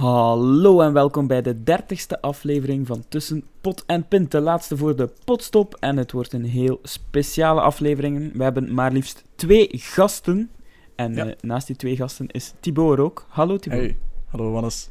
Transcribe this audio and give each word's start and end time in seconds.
Hallo 0.00 0.80
en 0.80 0.92
welkom 0.92 1.26
bij 1.26 1.42
de 1.42 1.62
dertigste 1.62 2.20
aflevering 2.20 2.86
van 2.86 3.04
Tussen 3.08 3.44
Pot 3.60 3.84
en 3.86 4.08
Pint, 4.08 4.30
de 4.30 4.40
laatste 4.40 4.76
voor 4.76 4.96
de 4.96 5.10
potstop. 5.24 5.76
En 5.80 5.96
het 5.96 6.12
wordt 6.12 6.32
een 6.32 6.44
heel 6.44 6.80
speciale 6.82 7.60
aflevering. 7.60 8.32
We 8.36 8.42
hebben 8.42 8.74
maar 8.74 8.92
liefst 8.92 9.24
twee 9.34 9.68
gasten. 9.72 10.50
En 10.94 11.14
Ja. 11.14 11.26
eh, 11.26 11.32
naast 11.40 11.66
die 11.66 11.76
twee 11.76 11.96
gasten 11.96 12.26
is 12.26 12.54
Thibaut 12.60 12.98
er 12.98 13.04
ook. 13.04 13.26
Hallo 13.28 13.56
Thibaut. 13.56 13.80
Hey, 13.80 13.96
hallo 14.26 14.50
Wannes. 14.50 14.88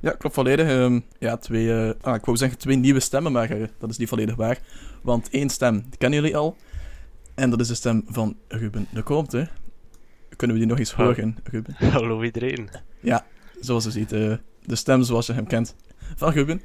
Ja, 0.00 0.10
klopt 0.10 0.34
volledig. 0.34 0.68
Ehm, 0.68 1.00
ja, 1.18 1.36
twee, 1.36 1.72
eh, 1.72 1.94
ah, 2.00 2.14
ik 2.14 2.24
wou 2.24 2.36
zeggen 2.36 2.58
twee 2.58 2.76
nieuwe 2.76 3.00
stemmen, 3.00 3.32
maar 3.32 3.50
eh, 3.50 3.68
dat 3.78 3.90
is 3.90 3.96
niet 3.96 4.08
volledig 4.08 4.34
waar. 4.34 4.58
Want 5.02 5.30
één 5.30 5.48
stem 5.48 5.74
die 5.88 5.98
kennen 5.98 6.20
jullie 6.20 6.36
al. 6.36 6.56
En 7.34 7.50
dat 7.50 7.60
is 7.60 7.68
de 7.68 7.74
stem 7.74 8.04
van 8.06 8.36
Ruben 8.48 8.86
de 8.92 9.02
Comte. 9.02 9.48
Kunnen 10.36 10.56
we 10.56 10.62
die 10.62 10.70
nog 10.70 10.78
eens 10.78 10.92
horen, 10.92 11.36
Ruben? 11.44 11.74
Hallo 11.92 12.22
iedereen. 12.22 12.68
Zoals 13.60 13.84
je 13.84 13.90
ziet, 13.90 14.12
eh, 14.12 14.32
de 14.66 14.74
stem 14.76 15.02
zoals 15.02 15.26
je 15.26 15.32
hem 15.32 15.46
kent 15.46 15.74
van 16.16 16.32
Ruben. 16.32 16.60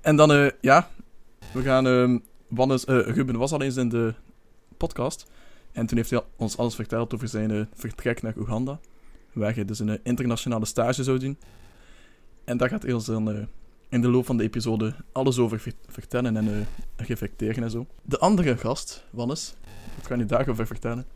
En 0.00 0.16
dan, 0.16 0.32
eh, 0.32 0.50
ja, 0.60 0.88
we 1.52 1.62
gaan... 1.62 1.86
ehm, 1.86 2.18
Wannes, 2.48 2.84
eh, 2.84 2.98
Ruben 2.98 3.36
was 3.36 3.52
al 3.52 3.62
eens 3.62 3.76
in 3.76 3.88
de 3.88 4.14
podcast. 4.76 5.30
En 5.72 5.86
toen 5.86 5.96
heeft 5.96 6.10
hij 6.10 6.22
ons 6.36 6.56
alles 6.56 6.74
verteld 6.74 7.14
over 7.14 7.28
zijn 7.28 7.50
eh, 7.50 7.60
vertrek 7.74 8.22
naar 8.22 8.36
Oeganda. 8.36 8.80
Waar 9.32 9.54
hij 9.54 9.64
dus 9.64 9.78
een 9.78 10.00
internationale 10.02 10.64
stage 10.64 11.02
zou 11.04 11.18
doen. 11.18 11.38
En 12.44 12.56
daar 12.56 12.68
gaat 12.68 12.82
hij 12.82 12.92
ons 12.92 13.04
dan 13.04 13.48
in 13.88 14.00
de 14.00 14.08
loop 14.08 14.26
van 14.26 14.36
de 14.36 14.42
episode 14.42 14.94
alles 15.12 15.38
over 15.38 15.60
ver- 15.60 15.72
vertellen 15.86 16.36
en 16.36 16.66
reflecteren 16.96 17.62
en 17.62 17.70
zo. 17.70 17.86
De 18.02 18.18
andere 18.18 18.56
gast, 18.56 19.04
Wannes, 19.10 19.54
wat 19.96 20.06
kan 20.06 20.18
je 20.18 20.24
daarover 20.24 20.66
vertellen? 20.66 21.06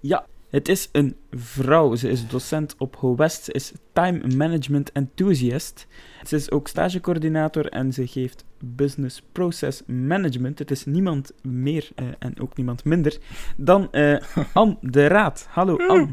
Ja, 0.00 0.26
het 0.50 0.68
is 0.68 0.88
een 0.92 1.16
vrouw. 1.30 1.94
Ze 1.94 2.08
is 2.08 2.28
docent 2.28 2.74
op 2.78 2.96
HoWest. 2.96 3.44
Ze 3.44 3.52
is 3.52 3.72
time 3.92 4.34
management 4.36 4.92
enthusiast. 4.92 5.86
Ze 6.26 6.36
is 6.36 6.50
ook 6.50 6.68
stagecoördinator 6.68 7.66
en 7.66 7.92
ze 7.92 8.06
geeft 8.06 8.44
business 8.64 9.22
process 9.32 9.82
management. 9.86 10.58
Het 10.58 10.70
is 10.70 10.84
niemand 10.84 11.32
meer 11.42 11.88
eh, 11.94 12.06
en 12.18 12.40
ook 12.40 12.56
niemand 12.56 12.84
minder 12.84 13.18
dan 13.56 13.92
eh 13.92 14.16
Anne 14.52 14.76
de 14.80 15.06
Raad. 15.06 15.46
Hallo 15.50 15.76
Anne. 15.76 16.08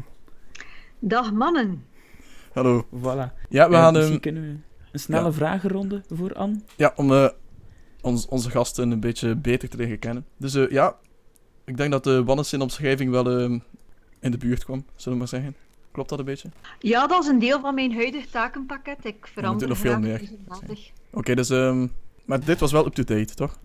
Dag 0.98 1.32
mannen. 1.32 1.84
Hallo. 2.52 2.86
Voilà. 2.94 3.32
Ja, 3.48 3.68
we 3.68 3.74
Eh, 3.74 3.80
gaan... 3.80 3.92
misschien 3.92 4.12
ehm, 4.14 4.22
kunnen 4.22 4.42
we 4.42 4.48
een 4.92 4.98
snelle 5.00 5.24
ja. 5.24 5.32
vragenronde 5.32 6.02
voor 6.08 6.34
Anne. 6.34 6.60
Ja, 6.76 6.92
om 6.96 7.12
eh, 7.12 7.28
ons, 8.00 8.26
onze 8.26 8.50
gasten 8.50 8.90
een 8.90 9.00
beetje 9.00 9.34
beter 9.36 9.68
te 9.68 9.76
leren 9.76 9.98
kennen. 9.98 10.24
Dus 10.36 10.54
eh, 10.54 10.70
ja, 10.70 10.96
ik 11.64 11.76
denk 11.76 11.90
dat 11.90 12.04
de 12.04 12.24
Wannes 12.24 12.52
in 12.52 12.60
omschrijving 12.60 13.10
wel 13.10 13.30
ehm, 13.30 13.58
in 14.26 14.38
de 14.38 14.46
buurt 14.46 14.64
kwam, 14.64 14.84
zullen 14.94 15.12
we 15.12 15.18
maar 15.18 15.40
zeggen. 15.40 15.56
Klopt 15.90 16.08
dat 16.08 16.18
een 16.18 16.24
beetje? 16.24 16.48
Ja, 16.78 17.06
dat 17.06 17.22
is 17.22 17.28
een 17.28 17.38
deel 17.38 17.60
van 17.60 17.74
mijn 17.74 17.94
huidige 17.94 18.28
takenpakket. 18.30 19.04
Ik 19.04 19.26
verander 19.32 19.68
nog 19.68 19.78
veel 19.78 19.98
meer. 19.98 20.30
Oké, 21.12 21.34
dus... 21.34 21.50
ehm, 21.50 21.86
maar 22.24 22.44
dit 22.44 22.60
was 22.60 22.72
wel 22.72 22.86
up-to-date, 22.86 23.34
toch? 23.34 23.58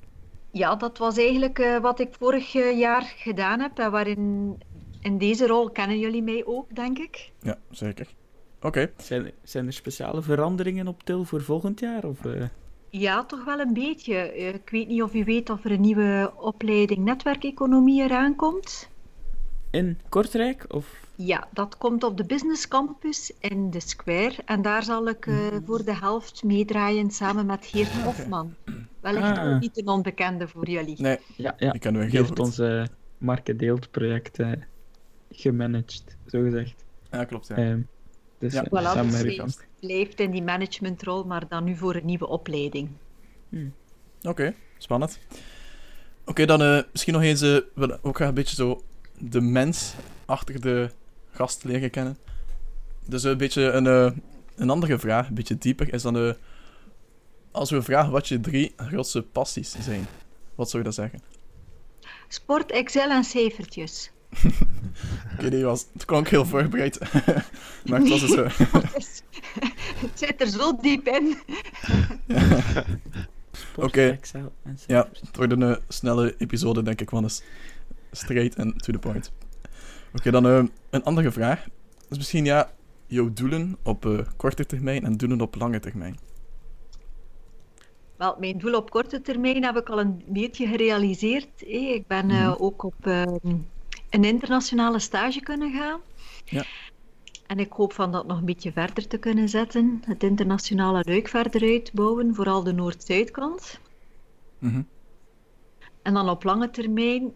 Ja, 0.51 0.75
dat 0.75 0.97
was 0.97 1.17
eigenlijk 1.17 1.59
eh, 1.59 1.77
wat 1.77 1.99
ik 1.99 2.09
vorig 2.19 2.55
eh, 2.55 2.79
jaar 2.79 3.13
gedaan 3.17 3.59
heb. 3.59 3.79
En 3.79 3.91
waarin 3.91 4.55
in 5.01 5.17
deze 5.17 5.47
rol 5.47 5.69
kennen 5.69 5.99
jullie 5.99 6.23
mij 6.23 6.45
ook, 6.45 6.75
denk 6.75 6.97
ik. 6.97 7.31
Ja, 7.41 7.57
zeker. 7.69 8.07
Oké. 8.61 8.91
Zijn, 8.97 9.31
zijn 9.43 9.65
er 9.67 9.73
speciale 9.73 10.21
veranderingen 10.21 10.87
op 10.87 11.03
til 11.03 11.23
voor 11.23 11.41
volgend 11.41 11.79
jaar? 11.79 12.03
Of, 12.03 12.25
eh? 12.25 12.43
Ja, 12.89 13.25
toch 13.25 13.43
wel 13.43 13.59
een 13.59 13.73
beetje. 13.73 14.35
Ik 14.35 14.69
weet 14.69 14.87
niet 14.87 15.01
of 15.01 15.13
u 15.13 15.23
weet 15.23 15.49
of 15.49 15.65
er 15.65 15.71
een 15.71 15.81
nieuwe 15.81 16.33
opleiding 16.37 16.99
netwerkeconomie 16.99 18.03
eraan 18.03 18.35
komt. 18.35 18.89
In 19.71 19.99
Kortrijk? 20.09 20.65
Of... 20.69 20.99
Ja, 21.15 21.47
dat 21.53 21.77
komt 21.77 22.03
op 22.03 22.17
de 22.17 22.25
Business 22.25 22.67
Campus 22.67 23.31
in 23.39 23.69
de 23.71 23.79
Square. 23.79 24.33
En 24.45 24.61
daar 24.61 24.83
zal 24.83 25.07
ik 25.07 25.25
eh, 25.27 25.35
voor 25.65 25.83
de 25.85 25.95
helft 25.95 26.43
meedraaien 26.43 27.11
samen 27.11 27.45
met 27.45 27.65
Geert 27.65 27.91
Hofman. 27.91 28.53
Wellicht 28.99 29.37
Ah. 29.37 29.53
ook 29.53 29.59
niet 29.61 29.77
een 29.77 29.87
onbekende 29.87 30.47
voor 30.47 30.69
jullie. 30.69 31.01
Nee, 31.01 31.17
Ja, 31.35 31.55
ja. 31.57 31.71
die 31.71 31.79
kennen 31.81 32.01
we 32.01 32.07
heel 32.07 32.17
heeft 32.17 32.27
goed. 32.29 32.39
ons 32.39 32.59
eh 32.59 32.83
markendeeld 33.17 33.91
project 33.91 34.39
eh, 34.39 34.51
gemanaged, 35.31 36.17
zo 36.27 36.41
gezegd. 36.43 36.85
Ja, 37.11 37.23
klopt, 37.25 37.47
ja. 37.47 37.55
Ehm, 37.55 37.79
dus 38.37 38.53
Ja. 38.53 38.63
eh, 38.63 38.67
Voilà, 38.81 38.83
samen 38.93 39.23
dus. 39.23 39.57
Blijft 39.79 40.19
in 40.19 40.31
die 40.31 40.43
managementrol, 40.43 41.23
maar 41.23 41.47
dan 41.47 41.63
nu 41.63 41.75
voor 41.75 41.95
een 41.95 42.05
nieuwe 42.05 42.27
opleiding. 42.27 42.89
Oké, 44.21 44.53
spannend. 44.77 45.19
Oké, 46.25 46.45
dan 46.45 46.61
eh, 46.61 46.81
misschien 46.91 47.13
nog 47.13 47.21
eens... 47.21 47.41
eh, 47.41 47.47
we 47.49 47.65
willen 47.73 47.99
ook 48.03 48.15
graag 48.15 48.27
een 48.27 48.33
beetje 48.33 48.55
zo 48.55 48.81
de 49.21 49.41
mens 49.41 49.93
achter 50.25 50.61
de 50.61 50.89
gast 51.31 51.63
leren 51.63 51.89
kennen. 51.89 52.17
Dus 53.05 53.23
een 53.23 53.37
beetje 53.37 53.61
een, 53.71 53.87
eh, 53.87 54.11
een 54.55 54.69
andere 54.69 54.99
vraag, 54.99 55.27
een 55.27 55.33
beetje 55.33 55.57
dieper, 55.57 55.93
is 55.93 56.01
dan... 56.01 56.17
eh, 56.17 56.33
als 57.51 57.69
we 57.71 57.81
vragen 57.81 58.11
wat 58.11 58.27
je 58.27 58.39
drie 58.39 58.73
grootste 58.75 59.21
passies 59.21 59.75
zijn, 59.79 60.07
wat 60.55 60.69
zou 60.69 60.83
je 60.83 60.89
dan 60.89 60.93
zeggen? 60.93 61.21
Sport, 62.27 62.71
Excel 62.71 63.09
en 63.09 63.23
cijfertjes. 63.23 64.11
Oké, 65.33 65.49
die 65.49 65.63
was... 65.63 65.85
Het 65.93 66.05
klonk 66.05 66.27
heel 66.27 66.45
voorbereid. 66.45 66.99
maar 67.85 67.99
het 67.99 68.09
was 68.09 68.19
dus... 68.19 68.35
eh, 68.35 68.59
Het 70.01 70.19
zit 70.19 70.41
er 70.41 70.47
zo 70.47 70.75
diep 70.81 71.07
in. 71.07 71.37
Sport, 73.51 73.87
Oké. 73.87 74.07
Excel 74.07 74.51
en 74.63 74.77
Ja, 74.87 75.09
het 75.21 75.35
wordt 75.35 75.51
een 75.51 75.79
snelle 75.87 76.35
episode, 76.37 76.83
denk 76.83 77.01
ik, 77.01 77.09
want 77.09 77.25
is 77.25 77.43
straight 78.11 78.59
and 78.59 78.83
to 78.83 78.91
the 78.91 78.99
point. 78.99 79.31
Oké, 80.13 80.31
dan 80.31 80.45
eh, 80.47 80.63
een 80.89 81.03
andere 81.03 81.31
vraag. 81.31 81.65
Dus 82.09 82.17
misschien, 82.17 82.45
ja, 82.45 82.71
jouw 83.07 83.33
doelen 83.33 83.77
op 83.83 84.05
eh, 84.05 84.19
korte 84.37 84.65
termijn 84.65 85.03
en 85.03 85.17
doelen 85.17 85.41
op 85.41 85.55
lange 85.55 85.79
termijn. 85.79 86.17
Wel, 88.17 88.35
mijn 88.39 88.57
doel 88.57 88.75
op 88.75 88.89
korte 88.89 89.21
termijn 89.21 89.63
heb 89.63 89.75
ik 89.77 89.89
al 89.89 89.99
een 89.99 90.23
beetje 90.27 90.67
gerealiseerd. 90.67 91.61
Ik 91.67 92.07
ben 92.07 92.29
eh, 92.29 92.47
Mhm. 92.47 92.63
ook 92.63 92.83
op 92.83 92.93
eh, 93.07 93.23
een 94.09 94.23
internationale 94.23 94.99
stage 94.99 95.39
kunnen 95.39 95.71
gaan. 95.73 95.99
Ja. 96.45 96.63
En 97.47 97.59
ik 97.59 97.71
hoop 97.71 97.93
van 97.93 98.11
dat 98.11 98.27
nog 98.27 98.37
een 98.37 98.45
beetje 98.45 98.71
verder 98.71 99.07
te 99.07 99.17
kunnen 99.17 99.49
zetten. 99.49 100.01
Het 100.05 100.23
internationale 100.23 101.03
luik 101.07 101.27
verder 101.27 101.61
uitbouwen, 101.61 102.35
vooral 102.35 102.63
de 102.63 102.73
Noord-Zuidkant. 102.73 103.79
Mhm. 104.59 104.81
En 106.01 106.13
dan 106.13 106.29
op 106.29 106.43
lange 106.43 106.69
termijn, 106.69 107.31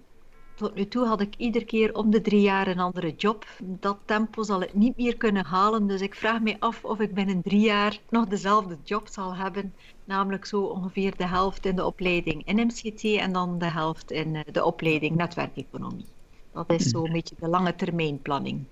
tot 0.55 0.75
nu 0.75 0.87
toe 0.87 1.05
had 1.05 1.21
ik 1.21 1.35
iedere 1.37 1.65
keer 1.65 1.95
om 1.95 2.11
de 2.11 2.21
drie 2.21 2.41
jaar 2.41 2.67
een 2.67 2.79
andere 2.79 3.13
job. 3.17 3.45
Dat 3.63 3.97
tempo 4.05 4.43
zal 4.43 4.61
ik 4.61 4.73
niet 4.73 4.97
meer 4.97 5.17
kunnen 5.17 5.45
halen, 5.45 5.87
dus 5.87 6.01
ik 6.01 6.15
vraag 6.15 6.41
me 6.41 6.55
af 6.59 6.83
of 6.83 6.99
ik 6.99 7.13
binnen 7.13 7.41
drie 7.41 7.59
jaar 7.59 7.99
nog 8.09 8.25
dezelfde 8.27 8.77
job 8.83 9.07
zal 9.07 9.35
hebben. 9.35 9.73
Namelijk 10.05 10.45
zo 10.45 10.61
ongeveer 10.61 11.13
de 11.17 11.27
helft 11.27 11.65
in 11.65 11.75
de 11.75 11.85
opleiding 11.85 12.45
in 12.45 12.55
MCT 12.65 13.03
en 13.03 13.31
dan 13.33 13.59
de 13.59 13.69
helft 13.71 14.11
in 14.11 14.35
eh, 14.35 14.41
de 14.51 14.63
opleiding 14.65 15.15
netwerkeconomie. 15.15 16.05
Dat 16.53 16.71
is 16.71 16.89
zo'n 16.89 17.11
beetje 17.11 17.35
de 17.39 17.47
lange 17.47 17.75
termijn 17.75 18.21
planning. 18.21 18.63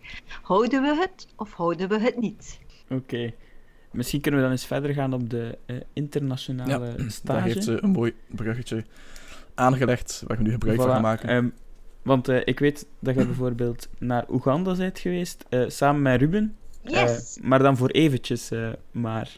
Houden 0.42 0.82
we 0.82 0.96
het 0.96 1.28
of 1.36 1.54
houden 1.54 1.90
we 1.90 2.00
het 2.00 2.20
niet? 2.20 2.60
Oké. 2.90 3.34
Misschien 3.92 4.22
kunnen 4.22 4.40
we 4.40 4.46
dan 4.46 4.56
eens 4.56 4.66
verder 4.66 4.94
gaan 4.94 5.14
op 5.14 5.30
de 5.30 5.58
eh, 5.66 5.76
internationale 5.94 6.80
Daar 6.80 7.12
stage. 7.12 7.42
heeft 7.48 7.64
ze 7.64 7.84
een 7.84 7.90
mooi 7.90 8.14
bruggetje 8.28 8.86
aangelegd, 9.54 10.24
waar 10.28 10.38
we 10.38 10.44
nu 10.44 10.52
gebruik 10.52 10.82
van 10.82 10.90
gaan 10.90 11.02
maken. 11.02 11.30
ehm, 11.30 11.50
want 12.04 12.28
eh, 12.28 12.42
ik 12.46 12.60
weet 12.60 12.86
dat 13.00 13.16
je 13.16 13.26
bijvoorbeeld 13.34 13.88
naar 14.00 14.26
Oeganda 14.30 14.76
bent 14.76 15.00
geweest, 15.00 15.46
eh, 15.50 15.64
samen 15.68 16.02
met 16.02 16.20
Ruben. 16.20 16.56
Eh, 16.84 16.92
Yes! 16.92 17.38
maar 17.42 17.60
dan 17.60 17.78
voor 17.78 17.90
eventjes, 17.90 18.52
eh, 18.52 18.70
maar... 18.92 19.38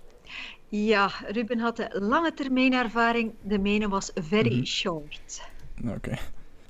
Ja, 0.70 1.12
Ruben 1.28 1.60
had 1.60 1.78
de 1.78 1.88
lange 2.00 2.34
termijn 2.34 2.74
ervaring, 2.74 3.34
de 3.42 3.60
mijne 3.60 3.88
was 3.90 4.12
very 4.16 4.56
Mhm. 4.56 4.66
short. 4.66 5.42
Oké. 5.88 6.18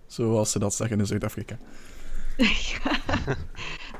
Zoals 0.08 0.52
ze 0.52 0.60
dat 0.60 0.74
zeggen 0.74 1.00
in 1.00 1.06
Zuid-Afrika. 1.06 1.58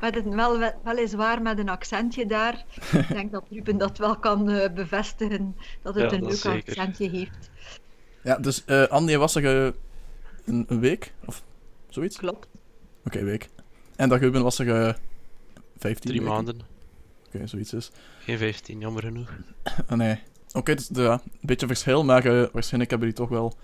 Met 0.00 0.16
een, 0.16 0.36
wel, 0.36 0.72
weliswaar 0.84 1.42
met 1.42 1.58
een 1.58 1.68
accentje 1.68 2.26
daar. 2.26 2.64
Ik 2.92 3.08
denk 3.08 3.32
dat 3.32 3.44
Ruben 3.50 3.78
dat 3.78 3.98
wel 3.98 4.16
kan 4.18 4.50
eh, 4.50 4.72
bevestigen, 4.74 5.56
dat 5.82 5.94
het 5.94 6.10
Ja, 6.10 6.16
een 6.16 6.22
dat 6.22 6.30
leuk 6.30 6.38
zeker. 6.40 6.68
accentje 6.68 7.08
heeft. 7.10 7.50
Ja, 8.22 8.36
dus 8.38 8.64
eh 8.64 8.82
Andy, 8.86 9.16
was 9.16 9.34
er 9.34 9.74
een, 10.44 10.64
een 10.68 10.80
week? 10.80 11.12
Of 11.24 11.42
zoiets? 11.96 12.16
Oké, 12.16 12.26
Klopt. 12.26 12.46
een 13.16 13.24
week. 13.24 13.48
En 13.96 14.08
dat 14.08 14.20
Ruben 14.20 14.42
was 14.42 14.58
er 14.58 14.86
eh 14.86 14.94
15 15.78 16.10
Drie 16.10 16.20
weken. 16.20 16.34
maanden. 16.34 16.54
Oké, 16.54 17.36
Oké, 17.36 17.46
zoiets 17.46 17.72
is. 17.72 17.90
Geen 18.18 18.38
15, 18.38 18.80
jammer 18.80 19.02
genoeg. 19.02 19.30
Ah, 19.88 19.98
nee. 19.98 20.20
Oké, 20.52 20.74
dus 20.74 20.88
ja, 20.92 21.12
een 21.12 21.20
beetje 21.40 21.66
verschil, 21.66 22.04
maar 22.04 22.24
eh, 22.24 22.46
waarschijnlijk 22.52 22.90
hebben 22.90 23.08
die 23.08 23.16
toch 23.18 23.28
wel 23.28 23.54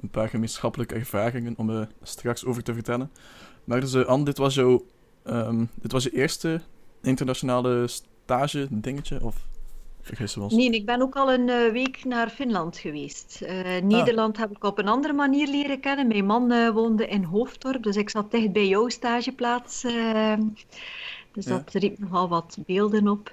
een 0.00 0.10
paar 0.10 0.28
gemeenschappelijke 0.28 0.94
ervaringen 0.94 1.54
om 1.56 1.70
eh, 1.70 1.86
straks 2.02 2.44
over 2.44 2.62
te 2.62 2.74
vertellen. 2.74 3.10
Maar 3.64 3.80
dus, 3.80 3.94
Anne, 4.04 4.24
dit 4.24 4.38
was, 4.38 4.54
jouw, 4.54 4.86
ehm, 5.24 5.64
dit 5.74 5.92
was 5.92 6.02
je 6.04 6.10
eerste 6.10 6.60
internationale 7.02 7.86
stage 7.88 8.66
dingetje? 8.70 9.22
Of 9.24 9.36
vergissen 10.02 10.38
we 10.38 10.44
ons? 10.44 10.54
Nee, 10.54 10.70
ik 10.70 10.86
ben 10.86 11.02
ook 11.02 11.16
al 11.16 11.32
een 11.32 11.48
eh, 11.48 11.72
week 11.72 12.04
naar 12.04 12.28
Finland 12.28 12.76
geweest. 12.78 13.40
Eh, 13.42 13.82
Nederland 13.82 14.36
heb 14.36 14.50
ik 14.50 14.64
op 14.64 14.78
een 14.78 14.88
andere 14.88 15.12
manier 15.12 15.48
leren 15.48 15.80
kennen. 15.80 16.06
Mijn 16.08 16.26
man 16.26 16.50
eh, 16.50 16.68
woonde 16.70 17.06
in 17.08 17.22
Hoofddorp, 17.24 17.82
dus 17.82 17.96
ik 17.96 18.10
zat 18.10 18.30
dicht 18.30 18.52
bij 18.52 18.68
jouw 18.68 18.88
stageplaats. 18.88 19.84
eh, 19.84 20.34
dus 21.32 21.44
Ja. 21.46 21.50
dat 21.50 21.72
riep 21.74 21.98
nogal 21.98 22.28
wat 22.28 22.58
beelden 22.66 23.08
op. 23.08 23.32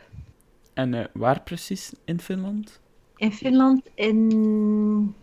En 0.74 0.94
eh, 0.94 1.06
waar 1.14 1.42
precies 1.42 1.94
in 2.06 2.20
Finland? 2.20 2.80
In 3.16 3.32
Finland, 3.34 3.82
in... 3.96 5.16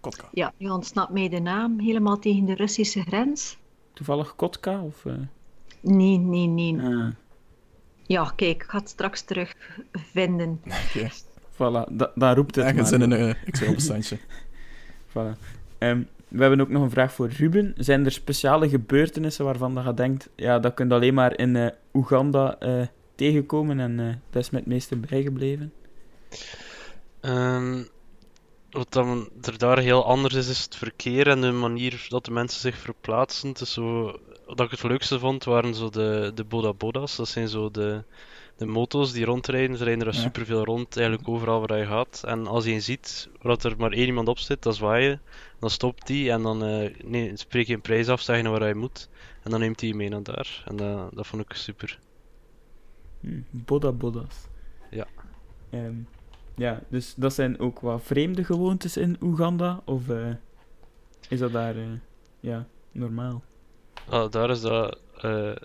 Kotka. 0.00 0.28
Ja, 0.32 0.52
nu 0.56 0.68
ontsnapt 0.68 1.12
mij 1.12 1.28
de 1.28 1.40
naam. 1.40 1.78
Helemaal 1.78 2.18
tegen 2.18 2.44
de 2.44 2.54
Russische 2.54 3.00
grens. 3.02 3.56
Toevallig 3.92 4.36
Kotka? 4.36 4.82
Of, 4.82 5.04
eh, 5.06 5.12
Nee, 5.80 6.18
nee, 6.18 6.46
nee. 6.46 6.80
ah, 6.80 7.08
Ja, 8.06 8.32
kijk, 8.36 8.50
ik 8.62 8.62
ga 8.68 8.78
het 8.78 8.88
straks 8.88 9.22
terug 9.22 9.54
vinden. 9.92 10.60
Oké. 10.64 11.10
voilà, 11.52 11.92
da- 11.92 12.12
daar 12.14 12.36
roept 12.36 12.54
het 12.54 12.64
Ergens 12.64 12.90
maar. 12.90 13.00
in 13.00 13.10
een 13.10 13.28
eh, 13.28 13.34
Excel-bestandje. 13.46 14.18
Voilà. 15.10 15.38
Ehm, 15.78 16.02
we 16.28 16.40
hebben 16.40 16.60
ook 16.60 16.68
nog 16.68 16.82
een 16.82 16.90
vraag 16.90 17.12
voor 17.12 17.28
Ruben. 17.28 17.74
Zijn 17.76 18.04
er 18.04 18.12
speciale 18.12 18.68
gebeurtenissen 18.68 19.44
waarvan 19.44 19.74
dat 19.74 19.84
je 19.84 19.94
denkt, 19.94 20.28
ja, 20.36 20.58
dat 20.58 20.74
kun 20.74 20.88
je 20.88 20.94
alleen 20.94 21.14
maar 21.14 21.38
in 21.38 21.56
eh, 21.56 21.66
Oeganda 21.94 22.58
eh, 22.58 22.86
tegenkomen 23.14 23.80
en 23.80 24.00
eh, 24.00 24.14
dat 24.30 24.42
is 24.42 24.50
me 24.50 24.58
het 24.58 24.66
meeste 24.66 24.96
bijgebleven? 24.96 25.72
Ehm, 27.20 27.82
wat 28.70 28.92
dan 28.92 29.28
er 29.42 29.58
daar 29.58 29.78
heel 29.78 30.04
anders 30.04 30.34
is, 30.34 30.48
is 30.48 30.62
het 30.62 30.76
verkeer 30.76 31.28
en 31.28 31.40
de 31.40 31.50
manier 31.52 32.06
dat 32.08 32.24
de 32.24 32.30
mensen 32.30 32.60
zich 32.60 32.76
verplaatsen. 32.78 33.48
Het 33.48 33.60
is 33.60 33.72
zo, 33.72 34.18
wat 34.46 34.60
ik 34.60 34.70
het 34.70 34.82
leukste 34.82 35.18
vond, 35.18 35.44
waren 35.44 35.74
zo 35.74 35.88
de, 35.90 36.32
de 36.34 36.44
Boda 36.44 36.72
Boda's. 36.72 37.16
Dat 37.16 37.28
zijn 37.28 37.48
zo 37.48 37.70
de, 37.70 38.04
de 38.56 38.66
moto's 38.66 39.12
die 39.12 39.24
rondrijden. 39.24 39.76
Ze 39.76 39.84
rijden 39.84 40.06
er 40.06 40.14
Ja. 40.14 40.20
superveel 40.20 40.64
rond, 40.64 40.96
eigenlijk 40.96 41.28
overal 41.28 41.66
waar 41.66 41.78
je 41.78 41.86
gaat. 41.86 42.22
En 42.26 42.46
als 42.46 42.64
je 42.64 42.80
ziet 42.80 43.28
waar 43.42 43.58
er 43.64 43.74
maar 43.78 43.92
één 43.92 44.06
iemand 44.06 44.28
op 44.28 44.38
zit, 44.38 44.62
dan 44.62 44.74
zwaai 44.74 45.04
je. 45.04 45.18
Dan 45.58 45.70
stopt 45.70 46.06
die 46.06 46.30
en 46.30 46.42
dan 46.42 46.64
eh, 46.64 46.94
nee, 47.04 47.36
spreek 47.36 47.66
je 47.66 47.74
een 47.74 47.80
prijs 47.80 48.08
af, 48.08 48.20
zeg 48.20 48.36
je 48.36 48.42
naar 48.42 48.58
waar 48.58 48.68
je 48.68 48.74
moet. 48.74 49.08
En 49.42 49.50
dan 49.50 49.60
neemt 49.60 49.80
hij 49.80 49.88
je 49.88 49.94
mee 49.94 50.08
naar 50.08 50.22
daar. 50.22 50.62
En 50.66 50.76
dat, 50.76 51.14
dat 51.14 51.26
vond 51.26 51.42
ik 51.42 51.52
super. 51.52 51.98
Hm, 53.20 53.40
Boda 53.50 53.92
Boda's. 53.92 54.46
Ja. 54.90 55.06
Ehm, 55.70 55.94
ja, 56.54 56.82
dus 56.88 57.14
dat 57.16 57.34
zijn 57.34 57.58
ook 57.58 57.80
wat 57.80 58.02
vreemde 58.02 58.44
gewoontes 58.44 58.96
in 58.96 59.16
Oeganda? 59.20 59.80
Of 59.84 60.08
eh, 60.08 60.30
is 61.28 61.38
dat 61.38 61.52
daar 61.52 61.76
eh, 61.76 61.82
ja, 62.40 62.66
normaal? 62.92 63.42
Ah, 64.08 64.30
daar 64.30 64.50
is 64.50 64.60
dat 64.60 64.98
eh, 65.16 65.22
de 65.22 65.58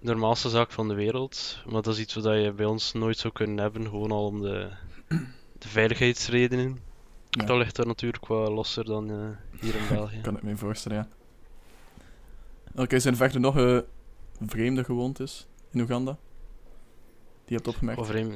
normaalste 0.00 0.48
zaak 0.48 0.72
van 0.72 0.88
de 0.88 0.94
wereld. 0.94 1.62
Maar 1.64 1.82
dat 1.82 1.94
is 1.94 2.00
iets 2.00 2.14
wat 2.14 2.24
je 2.24 2.52
bij 2.56 2.66
ons 2.66 2.92
nooit 2.92 3.18
zou 3.18 3.32
kunnen 3.32 3.58
hebben, 3.58 3.84
gewoon 3.84 4.10
al 4.10 4.26
om 4.26 4.40
de, 4.40 4.70
de 5.58 5.68
veiligheidsredenen. 5.68 6.80
Ja. 7.30 7.44
Dat 7.44 7.56
ligt 7.56 7.76
daar 7.76 7.86
natuurlijk 7.86 8.26
wat 8.26 8.48
losser 8.48 8.84
dan 8.84 9.10
eh, 9.10 9.60
hier 9.60 9.74
in 9.74 9.88
België. 9.88 10.20
kan 10.22 10.36
ik 10.36 10.42
me 10.42 10.56
voorstellen, 10.56 10.98
ja. 10.98 11.08
Oké, 12.82 12.98
zijn 12.98 13.14
er 13.14 13.20
verder 13.20 13.40
nog 13.40 13.56
eh, 13.56 13.78
vreemde 14.46 14.84
gewoontes 14.84 15.46
in 15.70 15.80
Oeganda? 15.80 16.10
Die 16.12 16.18
je 17.44 17.54
hebt 17.54 17.68
opgemerkt? 17.68 18.00
Wat 18.00 18.08
vreemd. 18.08 18.34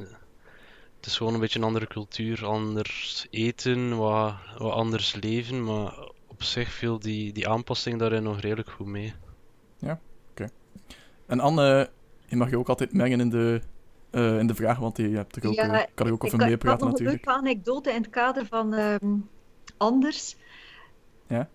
Het 0.95 1.05
is 1.05 1.17
gewoon 1.17 1.33
een 1.33 1.39
beetje 1.39 1.59
een 1.59 1.65
andere 1.65 1.87
cultuur, 1.87 2.45
anders 2.45 3.27
eten, 3.29 3.97
wat, 3.97 4.33
wat 4.57 4.73
anders 4.73 5.15
leven, 5.15 5.63
maar 5.63 5.93
op 6.27 6.43
zich 6.43 6.71
viel 6.71 6.99
die, 6.99 7.33
die 7.33 7.47
aanpassing 7.47 7.99
daarin 7.99 8.23
nog 8.23 8.39
redelijk 8.39 8.69
goed 8.69 8.87
mee. 8.87 9.13
En 11.25 11.39
Anne, 11.39 11.89
je 12.25 12.35
mag 12.35 12.49
je 12.49 12.57
ook 12.57 12.69
altijd 12.69 12.93
mengen 12.93 13.19
in 13.19 13.29
de, 13.29 13.61
eh, 14.09 14.39
in 14.39 14.47
de 14.47 14.55
vragen, 14.55 14.81
want 14.81 14.97
je 14.97 15.09
hebt 15.09 15.35
er 15.35 15.47
ook, 15.47 15.53
Ja, 15.53 15.63
eh, 15.63 15.85
kan 15.93 16.07
er 16.07 16.13
ook 16.13 16.23
Ik 16.23 16.23
over 16.23 16.23
had- 16.23 16.33
ik 16.33 16.39
had 16.39 16.49
meepraten 16.49 16.79
nog 16.87 16.87
een 16.99 17.03
natuurlijk. 17.05 17.25
leuke 17.25 17.39
anekdote 17.39 17.89
in 17.89 18.01
het 18.01 18.09
kader 18.09 18.45
van 18.45 18.73
ehm, 18.73 19.15
Anders. 19.77 20.35
Ja? 21.27 21.49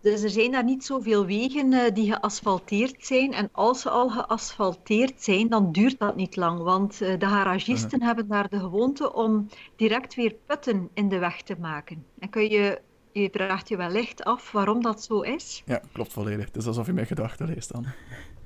Dus 0.00 0.22
er 0.22 0.30
zijn 0.30 0.50
daar 0.50 0.64
niet 0.64 0.84
zoveel 0.84 1.26
wegen 1.26 1.72
eh, 1.72 1.94
die 1.94 2.12
geasfalteerd 2.12 3.06
zijn. 3.06 3.32
En 3.32 3.48
als 3.52 3.80
ze 3.80 3.90
al 3.90 4.08
geasfalteerd 4.08 5.22
zijn, 5.22 5.48
dan 5.48 5.72
duurt 5.72 5.98
dat 5.98 6.16
niet 6.16 6.36
lang. 6.36 6.58
Want 6.62 6.98
de 6.98 7.16
garagisten 7.26 8.02
hebben 8.02 8.28
daar 8.28 8.48
de 8.48 8.58
gewoonte 8.58 9.12
om 9.14 9.48
direct 9.76 10.14
weer 10.14 10.34
putten 10.46 10.88
in 10.94 11.08
de 11.08 11.18
weg 11.18 11.42
te 11.42 11.56
maken. 11.60 12.04
En 12.18 12.30
kun 12.30 12.48
je, 12.50 12.80
je 13.12 13.28
vraagt 13.32 13.68
je 13.68 13.76
wellicht 13.76 14.24
af 14.24 14.52
waarom 14.52 14.82
dat 14.82 15.02
zo 15.02 15.20
is. 15.20 15.62
Ja, 15.66 15.80
klopt 15.92 16.12
volledig. 16.12 16.44
Het 16.44 16.56
is 16.56 16.66
alsof 16.66 16.86
je 16.86 16.92
mijn 16.92 17.06
gedachten 17.06 17.46
leest 17.46 17.72
dan. 17.72 17.86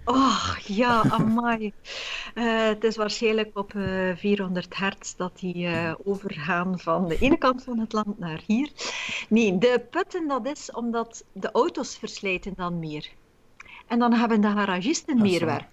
Oh, 0.05 0.57
ja, 0.67 1.03
amai. 1.19 1.73
Eh, 2.35 2.67
het 2.67 2.85
is 2.85 2.97
waarschijnlijk 2.97 3.59
op 3.59 3.75
eh 3.75 4.17
400 4.17 4.79
hertz 4.79 5.15
dat 5.15 5.39
die 5.39 5.67
eh, 5.67 5.95
overgaan 6.05 6.79
van 6.79 7.09
de 7.09 7.19
ene 7.19 7.39
kant 7.39 7.63
van 7.63 7.79
het 7.79 7.93
land 7.93 8.19
naar 8.19 8.41
hier. 8.47 8.71
Nee, 9.29 9.59
de 9.59 9.87
putten, 9.91 10.29
dat 10.29 10.47
is 10.47 10.73
omdat 10.73 11.25
de 11.33 11.51
auto's 11.53 11.97
verslijten 11.97 12.53
dan 12.57 12.79
meer. 12.79 13.09
En 13.87 13.99
dan 13.99 14.13
hebben 14.13 14.41
de 14.41 14.51
garagisten 14.51 15.21
meer 15.21 15.39
zo. 15.39 15.47
werk. 15.47 15.67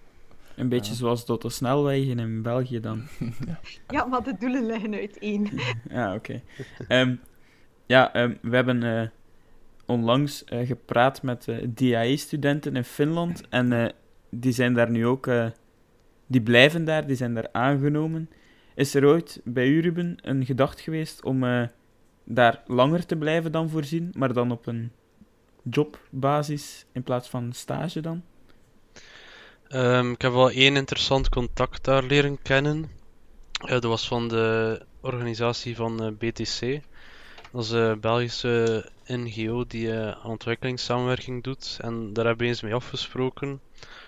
Een 0.55 0.69
beetje 0.69 0.93
zoals 0.93 1.25
de 1.25 1.49
snelwegen 1.49 2.19
in 2.19 2.41
België 2.41 2.79
dan. 2.79 3.07
Ja, 3.87 4.05
maar 4.05 4.23
de 4.23 4.35
doelen 4.39 4.65
liggen 4.65 4.93
uiteen. 4.93 5.59
Ja, 5.89 6.15
oké. 6.15 6.41
Ehm, 6.87 7.15
ja, 7.85 8.13
ehm, 8.13 8.33
we 8.41 8.55
hebben 8.55 8.83
eh, 8.83 9.07
onlangs 9.85 10.43
eh, 10.43 10.67
gepraat 10.67 11.23
met 11.23 11.47
eh 11.47 11.67
DAE-studenten 11.67 12.75
in 12.75 12.83
Finland. 12.83 13.43
En 13.49 13.93
die 14.29 14.53
zijn 14.53 14.73
daar 14.73 14.89
nu 14.89 15.05
ook... 15.05 15.29
die 16.27 16.41
blijven 16.41 16.85
daar, 16.85 17.07
die 17.07 17.15
zijn 17.15 17.33
daar 17.33 17.49
aangenomen. 17.51 18.29
Is 18.75 18.95
er 18.95 19.05
ooit 19.05 19.41
bij 19.43 19.67
u, 19.67 19.79
Ruben, 19.79 20.17
een 20.21 20.45
gedacht 20.45 20.79
geweest 20.79 21.23
om 21.23 21.69
daar 22.23 22.63
langer 22.65 23.05
te 23.05 23.15
blijven 23.15 23.51
dan 23.51 23.69
voorzien, 23.69 24.13
maar 24.17 24.33
dan 24.33 24.51
op 24.51 24.67
een 24.67 24.91
jobbasis 25.63 26.85
in 26.91 27.03
plaats 27.03 27.29
van 27.29 27.53
stage 27.53 28.01
dan? 28.01 28.23
Ehm, 29.67 30.11
ik 30.11 30.21
heb 30.21 30.31
wel 30.31 30.51
één 30.51 30.75
interessant 30.75 31.29
contact 31.29 31.83
daar 31.83 32.03
leren 32.03 32.41
kennen. 32.41 32.91
Dat 33.51 33.83
was 33.83 34.07
van 34.07 34.27
de 34.27 34.81
organisatie 35.01 35.75
van 35.75 36.17
BTC. 36.17 36.81
Dat 37.51 37.63
is 37.63 37.69
een 37.69 37.99
Belgische 37.99 38.89
NGO 39.05 39.65
die 39.67 39.91
eh, 39.91 40.11
aan 40.11 40.29
ontwikkelingssamenwerking 40.29 41.43
doet. 41.43 41.77
En 41.81 42.13
daar 42.13 42.25
hebben 42.25 42.43
we 42.43 42.51
eens 42.51 42.61
mee 42.61 42.73
afgesproken 42.73 43.61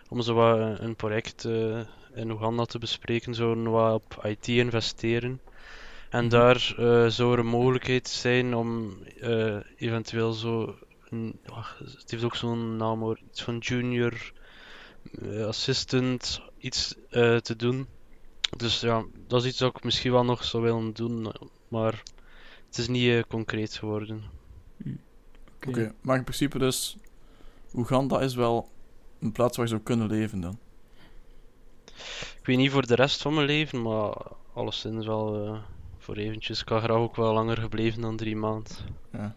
om 0.10 0.22
zo 0.22 0.34
wat 0.34 0.58
eh, 0.58 0.74
een 0.78 0.96
project 0.96 1.46
eh, 1.46 1.80
in 2.14 2.32
Oeganda 2.32 2.66
te 2.66 2.80
bespreken. 2.80 3.36
Zo 3.36 3.64
wat 3.64 3.94
op 3.94 4.26
IT 4.26 4.48
investeren. 4.48 5.42
En 6.10 6.30
daar 6.30 6.76
eh, 6.78 7.08
zou 7.08 7.34
er 7.34 7.40
een 7.40 7.46
mogelijkheid 7.46 8.08
zijn 8.08 8.56
om 8.56 8.98
eh, 9.22 9.58
eventueel 9.78 10.32
zo. 10.32 10.76
Een, 11.10 11.40
het 11.78 12.12
heeft 12.12 12.24
ook 12.24 12.36
zo'n 12.36 12.78
naam 12.78 13.00
hoor, 13.00 13.20
iets 13.32 13.44
van 13.44 13.58
junior 13.58 14.32
eh, 15.22 15.46
assistant 15.46 16.42
iets 16.58 16.96
eh, 17.10 17.38
te 17.38 17.56
doen. 17.56 17.88
Dus 18.58 18.80
ja, 18.80 19.06
dat 19.28 19.42
is 19.42 19.48
iets 19.50 19.58
dat 19.58 19.76
ik 19.76 19.84
misschien 19.84 20.12
wel 20.12 20.24
nog 20.26 20.44
zou 20.44 20.64
willen 20.64 20.94
doen, 20.94 21.26
eh, 21.26 21.42
maar 21.68 22.04
het 22.74 22.82
is 22.82 22.88
niet 22.88 23.10
eh, 23.10 23.20
concreet 23.28 23.76
geworden. 23.76 24.24
Oké, 25.68 25.94
maar 26.02 26.18
in 26.18 26.24
principe 26.24 26.60
dus... 26.60 26.98
Oeganda 27.74 28.20
is 28.20 28.36
wel 28.36 28.70
een 29.20 29.32
plaats 29.32 29.58
waar 29.58 29.66
je 29.66 29.72
zou 29.72 29.84
kunnen 29.84 30.08
leven 30.08 30.42
dan. 30.42 30.58
Ik 32.40 32.46
weet 32.46 32.58
niet 32.58 32.72
voor 32.72 32.88
de 32.88 32.96
rest 32.96 33.22
van 33.22 33.34
mijn 33.34 33.46
leven, 33.46 33.82
maar 33.82 34.16
alleszins 34.54 35.06
wel 35.06 35.46
eh, 35.46 35.60
voor 35.98 36.16
eventjes. 36.16 36.62
Ik 36.62 36.68
had 36.68 36.84
graag 36.84 36.98
ook 36.98 37.16
wel 37.16 37.34
langer 37.34 37.58
gebleven 37.58 38.02
dan 38.02 38.16
drie 38.16 38.36
maanden. 38.36 38.76
Ja. 39.12 39.36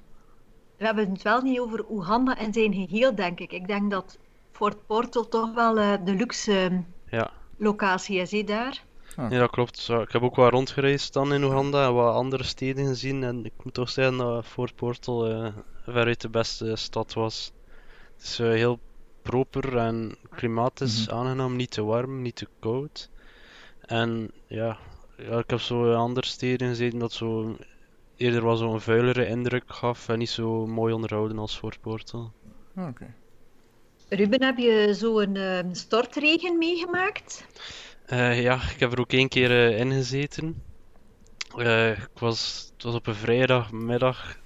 We 0.76 0.84
hebben 0.84 1.10
het 1.10 1.22
wel 1.22 1.40
niet 1.42 1.58
over 1.60 1.90
Oeganda 1.90 2.38
in 2.38 2.52
zijn 2.52 2.74
geheel, 2.74 3.14
denk 3.14 3.40
ik. 3.40 3.52
Ik 3.52 3.66
denk 3.66 3.90
dat 3.90 4.18
Fort 4.52 4.86
Portal 4.86 5.28
toch 5.28 5.54
wel 5.54 5.78
eh, 5.78 5.92
de 6.04 6.14
luxe 6.14 6.82
Ja. 7.10 7.30
locatie 7.56 8.18
is, 8.18 8.30
hè, 8.30 8.42
daar. 8.44 8.84
Ah. 9.16 9.28
Nee, 9.30 9.38
dat 9.38 9.50
klopt. 9.50 9.78
Zo, 9.78 10.00
Ik 10.00 10.12
heb 10.12 10.22
ook 10.22 10.36
wel 10.36 10.48
rondgereisd 10.48 11.12
dan 11.12 11.32
in 11.32 11.44
Oeganda 11.44 11.86
en 11.86 11.94
wat 11.94 12.14
andere 12.14 12.42
steden 12.44 12.86
gezien. 12.86 13.22
En 13.24 13.44
ik 13.44 13.52
moet 13.62 13.74
toch 13.74 13.90
zeggen 13.90 14.16
dat 14.16 14.46
Fort 14.46 14.74
Portal 14.74 15.26
eh, 15.26 15.52
veruit 15.84 16.20
de 16.20 16.28
beste 16.28 16.76
stad 16.76 17.12
was. 17.12 17.52
Het 18.16 18.24
is 18.26 18.38
eh, 18.38 18.48
heel 18.48 18.78
proper 19.22 19.76
en 19.76 20.16
het 20.22 20.34
klimaat 20.34 20.80
is 20.80 21.06
Mhm. 21.06 21.16
aangenaam, 21.16 21.56
niet 21.56 21.70
te 21.70 21.82
warm, 21.84 22.22
niet 22.22 22.34
te 22.34 22.48
koud. 22.60 23.10
En 23.80 24.30
ja, 24.46 24.78
ja 25.16 25.38
ik 25.38 25.50
heb 25.50 25.60
zo 25.60 25.90
in 25.90 25.96
andere 25.96 26.26
steden 26.26 26.68
gezien 26.68 26.98
dat 26.98 27.12
zo 27.12 27.56
eerder 28.16 28.44
wel 28.44 28.56
zo'n 28.56 28.80
vuilere 28.80 29.26
indruk 29.26 29.64
gaf 29.66 30.08
en 30.08 30.18
niet 30.18 30.30
zo 30.30 30.66
mooi 30.66 30.94
onderhouden 30.94 31.38
als 31.38 31.56
Fort 31.58 31.80
Portal. 31.80 32.32
Ah, 32.74 32.88
Oké. 32.88 33.14
Ruben, 34.08 34.42
heb 34.42 34.58
je 34.58 34.94
zo'n 34.94 35.36
eh, 35.36 35.58
stortregen 35.72 36.58
meegemaakt? 36.58 37.46
Eh, 38.06 38.42
ja, 38.42 38.54
ik 38.54 38.80
heb 38.80 38.92
er 38.92 39.00
ook 39.00 39.12
één 39.12 39.28
keer 39.28 39.50
eh, 39.50 39.78
in 39.78 39.92
gezeten. 39.92 40.62
Eh, 41.56 41.90
ik 41.90 42.18
was, 42.18 42.70
het 42.74 42.82
was 42.82 42.94
op 42.94 43.06
een 43.06 43.14
vrijdagmiddag. 43.14 44.38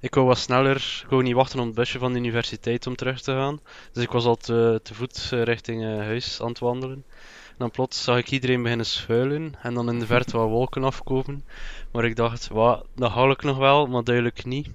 Ik 0.00 0.14
wou 0.14 0.26
wat 0.26 0.38
sneller, 0.38 1.00
ik 1.02 1.10
wou 1.10 1.22
niet 1.22 1.34
wachten 1.34 1.58
op 1.58 1.66
het 1.66 1.74
busje 1.74 1.98
van 1.98 2.12
de 2.12 2.18
universiteit 2.18 2.86
om 2.86 2.96
terug 2.96 3.20
te 3.20 3.32
gaan. 3.32 3.60
Dus 3.92 4.02
ik 4.02 4.10
was 4.10 4.24
al 4.24 4.36
te, 4.36 4.80
te 4.82 4.94
voet 4.94 5.28
richting 5.30 5.84
huis 5.84 6.40
aan 6.40 6.48
het 6.48 6.58
wandelen. 6.58 7.04
En 7.48 7.58
dan 7.58 7.70
plots 7.70 8.04
zag 8.04 8.18
ik 8.18 8.30
iedereen 8.30 8.62
beginnen 8.62 8.86
schuilen 8.86 9.54
en 9.62 9.74
dan 9.74 9.88
in 9.88 9.98
de 9.98 10.06
verte 10.06 10.36
wat 10.36 10.48
wolken 10.48 10.84
afkomen. 10.84 11.44
Maar 11.92 12.04
ik 12.04 12.16
dacht, 12.16 12.48
wat, 12.48 12.86
dat 12.94 13.10
haal 13.10 13.30
ik 13.30 13.42
nog 13.42 13.56
wel, 13.56 13.86
maar 13.86 14.04
duidelijk 14.04 14.44
niet. 14.44 14.68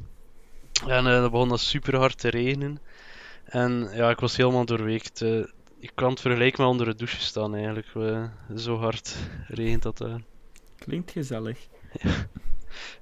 En 0.87 1.03
dan 1.03 1.31
begon 1.31 1.49
dat 1.49 1.59
super 1.59 1.97
hard 1.97 2.17
te 2.19 2.29
regenen. 2.29 2.79
En 3.45 3.89
ja, 3.93 4.09
ik 4.09 4.19
was 4.19 4.37
helemaal 4.37 4.65
doorweekt. 4.65 5.23
Eh. 5.87 5.91
ik 5.91 5.95
kan 5.95 6.09
het 6.09 6.19
vergelijken 6.21 6.61
met 6.63 6.71
onder 6.71 6.85
de 6.85 6.95
douche 6.95 7.19
staan 7.21 7.55
eigenlijk. 7.55 7.87
eh, 7.95 8.23
zo 8.55 8.77
hard 8.77 9.15
regent 9.47 9.83
dat 9.83 9.97
daar. 9.97 10.21
Klinkt 10.77 11.11
gezellig. 11.11 11.57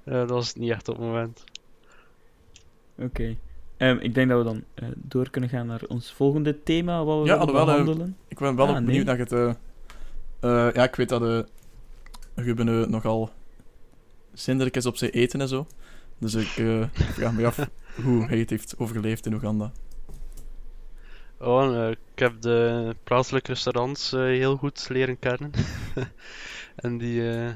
Eh, 0.04 0.12
dat 0.14 0.30
was 0.30 0.54
niet 0.54 0.70
echt 0.70 0.88
op 0.88 0.96
het 0.96 1.04
moment. 1.06 1.44
Oké. 2.98 3.36
Ehm, 3.76 3.96
ik 3.96 4.14
denk 4.14 4.28
dat 4.28 4.38
we 4.38 4.44
dan 4.44 4.64
eh, 4.74 4.88
door 4.94 5.30
kunnen 5.30 5.50
gaan 5.50 5.66
naar 5.66 5.82
ons 5.88 6.12
volgende 6.12 6.62
thema, 6.62 7.04
wat 7.04 7.20
we 7.22 7.26
Ja, 7.26 7.38
willen 7.38 7.38
alhoewel, 7.38 7.68
eh, 7.68 7.84
behandelen. 7.84 8.16
Ik 8.28 8.38
ben 8.38 8.56
wel 8.56 8.66
Ah, 8.66 8.72
nee. 8.72 8.82
benieuwd 8.84 9.04
naar 9.06 9.18
het... 9.18 9.32
eh, 9.32 9.48
eh, 10.40 10.74
ja, 10.74 10.84
ik 10.84 10.94
weet 10.94 11.08
dat 11.08 11.22
eh 11.22 11.38
Ruben 12.34 12.68
eh, 12.68 12.86
nogal 12.88 13.30
zindelijk 14.32 14.76
is 14.76 14.86
op 14.86 14.96
zijn 14.96 15.10
eten 15.10 15.40
en 15.40 15.48
zo. 15.48 15.66
Dus 16.18 16.34
ik 16.34 16.56
eh, 16.56 16.84
vraag 16.92 17.32
me 17.32 17.46
af 17.46 17.68
hoe 18.02 18.26
hij 18.26 18.38
het 18.38 18.50
heeft 18.50 18.74
overleefd 18.78 19.26
in 19.26 19.34
Oeganda. 19.34 19.72
Oh, 21.38 21.76
eh, 21.76 21.90
ik 21.90 22.18
heb 22.18 22.40
de 22.40 22.96
plaatselijke 23.04 23.52
restaurants 23.52 24.12
eh, 24.12 24.20
heel 24.20 24.56
goed 24.56 24.88
leren 24.88 25.18
kennen. 25.18 25.50
en 26.76 26.98
die 26.98 27.30
eh, 27.30 27.50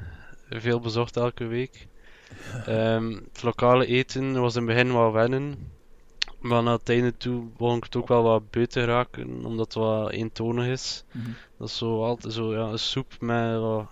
veel 0.49 0.80
bezocht 0.80 1.16
elke 1.16 1.46
week. 1.46 1.87
Ehm, 2.66 3.12
het 3.32 3.42
lokale 3.42 3.87
eten 3.87 4.40
was 4.40 4.56
in 4.56 4.66
het 4.66 4.76
begin 4.76 4.92
wat 4.92 5.12
wennen. 5.12 5.72
Maar 6.38 6.62
naar 6.62 6.78
het 6.78 6.88
einde 6.88 7.16
toe 7.16 7.44
begon 7.44 7.76
ik 7.76 7.84
het 7.84 7.96
ook 7.96 8.08
wel 8.08 8.22
wat 8.22 8.50
beu 8.50 8.66
te 8.66 8.84
raken, 8.84 9.44
omdat 9.44 9.64
het 9.64 9.75
wat 9.75 10.10
eentonig 10.10 10.66
is. 10.66 11.04
Mhm. 11.12 11.30
Dat 11.58 11.68
is 11.68 11.76
zo 11.76 12.04
altijd 12.04 12.32
zo, 12.32 12.54
ja, 12.54 12.64
een 12.64 12.78
soep 12.78 13.20
met 13.20 13.58
wat 13.58 13.87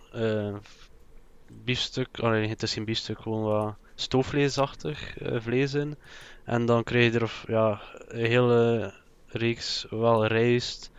biefstuk. 1.64 2.09
Oh 2.23 2.30
nee, 2.30 2.49
het 2.49 2.62
is 2.62 2.73
geen 2.73 2.85
biefstuk, 2.85 3.18
gewoon 3.18 3.42
wat 3.42 3.75
stoofvleesachtig 3.95 5.16
vlees 5.21 5.75
in. 5.75 5.97
En 6.45 6.66
dan 6.66 6.85
krijg 6.85 7.12
je 7.12 7.18
er 7.18 7.45
ja, 7.47 7.80
een 8.09 8.26
hele 8.26 8.92
reeks, 9.28 9.87
wel 9.90 10.26
rijst, 10.26 10.90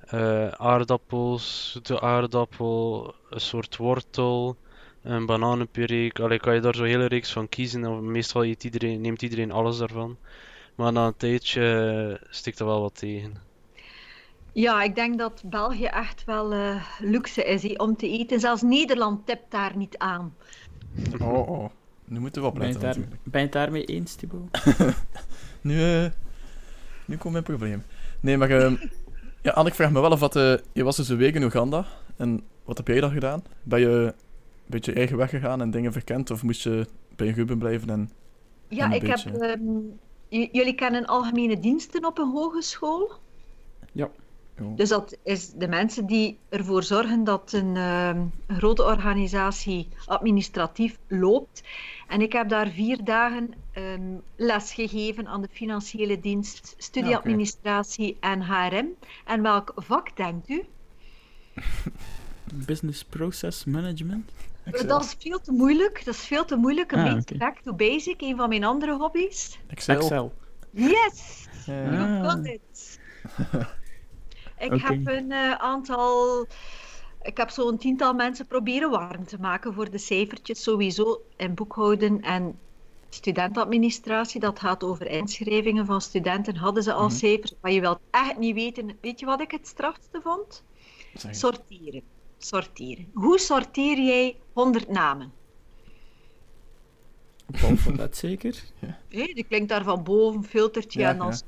eh, 0.00 0.48
aardappels, 0.48 1.70
zoete 1.72 2.00
aardappel, 2.00 3.14
een 3.30 3.40
soort 3.40 3.76
wortel, 3.76 4.56
een 5.02 5.26
bananenpuree. 5.26 6.12
Allee, 6.12 6.38
kan 6.38 6.54
je 6.54 6.60
daar 6.60 6.74
zo'n 6.74 6.86
hele 6.86 7.06
reeks 7.06 7.32
van 7.32 7.48
kiezen. 7.48 7.86
Of 7.86 8.00
meestal 8.00 8.44
eet 8.44 8.64
iedereen, 8.64 9.00
neemt 9.00 9.22
iedereen 9.22 9.52
alles 9.52 9.78
daarvan. 9.78 10.16
Maar 10.74 10.92
na 10.92 11.06
een 11.06 11.16
tijdje 11.16 12.18
eh, 12.20 12.26
stikt 12.30 12.58
er 12.58 12.66
wel 12.66 12.80
wat 12.80 12.98
tegen. 12.98 13.34
Ja, 14.52 14.82
ik 14.82 14.94
denk 14.94 15.18
dat 15.18 15.42
België 15.44 15.84
echt 15.84 16.24
wel 16.24 16.52
eh, 16.52 16.84
luxe 17.00 17.44
is 17.44 17.76
om 17.76 17.96
te 17.96 18.08
eten. 18.08 18.40
Zelfs 18.40 18.62
Nederland 18.62 19.26
tipt 19.26 19.50
daar 19.50 19.76
niet 19.76 19.98
aan. 19.98 20.34
Oh, 21.20 21.48
oh. 21.48 21.70
Nu 22.04 22.20
moeten 22.20 22.42
we 22.42 22.52
Ben 22.52 22.60
je, 22.60 22.66
het 22.66 22.76
opletten 22.76 23.02
daar, 23.02 23.18
ben 23.22 23.40
je 23.40 23.46
het 23.46 23.52
daarmee 23.52 23.84
eens, 23.84 24.14
Thibaut? 24.14 24.64
Nu, 25.60 25.82
eh, 25.82 26.10
nu 27.06 27.16
komt 27.16 27.32
mijn 27.32 27.44
probleem. 27.44 27.82
Nee, 28.20 28.36
maar... 28.36 28.50
ehm, 28.50 28.74
ja, 29.42 29.52
Anne, 29.52 29.68
ik 29.68 29.74
vraag 29.74 29.90
me 29.90 30.00
wel 30.00 30.10
af 30.10 30.20
wat... 30.20 30.36
eh, 30.36 30.54
je 30.72 30.84
was 30.84 30.96
dus 30.96 31.08
een 31.08 31.16
week 31.16 31.34
in 31.34 31.42
Oeganda. 31.42 31.84
En 32.16 32.40
wat 32.64 32.76
heb 32.76 32.86
jij 32.86 33.00
dan 33.00 33.10
gedaan? 33.10 33.42
Ben 33.62 33.80
je 33.80 33.86
een 33.88 34.12
beetje 34.66 34.90
je 34.92 34.96
eigen 34.98 35.16
weg 35.16 35.30
gegaan 35.30 35.60
en 35.60 35.70
dingen 35.70 35.92
verkend? 35.92 36.30
Of 36.30 36.42
moest 36.42 36.62
je 36.62 36.86
bij 37.16 37.28
Ruben 37.30 37.58
blijven 37.58 37.90
en... 37.90 38.10
Ja, 38.68 38.84
Een 38.84 38.92
ik 38.92 39.00
beetje. 39.00 39.30
heb. 39.30 39.40
ehm, 39.40 40.48
jullie 40.52 40.74
kennen 40.74 41.06
algemene 41.06 41.60
diensten 41.60 42.04
op 42.04 42.18
een 42.18 42.30
hogeschool. 42.30 43.12
Dus 44.76 44.88
dat 44.88 45.16
is 45.22 45.52
de 45.52 45.68
mensen 45.68 46.06
die 46.06 46.38
ervoor 46.48 46.82
zorgen 46.82 47.24
dat 47.24 47.52
een, 47.52 47.76
ehm, 47.76 48.18
een 48.46 48.56
grote 48.56 48.84
organisatie 48.84 49.88
administratief 50.06 50.98
loopt. 51.08 51.62
En 52.08 52.20
ik 52.20 52.32
heb 52.32 52.48
daar 52.48 52.68
vier 52.68 53.04
dagen 53.04 53.54
ehm, 53.72 54.02
les 54.36 54.72
gegeven 54.72 55.26
aan 55.26 55.42
de 55.42 55.48
financiële 55.52 56.20
dienst, 56.20 56.74
studieadministratie 56.78 58.16
en 58.20 58.42
HRM. 58.42 58.86
En 59.24 59.42
welk 59.42 59.72
vak 59.76 60.16
denkt 60.16 60.48
u? 60.48 60.64
Business 62.54 63.04
Process 63.04 63.64
Management? 63.64 64.30
Excel. 64.64 64.86
Dat 64.88 65.04
is 65.04 65.16
veel 65.18 65.40
te 65.40 65.52
moeilijk. 65.52 66.04
Dat 66.04 66.14
is 66.14 66.20
veel 66.26 66.44
te 66.44 66.56
moeilijk. 66.56 66.92
Een 66.92 66.98
Ah, 67.06 67.14
beetje 67.14 67.36
back 67.36 67.58
to 67.58 67.72
basic, 67.74 68.20
een 68.20 68.36
van 68.36 68.48
mijn 68.48 68.64
andere 68.64 68.96
hobby's. 68.96 69.58
Excel. 69.66 70.32
Yes! 70.70 71.46
Ja, 71.66 71.72
You. 71.90 72.22
Ah. 72.22 72.30
got 72.30 72.46
it. 72.46 72.98
Ik 74.58 74.80
heb 74.80 75.06
een 75.06 75.32
eh, 75.32 75.52
aantal. 75.52 76.46
Ik 77.22 77.36
heb 77.36 77.50
zo'n 77.50 77.78
tiental 77.78 78.14
mensen 78.14 78.46
proberen 78.46 78.90
warm 78.90 79.24
te 79.26 79.38
maken 79.40 79.74
voor 79.74 79.90
de 79.90 79.98
cijfertjes, 79.98 80.62
sowieso 80.62 81.22
in 81.36 81.54
boekhouden 81.54 82.20
en 82.20 82.58
studentadministratie. 83.08 84.40
Dat 84.40 84.58
gaat 84.58 84.84
over 84.84 85.06
inschrijvingen 85.06 85.86
van 85.86 86.00
studenten. 86.00 86.56
Hadden 86.56 86.82
ze 86.82 86.92
al 86.92 87.06
Mhm. 87.06 87.14
cijfers, 87.16 87.54
maar 87.60 87.72
je 87.72 87.80
wilt 87.80 88.00
echt 88.10 88.38
niet 88.38 88.54
weten. 88.54 88.98
Weet 89.00 89.20
je 89.20 89.26
wat 89.26 89.40
ik 89.40 89.50
het 89.50 89.66
strafste 89.66 90.20
vond? 90.22 90.64
Sorteren. 91.30 92.02
Sorteren. 92.38 93.10
Hoe 93.14 93.38
sorteer 93.38 93.98
jij 93.98 94.36
100 94.52 94.88
namen? 94.88 95.32
Op 97.48 97.56
alfabet 97.62 98.16
zeker? 98.16 98.64
Hé, 99.08 99.24
die 99.34 99.44
klinkt 99.44 99.68
daar 99.68 99.84
van 99.84 100.02
boven, 100.04 100.44
filtertje 100.44 101.00
Ja, 101.00 101.10
en 101.10 101.18
dan 101.18 101.28
ja. 101.30 101.38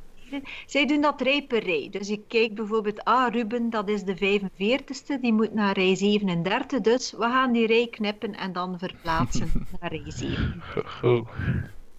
Zij 0.67 0.87
doen 0.87 1.01
dat 1.01 1.21
rij 1.21 1.45
per 1.47 1.65
rij. 1.65 1.89
Dus 1.91 2.11
ik 2.11 2.21
kijk 2.29 2.55
bijvoorbeeld, 2.55 3.05
ah, 3.05 3.33
Ruben, 3.33 3.71
dat 3.71 3.89
is 3.89 4.03
de 4.03 4.17
45ste, 4.17 5.21
die 5.21 5.33
moet 5.33 5.55
naar 5.55 5.75
rij 5.75 5.95
37. 5.95 6.81
Dus 6.81 7.13
we 7.13 7.23
gaan 7.23 7.53
die 7.53 7.67
rij 7.67 7.89
knippen 7.91 8.35
en 8.35 8.53
dan 8.53 8.79
verplaatsen 8.79 9.51
naar 9.81 9.91
rij 9.91 10.03
7. 10.07 10.63
Oh. 11.03 11.29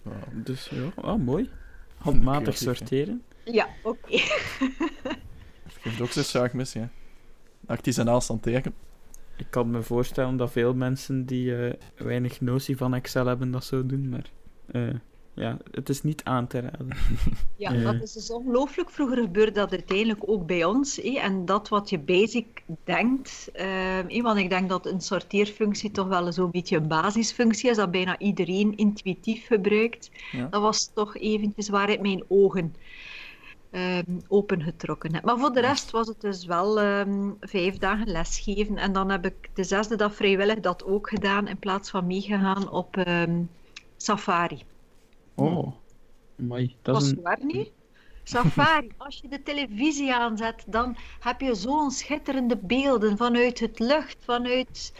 Wauw. 0.02 0.16
Dus 0.32 0.68
ja, 0.68 1.02
ah, 1.02 1.18
mooi. 1.18 1.50
Handmatig 1.96 2.56
sorteren. 2.56 3.22
Ja, 3.44 3.68
oké. 3.82 4.18
Geeft 5.80 6.00
ook 6.00 6.10
zo'n 6.10 6.22
zaak 6.22 6.52
mis, 6.52 6.72
ja. 6.72 6.90
Artisanaal 7.66 8.22
hanteren. 8.26 8.74
Ik 9.36 9.46
kan 9.50 9.70
me 9.70 9.82
voorstellen 9.82 10.36
dat 10.36 10.52
veel 10.52 10.74
mensen 10.74 11.26
die 11.26 11.56
eh, 11.56 11.72
weinig 11.96 12.40
notie 12.40 12.76
van 12.76 12.94
Excel 12.94 13.26
hebben 13.26 13.50
dat 13.50 13.64
zo 13.64 13.86
doen, 13.86 14.08
maar 14.08 14.30
eh, 14.66 14.94
ja, 15.34 15.56
het 15.70 15.88
is 15.88 16.02
niet 16.02 16.24
aan 16.24 16.46
te 16.46 16.60
raden. 16.60 16.88
Ja, 17.56 17.72
dat 17.72 18.02
is 18.02 18.12
dus 18.12 18.30
ongelooflijk. 18.30 18.90
Vroeger 18.90 19.16
gebeurde 19.16 19.52
dat 19.52 19.70
uiteindelijk 19.70 20.20
ook 20.26 20.46
bij 20.46 20.64
ons. 20.64 20.96
hé. 20.96 21.18
En 21.18 21.44
dat 21.44 21.68
wat 21.68 21.90
je 21.90 21.98
basic 21.98 22.62
denkt, 22.84 23.50
eh, 23.52 23.66
hé, 24.08 24.22
want 24.22 24.38
ik 24.38 24.50
denk 24.50 24.68
dat 24.68 24.86
een 24.86 25.00
sorteerfunctie 25.00 25.90
toch 25.90 26.08
wel 26.08 26.32
zo'n 26.32 26.50
beetje 26.50 26.76
een 26.76 26.88
basisfunctie 26.88 27.70
is, 27.70 27.76
dat 27.76 27.90
bijna 27.90 28.18
iedereen 28.18 28.76
intuïtief 28.76 29.46
gebruikt. 29.46 30.10
Ja. 30.32 30.46
Dat 30.50 30.62
was 30.62 30.90
toch 30.94 31.16
eventjes 31.16 31.68
waaruit 31.68 32.00
mijn 32.00 32.24
ogen 32.28 32.74
ehm, 33.70 34.18
opengetrokken 34.28 35.14
heb. 35.14 35.24
Maar 35.24 35.38
voor 35.38 35.52
de 35.52 35.60
rest 35.60 35.90
was 35.90 36.06
het 36.06 36.20
dus 36.20 36.44
wel 36.44 36.80
ehm, 36.80 37.30
vijf 37.40 37.78
dagen 37.78 38.10
lesgeven. 38.10 38.76
En 38.76 38.92
dan 38.92 39.10
heb 39.10 39.24
ik 39.26 39.50
de 39.54 39.64
zesde 39.64 39.96
dag 39.96 40.14
vrijwillig 40.14 40.60
dat 40.60 40.84
ook 40.84 41.08
gedaan, 41.08 41.48
in 41.48 41.58
plaats 41.58 41.90
van 41.90 42.06
meegegaan 42.06 42.70
op 42.70 42.96
ehm, 42.96 43.42
safari. 43.96 44.62
Oh, 45.40 45.72
mooi. 46.36 46.76
Dat 46.82 47.02
is 47.02 47.10
een... 47.10 47.20
waar 47.22 47.38
niet? 47.42 47.70
Safari, 48.22 48.90
als 49.06 49.18
je 49.22 49.28
de 49.28 49.42
televisie 49.42 50.14
aanzet, 50.14 50.64
dan 50.66 50.96
heb 51.20 51.40
je 51.40 51.54
zo'n 51.54 51.90
schitterende 51.90 52.56
beelden 52.56 53.16
vanuit 53.16 53.60
het 53.60 53.78
lucht, 53.78 54.16
vanuit 54.20 54.92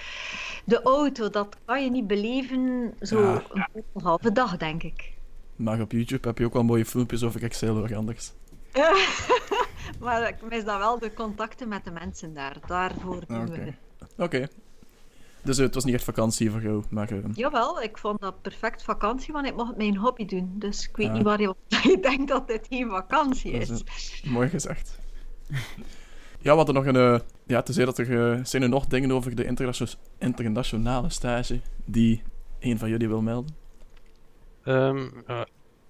de 0.64 0.82
auto. 0.82 1.30
Dat 1.30 1.56
kan 1.64 1.84
je 1.84 1.90
niet 1.90 2.06
beleven 2.06 2.94
zo 3.00 3.20
Ja. 3.20 3.68
een 3.72 4.02
halve 4.02 4.32
dag, 4.32 4.56
denk 4.56 4.82
ik. 4.82 5.12
Maar 5.56 5.80
op 5.80 5.92
YouTube 5.92 6.28
heb 6.28 6.38
je 6.38 6.44
ook 6.44 6.52
wel 6.52 6.64
mooie 6.64 6.84
filmpjes 6.84 7.22
over 7.22 7.42
Excel, 7.42 7.76
hoor, 7.76 7.96
anders. 7.96 8.32
Maar 10.00 10.28
ik 10.28 10.36
mis 10.48 10.64
dan 10.64 10.78
wel 10.78 10.98
de 10.98 11.12
contacten 11.12 11.68
met 11.68 11.84
de 11.84 11.90
mensen 11.90 12.34
daar. 12.34 12.56
Daarvoor 12.66 13.22
doen 13.26 13.50
we 13.50 13.72
Oké. 14.16 14.48
Dus 15.42 15.58
eh, 15.58 15.64
het 15.64 15.74
was 15.74 15.84
niet 15.84 15.94
echt 15.94 16.04
vakantie 16.04 16.50
voor 16.50 16.62
jou, 16.62 16.82
maar... 16.90 17.10
eh, 17.10 17.18
Jawel, 17.32 17.82
ik 17.82 17.98
vond 17.98 18.20
dat 18.20 18.42
perfect 18.42 18.82
vakantie, 18.82 19.32
want 19.32 19.46
ik 19.46 19.56
mocht 19.56 19.76
mijn 19.76 19.96
hobby 19.96 20.24
doen. 20.24 20.52
Dus 20.58 20.88
ik 20.88 20.96
weet 20.96 21.06
Ja. 21.06 21.12
niet 21.12 21.22
waar 21.22 21.40
je, 21.40 21.54
je 21.82 21.98
denkt 22.00 22.28
dat 22.28 22.48
dit 22.48 22.66
geen 22.70 22.88
vakantie 22.88 23.52
is. 23.52 23.70
is 23.70 24.22
Mooi 24.24 24.48
gezegd. 24.48 24.98
ja, 26.40 26.50
we 26.50 26.56
hadden 26.56 26.74
nog 26.74 26.86
een... 26.86 26.96
eh, 26.96 27.20
ja, 27.46 27.62
te 27.62 27.72
zeggen 27.72 27.94
dat 27.96 28.06
er... 28.06 28.32
eh, 28.32 28.44
zijn 28.44 28.62
er 28.62 28.68
nog 28.68 28.86
dingen 28.86 29.12
over 29.12 29.34
de 29.34 29.44
internatio- 29.44 29.86
internationale 30.18 31.10
stage 31.10 31.60
die 31.84 32.22
een 32.60 32.78
van 32.78 32.88
jullie 32.88 33.08
wil 33.08 33.22
melden? 33.22 33.54
Ehm, 34.64 35.08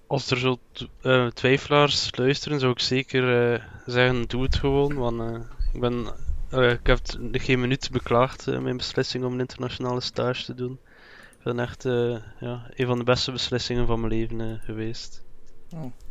als 0.07 0.30
er 0.30 0.38
zo 0.38 0.59
eh, 1.02 1.26
twijfelaars 1.26 2.16
luisteren, 2.16 2.61
zou 2.61 2.73
ik 2.73 2.80
zeker 2.80 3.52
eh, 3.54 3.62
zeggen: 3.87 4.28
doe 4.28 4.42
het 4.42 4.57
gewoon. 4.57 4.95
Want 4.95 5.21
eh, 5.21 5.40
ik 5.73 5.80
ben 5.80 6.07
eh, 6.50 6.71
ik 6.71 6.87
heb 6.87 7.00
geen 7.33 7.61
minuut 7.61 7.88
beklaagd, 7.92 8.49
eh, 8.49 8.59
mijn 8.59 8.76
beslissing 8.76 9.25
om 9.25 9.33
een 9.33 9.40
internationale 9.40 10.00
stage 10.00 10.45
te 10.45 10.54
doen. 10.54 10.78
Ik 11.38 11.47
het 11.47 11.59
echt 11.59 11.85
eh, 11.85 12.16
ja, 12.40 12.66
een 12.75 12.87
van 12.87 12.99
de 12.99 13.04
beste 13.04 13.33
beslissingen 13.33 13.87
van 13.87 14.00
mijn 14.00 14.12
leven 14.12 14.61
geweest. 14.64 15.25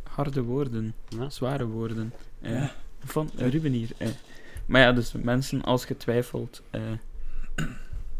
Harde 0.02 0.42
woorden, 0.42 0.94
Ja. 1.08 1.30
zware 1.30 1.66
woorden. 1.66 2.12
Ja. 2.40 2.72
Van 3.04 3.30
Ruben 3.36 3.72
hier. 3.72 3.90
Maar 4.66 4.80
ja, 4.80 4.92
dus 4.92 5.12
mensen, 5.12 5.62
als 5.62 5.84
je 5.86 5.96
twijfelt, 5.96 6.62
eh, 6.70 6.82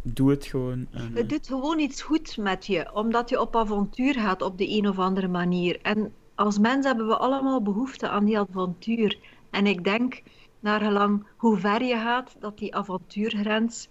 doe 0.02 0.30
het 0.30 0.46
gewoon. 0.46 0.86
en, 0.90 1.10
Het 1.14 1.28
doet 1.28 1.46
gewoon 1.46 1.78
iets 1.78 2.02
goed 2.02 2.36
met 2.36 2.66
je, 2.66 2.90
omdat 2.94 3.28
je 3.28 3.40
op 3.40 3.56
avontuur 3.56 4.14
gaat 4.14 4.42
op 4.42 4.58
de 4.58 4.70
een 4.76 4.88
of 4.88 4.98
andere 4.98 5.28
manier. 5.28 5.78
En 5.82 6.12
als 6.34 6.58
mens 6.58 6.86
hebben 6.86 7.06
we 7.06 7.16
allemaal 7.16 7.62
behoefte 7.62 8.08
aan 8.08 8.24
die 8.24 8.38
avontuur. 8.38 9.18
En 9.50 9.66
ik 9.66 9.84
denk, 9.84 10.22
naar 10.60 10.80
gelang 10.80 11.26
hoe 11.36 11.58
ver 11.58 11.82
je 11.82 11.96
gaat, 11.96 12.36
dat 12.40 12.58
die 12.58 12.74
avontuurgrens 12.74 13.88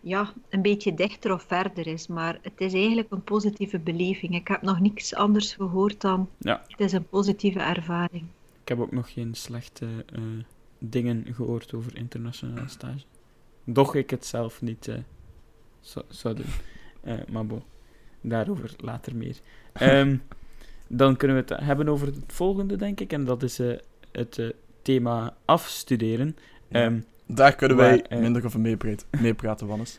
ja, 0.00 0.32
een 0.48 0.62
beetje 0.62 0.94
dichter 0.94 1.32
of 1.32 1.42
verder 1.42 1.86
is. 1.86 2.06
Maar 2.06 2.38
het 2.42 2.60
is 2.60 2.72
eigenlijk 2.72 3.10
een 3.10 3.22
positieve 3.22 3.78
beleving. 3.78 4.34
Ik 4.34 4.48
heb 4.48 4.62
nog 4.62 4.80
niks 4.80 5.14
anders 5.14 5.54
gehoord 5.54 6.00
dan 6.00 6.28
Ja. 6.38 6.64
het 6.68 6.80
is 6.80 6.92
een 6.92 7.08
positieve 7.08 7.60
ervaring. 7.60 8.24
Ik 8.62 8.68
heb 8.68 8.80
ook 8.80 8.92
nog 8.92 9.12
geen 9.12 9.34
slechte 9.34 9.86
eh, 10.12 10.20
dingen 10.78 11.26
gehoord 11.34 11.74
over 11.74 11.96
internationale 11.96 12.68
stage. 12.68 13.04
Doch 13.64 13.94
ik 13.94 14.10
het 14.10 14.26
zelf 14.26 14.62
niet 14.62 14.88
eh, 14.88 14.96
zou, 15.80 16.04
zou 16.08 16.34
doen. 16.34 16.46
Eh, 17.00 17.14
maar 17.30 17.46
bon, 17.46 17.62
daarover 18.20 18.74
later 18.78 19.16
meer. 19.16 19.36
Ehm, 19.72 20.16
dan 20.86 21.16
kunnen 21.16 21.36
we 21.36 21.54
het 21.54 21.64
hebben 21.64 21.88
over 21.88 22.06
het 22.06 22.18
volgende, 22.26 22.76
denk 22.76 23.00
ik. 23.00 23.12
En 23.12 23.24
dat 23.24 23.42
is 23.42 23.58
het 24.12 24.54
thema 24.82 25.34
afstuderen. 25.44 26.36
Ja. 26.68 26.82
Ehm, 26.84 27.00
Daar 27.26 27.54
kunnen 27.54 27.76
wij 27.76 28.02
eh, 28.02 28.18
minder 28.18 28.44
over 28.44 28.60
meepraten, 28.60 29.06
meepraten 29.20 29.66
Wannes. 29.66 29.98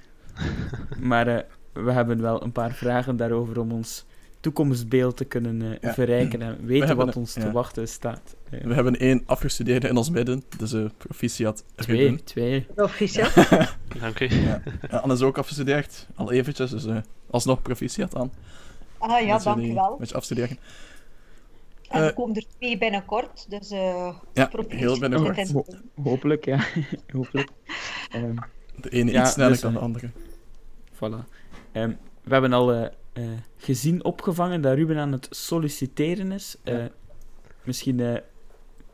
maar 1.00 1.28
eh, 1.28 1.44
we 1.74 1.92
hebben 1.92 2.22
wel 2.22 2.44
een 2.44 2.52
paar 2.52 2.72
vragen 2.72 3.18
daarover 3.18 3.60
om 3.60 3.72
ons 3.72 4.06
toekomstbeeld 4.40 5.18
te 5.18 5.26
kunnen 5.26 5.62
eh, 5.62 5.78
Ja. 5.82 5.94
verrijken 5.94 6.42
en 6.42 6.66
weten 6.66 6.96
wat 6.96 7.08
een- 7.08 7.14
ons 7.16 7.34
ja. 7.34 7.42
te 7.42 7.52
wachten 7.52 7.88
staat. 7.88 8.36
We 8.50 8.74
hebben 8.74 9.00
één 9.00 9.24
afgestudeerde 9.26 9.88
in 9.88 9.98
ons 9.98 10.10
midden, 10.10 10.44
dus 10.58 10.74
uh, 10.74 10.86
proficiat 10.98 11.64
twee, 11.76 11.98
Ruben. 12.08 12.24
twee. 12.24 12.68
Proficiat. 12.76 13.34
Dank 14.02 14.20
u. 14.20 14.30
Anne 14.90 15.14
is 15.14 15.22
ook 15.22 15.38
afgestudeerd, 15.38 16.08
al 16.16 16.32
eventjes, 16.32 16.70
dus 16.72 16.86
eh, 16.86 16.98
alsnog 17.30 17.62
proficiat 17.62 18.16
aan. 18.16 18.32
Ah 18.98 19.10
ja, 19.10 19.16
Met 19.16 19.44
jullie- 19.44 19.44
dankjewel. 19.44 19.96
Met 20.00 20.10
je 20.10 20.16
afstuderen. 20.16 20.58
En 21.92 22.00
Eh, 22.00 22.06
er 22.08 22.14
komen 22.14 22.36
er 22.36 22.46
twee 22.58 22.78
binnenkort, 22.78 23.46
dus 23.50 23.70
eh 23.72 24.16
Ja, 24.34 24.50
heel 24.68 25.00
binnenkort. 25.00 25.52
Ho- 25.52 25.66
hopelijk, 26.04 26.46
ja. 26.46 26.60
hopelijk. 27.14 27.50
Ehm, 28.12 28.36
De 28.76 28.90
ene 28.90 29.12
Ja, 29.12 29.22
iets 29.22 29.32
sneller 29.32 29.52
dus, 29.52 29.62
dan 29.62 29.72
de 29.74 29.78
eh, 29.78 29.84
andere. 29.84 30.10
Voilà. 30.96 31.28
Ehm, 31.72 31.92
we 32.24 32.32
hebben 32.34 32.54
al 32.54 32.74
eh, 32.74 32.86
eh, 33.14 33.24
gezien, 33.58 34.04
opgevangen, 34.04 34.62
dat 34.62 34.74
Ruben 34.76 34.98
aan 34.98 35.12
het 35.12 35.28
solliciteren 35.30 36.32
is. 36.32 36.56
Eh, 36.64 36.74
Ja. 36.78 36.90
Misschien 37.64 38.00
eh, 38.00 38.18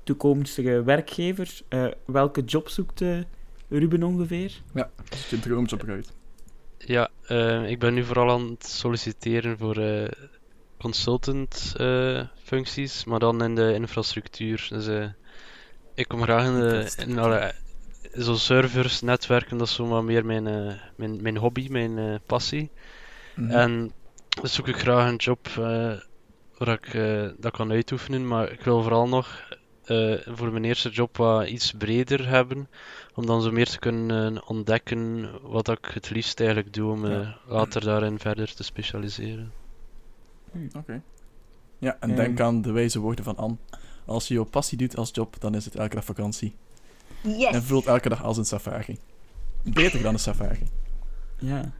toekomstige 0.04 0.84
werkgever. 0.84 1.60
Eh, 1.68 1.86
welke 2.06 2.42
job 2.42 2.70
zoekt 2.70 3.02
eh, 3.02 3.18
Ruben 3.70 4.04
ongeveer? 4.04 4.62
Als 5.12 5.30
je 5.30 5.40
droomjob 5.40 5.84
uit. 5.88 6.14
Ja, 6.78 7.10
eh, 7.28 7.70
ik 7.70 7.80
ben 7.80 7.94
nu 7.94 8.04
vooral 8.04 8.30
aan 8.32 8.50
het 8.50 8.66
solliciteren 8.68 9.58
voor 9.58 9.78
eh, 9.78 10.12
consultant 10.78 11.74
eh, 11.78 12.22
functies, 12.44 13.04
maar 13.04 13.20
dan 13.20 13.44
in 13.44 13.56
de 13.56 13.74
infrastructuur. 13.74 14.68
Dus 14.70 14.88
eh, 14.88 15.06
ik 15.96 16.08
kom 16.08 16.22
graag 16.22 16.46
in 16.46 16.60
de 16.60 16.94
in, 17.08 17.20
alle- 17.20 17.54
zo 18.20 18.36
servers, 18.36 19.02
netwerken, 19.02 19.58
dat 19.58 19.68
is 19.68 19.74
zomaar 19.74 20.04
meer 20.04 20.26
mijn, 20.26 20.48
eh, 20.48 20.74
mijn, 20.96 21.22
mijn 21.22 21.38
hobby, 21.38 21.68
mijn 21.70 22.20
passie. 22.26 22.70
Mhm. 23.36 23.52
En 23.52 23.92
dus 24.42 24.54
zoek 24.54 24.68
ik 24.68 24.78
graag 24.80 25.10
een 25.10 25.16
job 25.16 25.48
waar 26.58 26.80
ik 26.84 26.92
dat 27.40 27.52
kan 27.52 27.72
uitoefenen, 27.72 28.28
maar 28.28 28.52
ik 28.52 28.62
wil 28.62 28.82
vooral 28.82 29.08
nog 29.08 29.56
voor 30.26 30.52
mijn 30.52 30.64
eerste 30.66 30.90
job 30.90 31.18
wat 31.18 31.48
iets 31.48 31.72
breder 31.72 32.28
hebben, 32.28 32.70
om 33.14 33.26
dan 33.26 33.42
zo 33.42 33.52
meer 33.52 33.68
te 33.68 33.80
kunnen 33.80 34.48
ontdekken 34.48 35.30
wat 35.42 35.68
ik 35.70 35.86
het 35.94 36.10
liefst 36.10 36.40
eigenlijk 36.40 36.74
doe, 36.74 36.92
om 36.92 37.08
Ja. 37.08 37.38
later 37.48 37.84
daarin 37.84 38.20
verder 38.20 38.54
te 38.54 38.64
specialiseren. 38.64 39.52
Oké. 40.78 41.02
Ja, 41.80 41.98
en 42.00 42.10
Ehm. 42.10 42.18
denk 42.18 42.40
aan 42.40 42.62
de 42.62 42.72
wijze 42.72 43.00
woorden 43.00 43.24
van 43.24 43.38
Anne. 43.38 43.56
Als 44.06 44.28
je 44.28 44.34
jouw 44.34 44.44
passie 44.44 44.78
doet 44.78 44.98
als 44.98 45.10
job, 45.14 45.36
dan 45.40 45.56
is 45.56 45.66
het 45.66 45.76
elke 45.76 45.96
dag 45.96 46.06
vakantie. 46.06 46.56
En 47.24 47.38
Yes! 47.38 47.58
voelt 47.64 47.86
elke 47.86 48.10
dag 48.10 48.24
als 48.24 48.38
een 48.38 48.46
safari. 48.46 48.98
Beter 49.64 50.02
dan 50.02 50.14
een 50.14 50.20
safari. 50.20 50.68
Ja. 51.40 51.72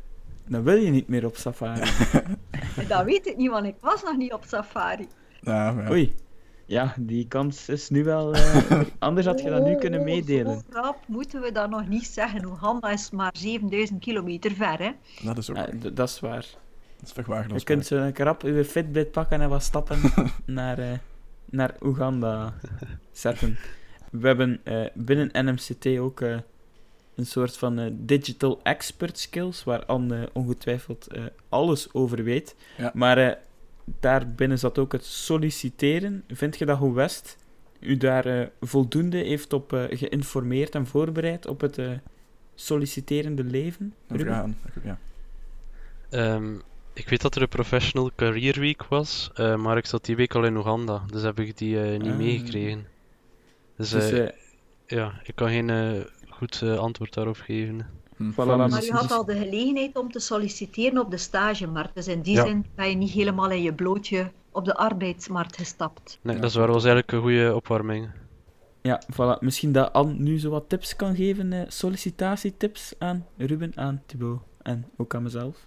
Dan 0.48 0.64
wil 0.64 0.76
je 0.76 0.90
niet 0.92 1.08
meer 1.08 1.26
op 1.26 1.36
safari. 1.38 1.90
Dat 2.88 3.04
weet 3.06 3.28
ik 3.28 3.38
niet, 3.38 3.50
want 3.50 3.66
ik 3.66 3.76
was 3.82 4.04
nog 4.04 4.18
niet 4.18 4.34
op 4.34 4.44
safari. 4.48 5.08
Nou, 5.42 5.82
ja. 5.82 5.90
Oei. 5.92 6.14
Ja, 6.66 6.94
die 7.00 7.28
kans 7.28 7.70
is 7.70 7.90
nu 7.90 8.04
wel... 8.04 8.34
eh, 8.34 8.82
anders 9.00 9.26
had 9.28 9.42
je 9.42 9.50
dat 9.50 9.64
nu 9.66 9.76
kunnen 9.76 10.00
Oh, 10.00 10.06
meedelen. 10.06 10.64
Zo 10.74 10.80
rap 10.80 10.98
moeten 11.08 11.42
we 11.42 11.52
dat 11.52 11.70
nog 11.70 11.88
niet 11.88 12.06
zeggen. 12.08 12.46
Oeganda 12.46 12.92
is 12.92 13.10
maar 13.12 13.32
7000 13.38 14.00
kilometer 14.00 14.52
ver, 14.52 14.80
hè? 14.80 14.92
dat 15.24 15.38
is 15.38 15.50
ook 15.50 15.56
Ja, 15.58 15.68
dat 15.94 16.10
is 16.10 16.20
waar. 16.20 16.46
Dat 17.00 17.52
is. 17.52 17.60
Je 17.60 17.64
kunt 17.64 17.86
zo 17.86 17.96
een 17.98 18.14
krap 18.14 18.42
je 18.42 18.66
Fitbit 18.66 19.12
pakken 19.12 19.42
en 19.42 19.50
wat 19.50 19.64
stappen 19.64 20.00
naar, 20.46 20.80
eh, 20.80 20.98
naar 21.46 21.76
Oeganda 21.82 22.54
zetten. 23.12 23.58
We 24.12 24.28
hebben 24.28 24.60
eh, 24.64 24.86
binnen 24.94 25.30
NMCT 25.46 25.88
ook 26.00 26.22
eh, 26.22 26.38
een 27.16 27.26
soort 27.26 27.58
van 27.58 27.80
eh, 27.80 27.92
digital 27.94 28.60
expert 28.64 29.18
skills, 29.18 29.64
waar 29.64 29.86
Anne 29.86 30.30
ongetwijfeld 30.34 31.08
eh, 31.08 31.24
alles 31.50 31.94
over 31.94 32.24
weet. 32.24 32.56
Ja. 32.78 32.92
Maar 32.94 33.18
eh, 33.18 33.36
daarbinnen 34.00 34.60
zat 34.60 34.78
ook 34.78 34.92
het 34.92 35.06
solliciteren. 35.06 36.24
Vind 36.28 36.58
je 36.58 36.66
dat 36.66 36.78
Hoe 36.78 36.94
West 36.94 37.38
u 37.80 37.98
daar 37.98 38.26
eh, 38.26 38.48
voldoende 38.62 39.18
heeft 39.18 39.54
op 39.54 39.74
eh, 39.74 39.84
geïnformeerd 39.90 40.76
en 40.76 40.88
voorbereid 40.88 41.48
op 41.48 41.62
het 41.62 41.78
eh, 41.78 41.92
solliciterende 42.56 43.44
leven? 43.44 43.94
Ruben? 44.08 44.34
aan. 44.34 44.58
Ja. 44.84 44.98
Ehm, 46.10 46.54
ik 46.98 47.10
weet 47.10 47.22
dat 47.22 47.36
er 47.36 47.42
een 47.42 47.48
Professional 47.48 48.12
Career 48.16 48.60
Week 48.60 48.84
was, 48.84 49.32
eh, 49.34 49.56
maar 49.56 49.78
ik 49.78 49.86
zat 49.86 50.06
die 50.06 50.16
week 50.16 50.36
al 50.36 50.46
in 50.46 50.58
Oeganda, 50.58 51.04
dus 51.08 51.22
heb 51.22 51.40
ik 51.40 51.58
die 51.58 51.82
eh, 51.82 52.00
niet 52.00 52.12
Ah. 52.12 52.18
meegekregen. 52.18 52.86
Dus, 53.78 53.90
Dus, 53.90 54.12
eh, 54.12 54.28
ja, 54.88 55.14
ik 55.24 55.36
kan 55.36 55.50
geen 55.50 56.06
goed 56.30 56.62
eh, 56.64 56.78
antwoord 56.78 57.14
daarop 57.14 57.38
geven. 57.38 57.88
Hm. 58.18 58.32
voilà, 58.32 58.36
Maar 58.36 58.70
dus- 58.70 58.90
u 58.90 58.92
had 58.92 59.12
al 59.12 59.26
de 59.26 59.38
gelegenheid 59.38 59.98
om 59.98 60.12
te 60.12 60.20
solliciteren 60.20 61.00
op 61.02 61.12
de 61.12 61.18
stagemarkt. 61.18 61.96
Dus 61.96 62.08
in 62.08 62.22
die 62.22 62.36
Ja. 62.36 62.46
zin 62.46 62.66
ben 62.76 62.90
je 62.90 62.96
niet 62.96 63.12
helemaal 63.12 63.52
in 63.52 63.62
je 63.62 63.74
blootje 63.74 64.32
op 64.52 64.66
de 64.66 64.76
arbeidsmarkt 64.76 65.58
gestapt. 65.58 66.20
Nee, 66.22 66.36
Ja. 66.36 66.42
dat 66.42 66.50
is 66.50 66.56
waar, 66.56 66.68
was 66.68 66.84
eigenlijk 66.86 67.12
een 67.12 67.22
goede 67.22 67.56
opwarming. 67.56 68.10
Ja, 68.82 69.02
voilà. 69.14 69.40
Misschien 69.40 69.72
dat 69.72 69.94
Anne 69.94 70.14
nu 70.14 70.40
zo 70.40 70.50
wat 70.50 70.70
tips 70.70 70.96
kan 70.96 71.16
geven, 71.16 71.54
eh, 71.54 71.62
sollicitatietips 71.68 72.94
aan 73.00 73.26
Ruben, 73.38 73.72
aan 73.76 74.02
Thibaut 74.06 74.40
en 74.62 74.86
ook 74.98 75.16
aan 75.16 75.24
mezelf. 75.24 75.66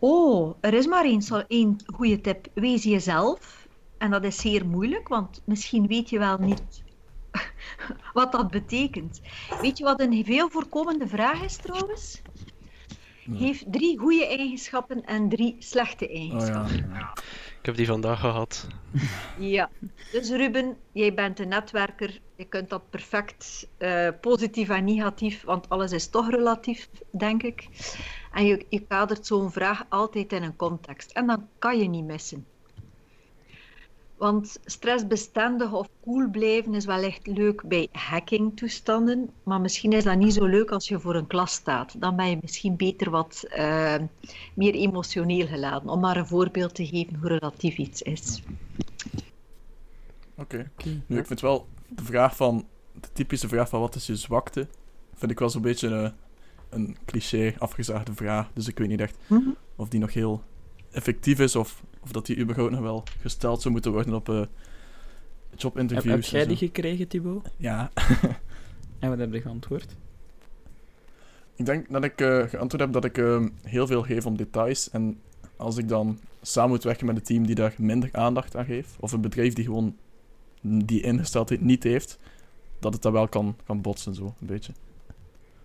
Oh, 0.00 0.56
er 0.60 0.74
is 0.74 0.86
maar 0.86 1.04
één, 1.04 1.22
één 1.48 1.76
goede 1.94 2.20
tip. 2.20 2.46
Wees 2.54 2.82
jezelf. 2.84 3.68
En 3.98 4.10
dat 4.10 4.24
is 4.24 4.40
zeer 4.40 4.66
moeilijk, 4.66 5.08
want 5.08 5.42
misschien 5.44 5.86
weet 5.86 6.10
je 6.10 6.18
wel 6.18 6.38
niet 6.38 6.82
wat 8.12 8.32
dat 8.32 8.50
betekent. 8.50 9.20
Weet 9.60 9.78
je 9.78 9.84
wat 9.84 10.00
een 10.00 10.24
veel 10.24 10.50
voorkomende 10.50 11.08
vraag 11.08 11.42
is 11.42 11.56
trouwens? 11.56 12.22
Heeft 13.30 13.72
drie 13.72 13.98
goede 13.98 14.26
eigenschappen 14.26 15.04
en 15.04 15.28
drie 15.28 15.56
slechte 15.58 16.08
Oh 16.08 16.14
eigenschappen. 16.16 16.86
ja. 16.92 17.12
Ik 17.60 17.66
heb 17.66 17.76
die 17.76 17.86
vandaag 17.86 18.20
gehad. 18.20 18.66
Ja, 19.38 19.70
dus 20.12 20.30
Ruben, 20.30 20.76
jij 20.92 21.14
bent 21.14 21.38
een 21.38 21.48
netwerker. 21.48 22.20
Je 22.36 22.44
kunt 22.44 22.70
dat 22.70 22.90
perfect 22.90 23.68
eh, 23.78 24.08
positief 24.20 24.68
en 24.68 24.84
negatief, 24.84 25.42
want 25.42 25.68
alles 25.68 25.92
is 25.92 26.08
toch 26.08 26.30
relatief, 26.30 26.88
denk 27.10 27.42
ik. 27.42 27.68
En 28.32 28.46
je, 28.46 28.66
je 28.68 28.80
kadert 28.80 29.26
zo'n 29.26 29.52
vraag 29.52 29.84
altijd 29.88 30.32
in 30.32 30.42
een 30.42 30.56
context. 30.56 31.10
En 31.10 31.26
dan 31.26 31.48
kan 31.58 31.78
je 31.78 31.88
niet 31.88 32.04
missen. 32.04 32.46
Want 34.20 34.58
stressbestendig 34.64 35.72
of 35.72 35.88
cool 36.04 36.30
blijven 36.30 36.74
is 36.74 36.84
wellicht 36.84 37.26
leuk 37.26 37.62
bij 37.68 37.88
hacking-toestanden, 37.92 39.30
maar 39.42 39.60
misschien 39.60 39.92
is 39.92 40.04
dat 40.04 40.16
niet 40.16 40.34
zo 40.34 40.44
leuk 40.44 40.70
als 40.70 40.88
je 40.88 41.00
voor 41.00 41.14
een 41.14 41.26
klas 41.26 41.52
staat. 41.52 42.00
Dan 42.00 42.16
ben 42.16 42.30
je 42.30 42.38
misschien 42.40 42.76
beter 42.76 43.10
wat 43.10 43.44
eh, 43.48 43.94
meer 44.54 44.74
emotioneel 44.74 45.46
geladen, 45.46 45.88
om 45.88 46.00
maar 46.00 46.16
een 46.16 46.26
voorbeeld 46.26 46.74
te 46.74 46.86
geven 46.86 47.14
hoe 47.14 47.28
relatief 47.28 47.76
iets 47.76 48.02
is. 48.02 48.42
Oké. 50.36 50.70
Nu, 51.06 51.18
ik 51.18 51.26
vind 51.26 51.40
wel 51.40 51.66
de 51.88 52.04
vraag 52.04 52.36
van... 52.36 52.66
De 53.00 53.08
typische 53.12 53.48
vraag 53.48 53.68
van 53.68 53.80
wat 53.80 53.94
is 53.94 54.06
je 54.06 54.16
zwakte? 54.16 54.66
Vind 55.14 55.30
ik 55.30 55.38
wel 55.38 55.50
zo'n 55.50 55.62
beetje 55.62 55.88
een, 55.88 56.12
een 56.70 56.96
cliché, 57.04 57.54
afgezaagde 57.58 58.14
vraag. 58.14 58.50
Dus 58.54 58.68
ik 58.68 58.78
weet 58.78 58.88
niet 58.88 59.00
echt 59.00 59.16
Mhm. 59.26 59.48
of 59.76 59.88
die 59.88 60.00
nog 60.00 60.12
heel 60.14 60.42
effectief 60.90 61.38
is 61.38 61.56
of, 61.56 61.82
of 62.00 62.12
dat 62.12 62.26
die 62.26 62.38
überhaupt 62.38 62.72
nog 62.72 62.80
wel 62.80 63.02
gesteld 63.20 63.60
zou 63.62 63.72
moeten 63.74 63.92
worden 63.92 64.14
op 64.14 64.26
Heb, 64.26 64.48
jobinterviews. 65.56 66.14
heb 66.14 66.24
jij 66.24 66.42
en 66.42 66.48
die 66.48 66.56
gekregen, 66.56 67.08
Thibaut? 67.08 67.50
Ja. 67.56 67.90
En 68.98 69.08
wat 69.08 69.18
heb 69.18 69.32
je 69.32 69.40
geantwoord? 69.40 69.96
Ik 71.54 71.66
denk 71.66 71.90
dat 71.90 72.04
ik 72.04 72.20
eh, 72.20 72.42
geantwoord 72.42 72.82
heb 72.82 72.92
dat 72.92 73.04
ik 73.04 73.18
ehm, 73.18 73.48
heel 73.62 73.86
veel 73.86 74.02
geef 74.02 74.26
om 74.26 74.36
details. 74.36 74.90
En 74.90 75.20
als 75.56 75.76
ik 75.76 75.88
dan 75.88 76.18
samen 76.42 76.70
moet 76.70 76.84
werken 76.84 77.06
met 77.06 77.16
een 77.16 77.22
team 77.22 77.46
die 77.46 77.54
daar 77.54 77.74
minder 77.78 78.08
aandacht 78.12 78.56
aan 78.56 78.64
geeft, 78.64 78.96
of 79.00 79.12
een 79.12 79.20
bedrijf 79.20 79.52
die 79.54 79.64
gewoon 79.64 79.96
die 80.62 81.02
ingesteldheid 81.02 81.60
niet 81.60 81.82
heeft, 81.82 82.18
dat 82.78 82.92
het 82.92 83.02
dan 83.02 83.12
wel 83.12 83.28
kan, 83.28 83.56
kan 83.64 83.80
botsen, 83.80 84.14
zo 84.14 84.24
een 84.40 84.46
beetje. 84.46 84.72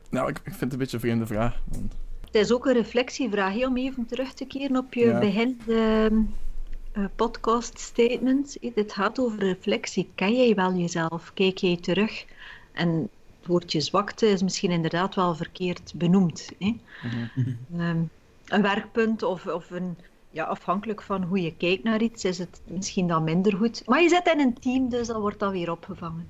Nou, 0.10 0.30
ik, 0.30 0.38
ik 0.38 0.44
vind 0.44 0.60
het 0.60 0.72
een 0.72 0.78
beetje 0.78 0.96
een 0.96 1.02
vreemde 1.04 1.26
vraag. 1.26 1.62
want- 1.66 1.96
Het 2.36 2.44
is 2.46 2.52
ook 2.52 2.66
een 2.66 2.74
reflectievraag, 2.74 3.54
hè, 3.54 3.68
om 3.68 3.78
even 3.78 4.06
terug 4.06 4.34
te 4.34 4.46
keren 4.46 4.78
op 4.78 4.94
je 4.94 5.06
Ja. 5.06 5.20
begin 5.20 5.60
de 5.66 6.10
eh, 6.92 7.06
podcast 7.16 7.80
statement. 7.80 8.58
Dit 8.74 8.94
gaat 8.94 9.20
over 9.20 9.40
reflectie. 9.40 10.10
Ken 10.16 10.36
jij 10.36 10.56
wel 10.56 10.74
jezelf? 10.74 11.32
Kijk 11.34 11.58
jij 11.58 11.78
terug? 11.78 12.26
En 12.72 12.90
het 13.40 13.48
woordje 13.48 13.82
zwakte 13.82 14.28
is 14.28 14.44
misschien 14.44 14.72
inderdaad 14.72 15.16
wel 15.16 15.36
verkeerd 15.36 15.94
benoemd. 15.96 16.52
Hè? 16.60 16.76
Ehm, 17.78 18.02
een 18.46 18.62
werkpunt 18.62 19.24
of, 19.24 19.48
of 19.48 19.72
een, 19.72 19.98
ja, 20.30 20.44
afhankelijk 20.44 21.02
van 21.02 21.24
hoe 21.24 21.42
je 21.42 21.56
kijkt 21.56 21.84
naar 21.84 22.02
iets, 22.02 22.26
is 22.26 22.38
het 22.38 22.62
misschien 22.68 23.08
dan 23.08 23.24
minder 23.24 23.56
goed. 23.58 23.84
Maar 23.86 24.02
je 24.02 24.10
zit 24.10 24.28
in 24.34 24.40
een 24.40 24.60
team, 24.60 24.90
dus 24.90 25.08
dan 25.08 25.22
wordt 25.22 25.40
dat 25.40 25.52
weer 25.52 25.72
opgevangen. 25.72 26.28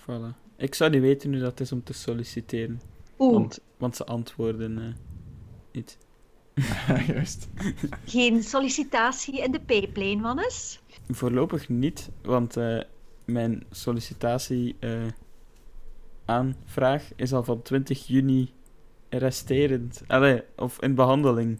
Voilà. 0.00 0.56
Ik 0.56 0.74
zou 0.74 0.90
niet 0.90 1.00
weten 1.00 1.32
hoe 1.32 1.40
dat 1.40 1.60
is 1.60 1.72
om 1.72 1.82
te 1.82 1.92
solliciteren. 1.92 2.80
Oeh, 3.18 3.32
Want, 3.32 3.58
want 3.76 3.96
ze 3.96 4.04
antwoorden 4.04 4.78
eh, 4.78 4.84
niet. 5.76 5.98
Juist. 7.06 7.48
geen 8.04 8.42
sollicitatie 8.42 9.42
in 9.42 9.52
de 9.52 9.60
pijplijn, 9.60 10.20
Wannes? 10.20 10.80
Voorlopig 11.08 11.68
niet, 11.68 12.10
want 12.22 12.56
eh, 12.56 12.80
mijn 13.24 13.64
sollicitatie 13.70 14.76
eh, 14.78 15.06
aanvraag 16.24 17.10
is 17.16 17.32
al 17.32 17.42
van 17.44 17.62
20 17.62 18.06
juni 18.06 18.52
resterend. 19.08 20.02
Allee, 20.06 20.42
of 20.56 20.80
in 20.80 20.94
behandeling. 20.94 21.58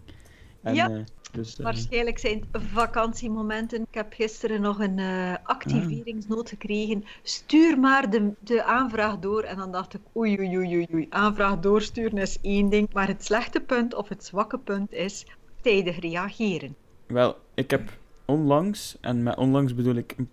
En, 0.61 0.75
Ja. 0.75 1.03
Dus, 1.37 1.57
eh, 1.57 1.63
Waarschijnlijk 1.63 2.17
zijn 2.17 2.43
het 2.51 2.61
vakantiemomenten. 2.61 3.81
Ik 3.81 3.93
heb 3.93 4.13
gisteren 4.13 4.61
nog 4.61 4.79
een 4.79 4.99
eh, 4.99 5.33
activeringsnoot 5.43 6.49
gekregen. 6.49 7.03
Stuur 7.23 7.79
maar 7.79 8.09
de, 8.09 8.31
de 8.39 8.63
aanvraag 8.63 9.19
door. 9.19 9.41
En 9.41 9.57
dan 9.57 9.71
dacht 9.71 9.93
ik, 9.93 10.01
oei, 10.15 10.39
oei, 10.39 10.57
oei, 10.57 10.75
oei, 10.75 10.87
oei. 10.93 11.07
Aanvraag 11.09 11.59
doorsturen 11.59 12.17
is 12.17 12.37
één 12.41 12.69
ding. 12.69 12.93
Maar 12.93 13.07
het 13.07 13.25
slechte 13.25 13.61
punt 13.61 13.93
of 13.93 14.09
het 14.09 14.23
zwakke 14.23 14.59
punt 14.59 14.91
is 14.91 15.25
tijdig 15.61 15.99
reageren. 15.99 16.75
Wel, 17.07 17.35
ik 17.53 17.71
heb 17.71 17.97
onlangs, 18.25 18.97
en 19.01 19.23
met 19.23 19.37
onlangs 19.37 19.75
bedoel 19.75 19.95
ik 19.95 20.13
een 20.17 20.29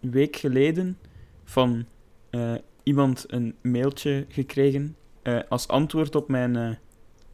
week 0.00 0.36
geleden, 0.36 0.98
van 1.44 1.84
eh, 2.30 2.54
iemand 2.82 3.24
een 3.26 3.54
mailtje 3.62 4.26
gekregen 4.28 4.96
eh, 5.22 5.38
als 5.48 5.68
antwoord 5.68 6.14
op 6.14 6.28
mijn, 6.28 6.56
eh, 6.56 6.70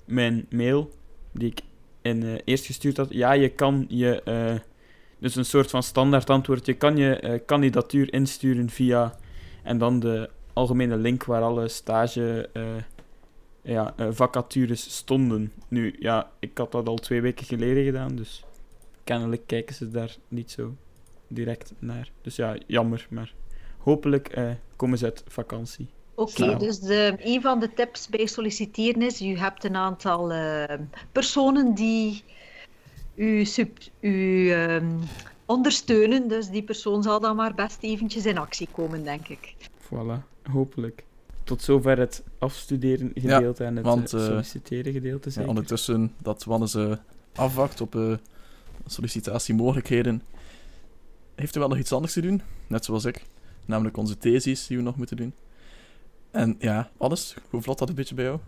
mijn 0.04 0.46
mail, 0.50 0.90
die 1.32 1.50
ik 1.50 1.60
in, 2.02 2.22
eh, 2.22 2.38
eerst 2.44 2.66
gestuurd 2.66 2.96
had. 2.96 3.12
Ja, 3.12 3.32
je 3.32 3.48
kan 3.48 3.84
je, 3.88 4.22
eh, 4.22 4.54
dus 5.18 5.36
een 5.36 5.44
soort 5.44 5.70
van 5.70 5.82
standaard 5.82 6.30
antwoord, 6.30 6.66
je 6.66 6.74
kan 6.74 6.96
je 6.96 7.16
eh, 7.16 7.40
kandidatuur 7.46 8.12
insturen 8.12 8.70
via, 8.70 9.14
en 9.62 9.78
dan 9.78 10.00
de 10.00 10.30
algemene 10.52 10.96
link 10.96 11.24
waar 11.24 11.42
alle 11.42 11.68
stage... 11.68 12.50
ja, 13.62 13.94
vacatures 14.10 14.96
stonden. 14.96 15.52
Nu, 15.68 15.96
ja, 15.98 16.30
ik 16.38 16.58
had 16.58 16.72
dat 16.72 16.88
al 16.88 16.96
twee 16.96 17.20
weken 17.20 17.46
geleden 17.46 17.84
gedaan, 17.84 18.16
dus 18.16 18.44
kennelijk 19.04 19.42
kijken 19.46 19.74
ze 19.74 19.90
daar 19.90 20.16
niet 20.28 20.50
zo 20.50 20.74
direct 21.26 21.72
naar. 21.78 22.10
Dus 22.22 22.36
ja, 22.36 22.56
jammer, 22.66 23.06
maar 23.10 23.34
hopelijk 23.78 24.56
komen 24.76 24.98
ze 24.98 25.04
uit 25.04 25.24
vakantie. 25.26 25.88
Oké, 26.18 26.56
dus 26.56 26.78
de, 26.78 27.16
een 27.18 27.40
van 27.40 27.60
de 27.60 27.72
tips 27.74 28.08
bij 28.08 28.26
solliciteren 28.26 29.02
is, 29.02 29.18
je 29.18 29.38
hebt 29.38 29.64
een 29.64 29.76
aantal 29.76 30.32
eh, 30.32 30.78
personen 31.12 31.74
die 31.74 32.22
u, 33.14 33.44
sub, 33.44 33.78
u 34.00 34.50
ehm, 34.50 34.86
ondersteunen, 35.46 36.28
dus 36.28 36.48
die 36.48 36.62
persoon 36.62 37.02
zal 37.02 37.20
dan 37.20 37.36
maar 37.36 37.54
best 37.54 37.78
eventjes 37.80 38.26
in 38.26 38.38
actie 38.38 38.68
komen, 38.72 39.04
denk 39.04 39.28
ik. 39.28 39.54
Voilà, 39.82 40.48
hopelijk. 40.52 41.04
Tot 41.44 41.62
zover 41.62 41.98
het 41.98 42.22
afstuderen 42.38 43.10
gedeelte 43.14 43.64
en 43.64 43.76
het 43.76 43.84
want, 43.84 44.12
eh, 44.12 44.20
eh, 44.20 44.26
solliciteren 44.26 44.92
gedeelte. 44.92 45.28
Ja, 45.28 45.34
zeker? 45.34 45.48
ondertussen 45.48 46.12
dat 46.18 46.44
Wannes 46.44 46.74
eh, 46.74 46.92
afwacht 47.34 47.80
op 47.80 47.94
eh, 47.94 48.12
sollicitatiemogelijkheden, 48.86 50.22
heeft 51.34 51.52
hij 51.54 51.62
wel 51.62 51.70
nog 51.70 51.78
iets 51.78 51.92
anders 51.92 52.12
te 52.12 52.20
doen, 52.20 52.42
net 52.66 52.84
zoals 52.84 53.04
ik. 53.04 53.24
Namelijk 53.64 53.96
onze 53.96 54.18
thesis 54.18 54.66
die 54.66 54.76
we 54.76 54.82
nog 54.82 54.96
moeten 54.96 55.16
doen. 55.16 55.32
En 56.38 56.56
ja, 56.58 56.90
alles, 56.96 57.36
hoe 57.50 57.62
vlot 57.62 57.78
dat 57.78 57.88
een 57.88 57.94
beetje 57.94 58.14
bij 58.14 58.24
jou? 58.24 58.38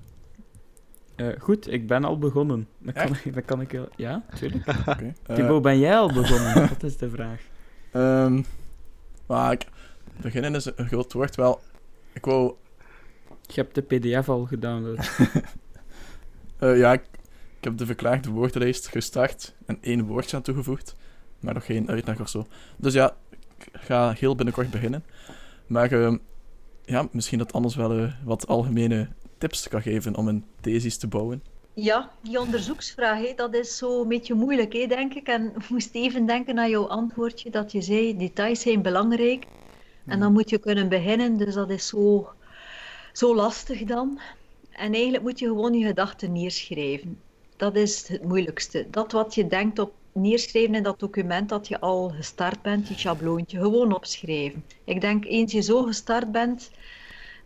Eh, 1.16 1.29
goed, 1.38 1.72
ik 1.72 1.87
ben 1.87 2.05
al 2.05 2.18
begonnen. 2.18 2.68
Dan 2.79 2.92
kan, 2.92 3.16
ik, 3.24 3.35
dan 3.35 3.44
kan 3.44 3.61
ik 3.61 3.70
wel... 3.70 3.88
Ja, 3.96 4.24
tuurlijk. 4.35 4.68
Oké. 4.87 5.14
eh, 5.26 5.61
ben 5.61 5.79
jij 5.79 5.96
al 5.96 6.12
begonnen? 6.12 6.55
Dat 6.68 6.83
is 6.83 6.96
de 6.96 7.11
vraag. 7.11 7.40
Ehm, 7.92 8.42
maar 9.26 9.53
ik, 9.53 9.66
beginnen 10.20 10.55
is 10.55 10.64
een 10.76 10.87
groot 10.87 11.12
woord. 11.12 11.37
Wel, 11.37 11.61
ik 12.12 12.24
wou... 12.24 12.55
Je 13.46 13.61
hebt 13.61 13.74
de 13.74 13.83
pdf 13.83 14.29
al 14.29 14.44
gedownload. 14.44 15.11
eh, 16.59 16.79
ja, 16.79 16.92
ik, 16.92 17.03
ik 17.59 17.64
heb 17.64 17.76
de 17.76 17.87
verklaagde 17.87 18.31
woordenlijst 18.31 18.88
gestart 18.88 19.55
en 19.66 19.79
één 19.81 20.05
woordje 20.05 20.37
aan 20.37 20.42
toegevoegd. 20.42 20.96
Maar 21.40 21.55
nog 21.55 21.64
geen 21.64 21.88
uitleg 21.88 22.20
of 22.20 22.29
zo. 22.29 22.46
Dus 22.76 22.92
ja, 22.92 23.16
ik 23.59 23.68
ga 23.72 24.12
heel 24.12 24.35
binnenkort 24.35 24.70
beginnen. 24.70 25.05
Maar 25.66 25.92
ehm, 25.92 26.16
ja, 26.90 27.09
misschien 27.11 27.38
dat 27.38 27.53
anders 27.53 27.74
wel 27.74 27.92
eh, 27.92 28.12
wat 28.24 28.46
algemene 28.46 29.09
tips 29.38 29.68
kan 29.68 29.83
geven 29.83 30.16
om 30.16 30.29
een 30.29 30.44
thesis 30.61 30.98
te 30.98 31.07
bouwen. 31.07 31.42
Ja, 31.74 32.11
die 32.22 32.40
onderzoeksvraag, 32.40 33.35
dat 33.35 33.55
is 33.55 33.76
zo 33.76 34.03
een 34.03 34.09
beetje 34.09 34.35
moeilijk, 34.35 34.88
denk 34.88 35.14
ik. 35.14 35.26
En 35.26 35.53
ik 35.57 35.68
moest 35.68 35.94
even 35.94 36.26
denken 36.26 36.59
aan 36.59 36.70
jouw 36.70 36.87
antwoordje, 36.87 37.50
dat 37.50 37.72
je 37.72 37.81
zei, 37.81 38.16
details 38.16 38.61
zijn 38.61 38.83
belangrijk. 38.83 39.44
En 40.07 40.20
dan 40.20 40.33
moet 40.33 40.50
je 40.50 40.59
kunnen 40.59 40.88
beginnen, 40.88 41.37
dus 41.37 41.55
dat 41.55 41.70
is 41.70 41.87
zo, 41.87 42.29
zo 43.12 43.35
lastig 43.35 43.85
dan. 43.85 44.20
En 44.70 44.92
eigenlijk 44.92 45.22
moet 45.22 45.38
je 45.38 45.46
gewoon 45.46 45.74
je 45.74 45.87
gedachten 45.87 46.33
neerschrijven. 46.33 47.20
Dat 47.57 47.76
is 47.76 48.09
het 48.09 48.24
moeilijkste. 48.24 48.87
Dat 48.90 49.12
wat 49.12 49.35
je 49.35 49.46
denkt 49.46 49.79
op 49.79 49.92
neerschrijven 50.12 50.75
in 50.75 50.83
dat 50.83 51.01
document 51.01 51.49
dat 51.49 51.68
je 51.68 51.81
al 51.81 52.09
gestart 52.09 52.62
bent, 52.62 52.87
die 52.87 52.99
schabloontje, 52.99 53.59
gewoon 53.59 53.94
opschrijven. 53.94 54.64
Ik 54.85 55.01
denk, 55.01 55.25
eens 55.25 55.53
je 55.53 55.61
zo 55.61 55.83
gestart 55.83 56.33
bent, 56.33 56.70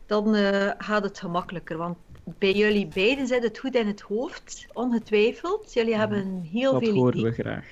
dan 0.06 0.34
eh, 0.34 0.70
gaat 0.78 1.02
het 1.02 1.18
gemakkelijker. 1.18 1.76
Want 1.76 1.96
bij 2.38 2.52
jullie 2.52 2.86
beiden 2.86 3.26
zit 3.26 3.42
het 3.42 3.58
goed 3.58 3.74
in 3.74 3.86
het 3.86 4.00
hoofd, 4.00 4.66
ongetwijfeld. 4.72 5.72
Jullie 5.72 5.96
hebben 5.96 6.48
heel 6.52 6.72
Dat 6.72 6.82
veel 6.82 6.94
horen 6.94 7.18
ideeën. 7.18 7.34
we 7.34 7.42
graag. 7.42 7.66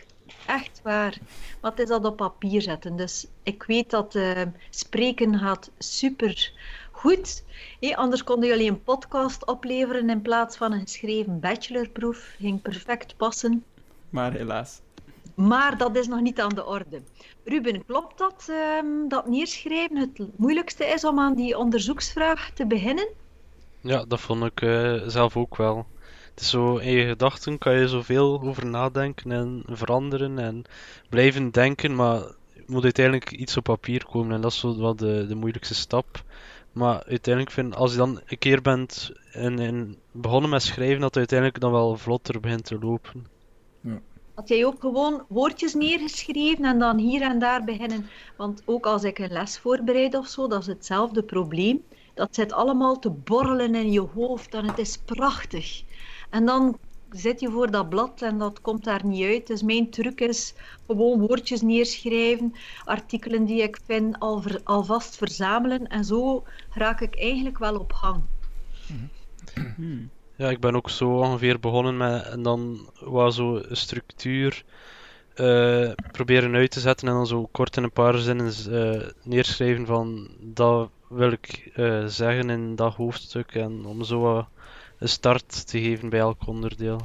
Echt 0.46 0.80
waar. 0.82 1.18
Maar 1.60 1.70
het 1.70 1.80
is 1.80 1.88
dat 1.88 2.04
op 2.04 2.16
papier 2.16 2.62
zetten. 2.62 2.96
Dus 2.96 3.26
ik 3.42 3.62
weet 3.62 3.90
dat 3.90 4.14
eh, 4.14 4.42
spreken 4.70 5.38
gaat 5.38 5.70
super 5.78 6.52
goed. 6.90 7.44
Hé, 7.80 7.96
anders 7.96 8.24
konden 8.24 8.48
jullie 8.48 8.70
een 8.70 8.82
podcast 8.82 9.46
opleveren 9.46 10.10
in 10.10 10.22
plaats 10.22 10.56
van 10.56 10.72
een 10.72 10.80
geschreven 10.80 11.40
bachelorproef. 11.40 12.34
Ging 12.38 12.62
perfect 12.62 13.16
passen. 13.16 13.64
Maar 14.12 14.32
helaas. 14.32 14.80
Maar 15.34 15.78
dat 15.78 15.96
is 15.96 16.06
nog 16.06 16.20
niet 16.20 16.40
aan 16.40 16.54
de 16.54 16.66
orde. 16.66 17.02
Ruben, 17.44 17.84
klopt 17.84 18.18
dat 18.18 18.46
ehm, 18.48 19.08
dat 19.08 19.26
neerschrijven 19.26 19.96
het 19.96 20.18
moeilijkste 20.36 20.84
is 20.84 21.04
om 21.04 21.18
aan 21.18 21.34
die 21.34 21.58
onderzoeksvraag 21.58 22.50
te 22.50 22.66
beginnen? 22.66 23.08
Ja, 23.80 24.04
dat 24.04 24.20
vond 24.20 24.44
ik 24.44 24.60
eh, 24.60 25.02
zelf 25.06 25.36
ook 25.36 25.56
wel. 25.56 25.86
Het 26.30 26.40
is 26.40 26.50
zo, 26.50 26.76
in 26.76 26.92
je 26.92 27.06
gedachten 27.06 27.58
kan 27.58 27.78
je 27.78 27.88
zoveel 27.88 28.40
over 28.42 28.66
nadenken 28.66 29.32
en 29.32 29.62
veranderen 29.66 30.38
en 30.38 30.64
blijven 31.08 31.50
denken, 31.50 31.94
maar 31.94 32.16
er 32.54 32.64
moet 32.66 32.82
uiteindelijk 32.82 33.30
iets 33.30 33.56
op 33.56 33.64
papier 33.64 34.04
komen 34.10 34.34
en 34.34 34.40
dat 34.40 34.52
is 34.52 34.58
zo 34.58 34.78
wel 34.78 34.96
de, 34.96 35.26
de 35.26 35.34
moeilijkste 35.34 35.74
stap. 35.74 36.22
Maar 36.72 37.04
uiteindelijk 37.04 37.54
vind 37.54 37.76
als 37.76 37.90
je 37.90 37.96
dan 37.96 38.20
een 38.26 38.38
keer 38.38 38.62
bent 38.62 39.12
en, 39.32 39.58
en 39.58 39.96
begonnen 40.12 40.50
met 40.50 40.62
schrijven, 40.62 41.00
dat 41.00 41.08
het 41.08 41.16
uiteindelijk 41.16 41.60
dan 41.60 41.72
wel 41.72 41.96
vlotter 41.96 42.40
begint 42.40 42.64
te 42.64 42.78
lopen. 42.78 43.31
Had 44.34 44.48
jij 44.48 44.64
ook 44.64 44.80
gewoon 44.80 45.24
woordjes 45.28 45.74
neergeschreven 45.74 46.64
en 46.64 46.78
dan 46.78 46.98
hier 46.98 47.22
en 47.22 47.38
daar 47.38 47.64
beginnen? 47.64 48.06
Want 48.36 48.62
ook 48.64 48.86
als 48.86 49.04
ik 49.04 49.18
een 49.18 49.32
les 49.32 49.58
voorbereid 49.58 50.14
of 50.14 50.26
zo, 50.26 50.48
dat 50.48 50.60
is 50.60 50.66
hetzelfde 50.66 51.22
probleem. 51.22 51.82
Dat 52.14 52.34
zit 52.34 52.52
allemaal 52.52 52.98
te 52.98 53.10
borrelen 53.10 53.74
in 53.74 53.92
je 53.92 54.00
hoofd 54.00 54.54
en 54.54 54.66
het 54.66 54.78
is 54.78 54.96
prachtig. 54.96 55.82
En 56.30 56.46
dan 56.46 56.78
zit 57.10 57.40
je 57.40 57.50
voor 57.50 57.70
dat 57.70 57.88
blad 57.88 58.22
en 58.22 58.38
dat 58.38 58.60
komt 58.60 58.84
daar 58.84 59.06
niet 59.06 59.24
uit. 59.24 59.46
Dus 59.46 59.62
mijn 59.62 59.90
truc 59.90 60.20
is 60.20 60.54
gewoon 60.86 61.20
woordjes 61.20 61.60
neerschrijven, 61.60 62.52
artikelen 62.84 63.44
die 63.44 63.62
ik 63.62 63.78
vind 63.86 64.18
al 64.18 64.40
ver- 64.40 64.60
alvast 64.64 65.16
verzamelen. 65.16 65.86
En 65.86 66.04
zo 66.04 66.44
raak 66.70 67.00
ik 67.00 67.16
eigenlijk 67.18 67.58
wel 67.58 67.78
op 67.78 67.92
gang. 67.92 68.22
Hmm. 69.76 70.10
Ja, 70.36 70.50
ik 70.50 70.60
ben 70.60 70.76
ook 70.76 70.90
zo 70.90 71.18
ongeveer 71.18 71.60
begonnen 71.60 71.96
met 71.96 72.26
en 72.26 72.42
dan 72.42 72.90
was 73.00 73.36
zo 73.36 73.56
een 73.56 73.76
structuur 73.76 74.64
eh, 75.34 75.90
proberen 76.10 76.54
uit 76.54 76.70
te 76.70 76.80
zetten 76.80 77.08
en 77.08 77.14
dan 77.14 77.26
zo 77.26 77.48
kort 77.52 77.76
in 77.76 77.82
een 77.82 77.92
paar 77.92 78.18
zinnen 78.18 78.52
eh, 78.70 79.08
neerschrijven 79.22 79.86
van 79.86 80.28
dat 80.40 80.90
wil 81.08 81.32
ik 81.32 81.70
eh, 81.74 82.04
zeggen 82.06 82.50
in 82.50 82.76
dat 82.76 82.94
hoofdstuk 82.94 83.54
en 83.54 83.84
om 83.84 84.04
zo 84.04 84.20
wat 84.20 84.46
een 84.98 85.08
start 85.08 85.66
te 85.66 85.80
geven 85.80 86.08
bij 86.08 86.20
elk 86.20 86.46
onderdeel. 86.46 87.00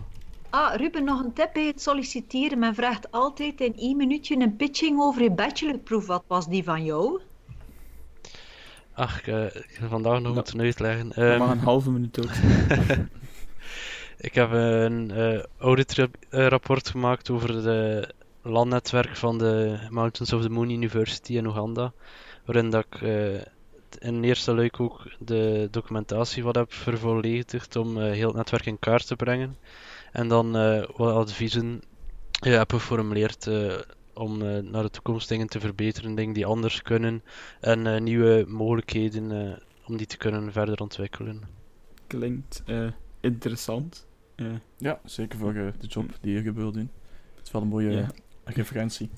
Ah, 0.49 0.75
Ruben, 0.75 1.03
nog 1.03 1.23
een 1.23 1.33
tip 1.33 1.49
bij 1.53 1.65
het 1.65 1.81
solliciteren. 1.81 2.59
Men 2.59 2.75
vraagt 2.75 3.11
altijd 3.11 3.61
in 3.61 3.75
één 3.75 3.97
minuutje 3.97 4.39
een 4.39 4.55
pitching 4.55 4.99
over 4.99 5.21
je 5.23 5.31
bachelorproef. 5.31 6.07
Wat 6.07 6.23
was 6.27 6.47
die 6.47 6.63
van 6.63 6.83
jou? 6.83 7.21
Ach, 8.97 9.19
ik, 9.19 9.53
ik 9.53 9.77
heb 9.79 9.89
vandaag 9.89 10.19
nog 10.19 10.33
moeten 10.33 10.61
uitleggen. 10.61 11.07
Dat 11.07 11.17
Ehm, 11.17 11.37
mag 11.37 11.51
een 11.51 11.59
halve 11.59 11.91
minuut 11.91 12.19
ook. 12.19 12.31
Ik 14.17 14.33
heb 14.35 14.51
een 14.51 15.11
eh 15.11 15.43
auditrapport 15.57 16.89
gemaakt 16.89 17.29
over 17.29 17.55
het 17.55 18.13
landnetwerk 18.41 19.15
van 19.15 19.37
de 19.37 19.77
Mountains 19.89 20.33
of 20.33 20.41
the 20.41 20.49
Moon 20.49 20.69
University 20.69 21.33
in 21.37 21.45
Oeganda, 21.45 21.93
waarin 22.45 22.69
dat 22.69 22.85
ik 22.89 23.01
eh, 23.01 23.41
in 23.99 24.23
eerste 24.23 24.55
luik 24.55 24.79
ook 24.79 25.01
de 25.19 25.67
documentatie 25.71 26.43
wat 26.43 26.55
heb 26.55 26.73
vervolledigd 26.73 27.75
om 27.75 27.97
heel 27.99 28.27
het 28.27 28.35
netwerk 28.35 28.65
in 28.65 28.79
kaart 28.79 29.07
te 29.07 29.15
brengen. 29.15 29.57
En 30.11 30.27
dan 30.27 30.51
wat 30.95 31.15
adviezen 31.15 31.81
heb 32.39 32.71
geformuleerd 32.71 33.49
om 34.17 34.41
eh, 34.41 34.57
naar 34.63 34.83
de 34.83 34.89
toekomst 34.89 35.29
dingen 35.29 35.47
te 35.47 35.59
verbeteren, 35.59 36.15
dingen 36.15 36.33
die 36.33 36.45
anders 36.45 36.81
kunnen 36.81 37.23
en 37.59 37.87
eh, 37.87 38.01
nieuwe 38.01 38.45
mogelijkheden 38.47 39.31
eh, 39.51 39.57
om 39.85 39.97
die 39.97 40.07
te 40.07 40.17
kunnen 40.17 40.51
verder 40.51 40.79
ontwikkelen. 40.81 41.41
Klinkt 42.07 42.63
eh, 42.65 42.87
interessant. 43.19 44.07
Eh, 44.35 44.45
Ja, 44.77 44.99
zeker 45.03 45.39
voor 45.39 45.53
de 45.53 45.73
job 45.87 46.09
die 46.21 46.43
je 46.43 46.51
wilt 46.53 46.73
doen. 46.73 46.91
Het 47.35 47.45
is 47.45 47.51
wel 47.51 47.61
een 47.61 47.67
mooie 47.67 47.91
Ja. 47.91 48.07
referentie. 48.43 49.09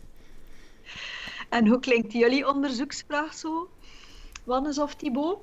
En 1.49 1.67
hoe 1.67 1.79
klinkt 1.79 2.13
jullie 2.13 2.47
onderzoeksvraag 2.47 3.33
zo? 3.33 3.69
Wannes 4.43 4.79
of 4.79 4.95
Thibaut? 4.95 5.37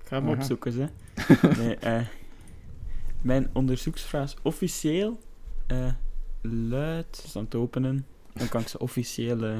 ik 0.00 0.06
ga 0.06 0.16
hem 0.16 0.24
Aha. 0.28 0.34
opzoeken, 0.36 0.72
hè. 0.80 0.86
Nee, 1.62 1.76
eh, 1.76 2.06
mijn 3.22 3.50
onderzoeksvraag 3.52 4.24
is 4.24 4.36
officieel 4.42 5.18
eh, 5.66 5.92
luid. 6.42 7.22
Is 7.24 7.36
aan 7.36 7.44
het 7.44 7.54
openen. 7.54 8.06
Dan 8.34 8.48
kan 8.48 8.60
ik 8.60 8.68
ze 8.68 8.78
officieel 8.78 9.44
eh, 9.44 9.56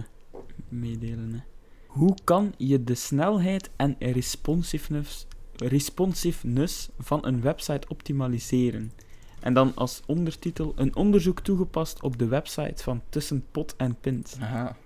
meedelen. 0.68 1.32
Hè. 1.32 1.40
Hoe 1.86 2.14
kan 2.24 2.54
je 2.56 2.84
de 2.84 2.94
snelheid 2.94 3.70
en 3.76 3.96
responsiveness, 3.98 5.26
responsiveness 5.56 6.88
van 6.98 7.26
een 7.26 7.40
website 7.40 7.88
optimaliseren? 7.88 8.92
En 9.40 9.54
dan 9.54 9.74
als 9.74 10.02
ondertitel 10.06 10.72
een 10.76 10.96
onderzoek 10.96 11.40
toegepast 11.40 12.02
op 12.02 12.18
de 12.18 12.26
website 12.26 12.82
van 12.82 13.02
Tussen 13.08 13.44
Pot 13.50 13.74
en 13.76 13.96
Pint. 14.00 14.36
Aha. 14.40 14.76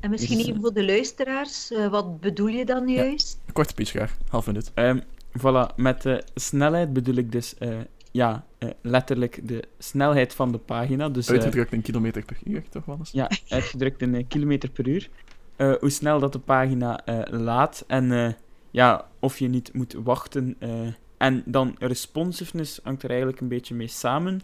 En 0.00 0.10
misschien 0.10 0.38
Is- 0.38 0.46
even 0.46 0.60
voor 0.60 0.72
de 0.74 0.84
luisteraars, 0.84 1.70
eh, 1.70 1.88
wat 1.90 2.20
bedoel 2.20 2.46
je 2.46 2.64
dan 2.64 2.88
juist? 2.88 3.40
Een 3.46 3.52
korte 3.52 3.74
pitch 3.74 3.90
graag. 3.90 4.16
Half 4.28 4.46
minuut. 4.46 4.70
Ehm, 4.74 5.00
voilà, 5.38 5.74
met 5.76 6.02
de 6.02 6.24
snelheid 6.34 6.92
bedoel 6.92 7.14
ik 7.14 7.32
dus 7.32 7.54
eh, 7.58 7.78
ja, 8.10 8.44
eh, 8.58 8.68
letterlijk 8.82 9.40
de 9.48 9.64
snelheid 9.78 10.34
van 10.34 10.52
de 10.52 10.58
pagina. 10.58 11.08
Dus, 11.08 11.28
eh, 11.28 11.34
Uitgedrukt 11.34 11.72
in 11.72 11.82
kilometer 11.82 12.24
per 12.24 12.38
uur, 12.44 12.68
toch 12.68 12.84
wel 12.84 12.96
eens? 12.98 13.10
ja, 13.10 13.30
uitgedrukt 13.48 14.02
in 14.02 14.14
eh, 14.14 14.24
kilometer 14.28 14.70
per 14.70 14.88
uur. 14.88 15.08
Eh, 15.56 15.72
hoe 15.80 15.90
snel 15.90 16.20
dat 16.20 16.32
de 16.32 16.38
pagina 16.38 17.04
eh, 17.04 17.38
laat 17.40 17.84
en 17.86 18.12
eh, 18.12 18.32
ja, 18.70 19.08
of 19.18 19.38
je 19.38 19.48
niet 19.48 19.72
moet 19.74 19.92
wachten. 20.02 20.56
eh, 20.58 20.70
en 21.16 21.42
dan 21.46 21.74
responsiveness 21.78 22.80
hangt 22.82 23.02
er 23.02 23.08
eigenlijk 23.08 23.40
een 23.40 23.48
beetje 23.48 23.74
mee 23.74 23.86
samen. 23.88 24.40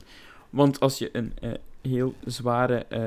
Want 0.51 0.81
als 0.81 0.99
je 0.99 1.09
een 1.13 1.33
eh, 1.41 1.51
heel 1.83 2.15
zware 2.25 2.75
eh, 2.85 3.07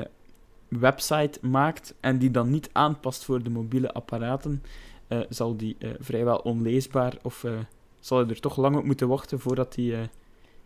website 0.68 1.38
maakt 1.46 1.94
en 2.00 2.18
die 2.18 2.30
dan 2.30 2.50
niet 2.50 2.68
aanpast 2.72 3.24
voor 3.24 3.42
de 3.42 3.50
mobiele 3.50 3.92
apparaten, 3.92 4.62
eh, 5.08 5.20
zal 5.28 5.56
die 5.56 5.76
eh, 5.78 5.90
vrijwel 5.98 6.36
onleesbaar 6.38 7.14
of 7.22 7.44
eh, 7.44 7.52
zal 8.00 8.20
je 8.24 8.26
er 8.30 8.40
toch 8.40 8.56
lang 8.56 8.76
op 8.76 8.84
moeten 8.84 9.08
wachten 9.08 9.40
voordat 9.40 9.74
die 9.74 9.94
eh, 9.94 10.00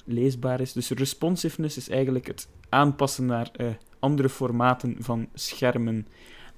leesbaar 0.04 0.60
is. 0.60 0.72
Dus 0.72 0.90
responsiveness 0.90 1.76
is 1.76 1.88
eigenlijk 1.88 2.26
het 2.26 2.48
aanpassen 2.68 3.26
naar 3.26 3.50
eh, 3.52 3.66
andere 3.98 4.28
formaten 4.28 4.96
van 4.98 5.28
schermen. 5.34 6.06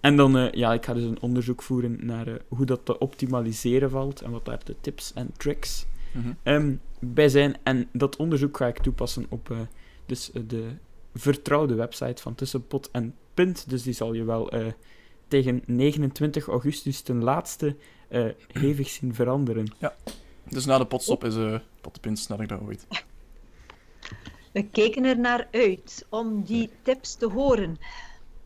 En 0.00 0.16
dan, 0.16 0.36
eh, 0.38 0.52
ja, 0.52 0.72
ik 0.72 0.84
ga 0.84 0.94
dus 0.94 1.04
een 1.04 1.20
onderzoek 1.20 1.62
voeren 1.62 1.98
naar 2.00 2.26
eh, 2.26 2.34
hoe 2.48 2.66
dat 2.66 2.80
te 2.84 2.98
optimaliseren 2.98 3.90
valt 3.90 4.20
en 4.20 4.30
wat 4.30 4.44
daar 4.44 4.64
de 4.64 4.76
tips 4.80 5.12
en 5.12 5.32
tricks 5.36 5.86
Mhm. 6.12 6.32
ehm, 6.42 6.74
bij 7.00 7.28
zijn. 7.28 7.56
En 7.62 7.88
dat 7.92 8.16
onderzoek 8.16 8.56
ga 8.56 8.66
ik 8.66 8.78
toepassen 8.78 9.26
op 9.28 9.54
dus, 10.06 10.30
de 10.46 10.68
vertrouwde 11.14 11.74
website 11.74 12.22
van 12.22 12.34
Tussenpot 12.34 12.90
en 12.90 13.14
Pint. 13.34 13.70
Dus 13.70 13.82
die 13.82 13.92
zal 13.92 14.12
je 14.12 14.24
wel 14.24 14.52
tegen 15.28 15.62
29 15.66 16.46
augustus 16.46 17.00
ten 17.00 17.22
laatste 17.22 17.76
hevig 18.52 18.88
zien 18.88 19.14
veranderen. 19.14 19.66
Dus 20.48 20.64
na 20.64 20.78
de 20.78 20.86
potstop 20.86 21.24
is 21.24 21.36
eh 21.36 21.58
pot 21.80 21.94
de 21.94 22.00
pint 22.00 22.18
sneller 22.18 22.46
dan 22.46 22.60
ooit. 22.60 22.86
We 24.52 24.68
kijken 24.68 25.04
er 25.04 25.18
naar 25.18 25.48
uit 25.50 26.06
om 26.08 26.42
die 26.42 26.70
tips 26.82 27.14
te 27.14 27.26
horen 27.26 27.78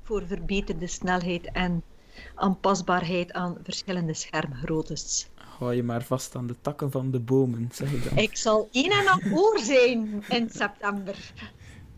voor 0.03 0.27
verbeterde 0.27 0.87
snelheid 0.87 1.51
en 1.53 1.83
aanpasbaarheid 2.35 3.33
aan 3.33 3.57
verschillende 3.63 4.15
schermgroottes. 4.15 5.29
Hou 5.35 5.75
je 5.75 5.83
maar 5.83 6.03
vast 6.03 6.35
aan 6.35 6.47
de 6.47 6.57
takken 6.61 6.91
van 6.91 7.11
de 7.11 7.21
bomen, 7.21 7.69
zeg 7.73 7.93
ik 7.93 8.05
dan. 8.05 8.19
Ik 8.19 8.37
zal 8.37 8.69
één 8.73 8.91
en 8.91 9.07
een 9.07 9.35
oor 9.35 9.59
zijn 9.59 10.25
in 10.29 10.51
september. 10.51 11.33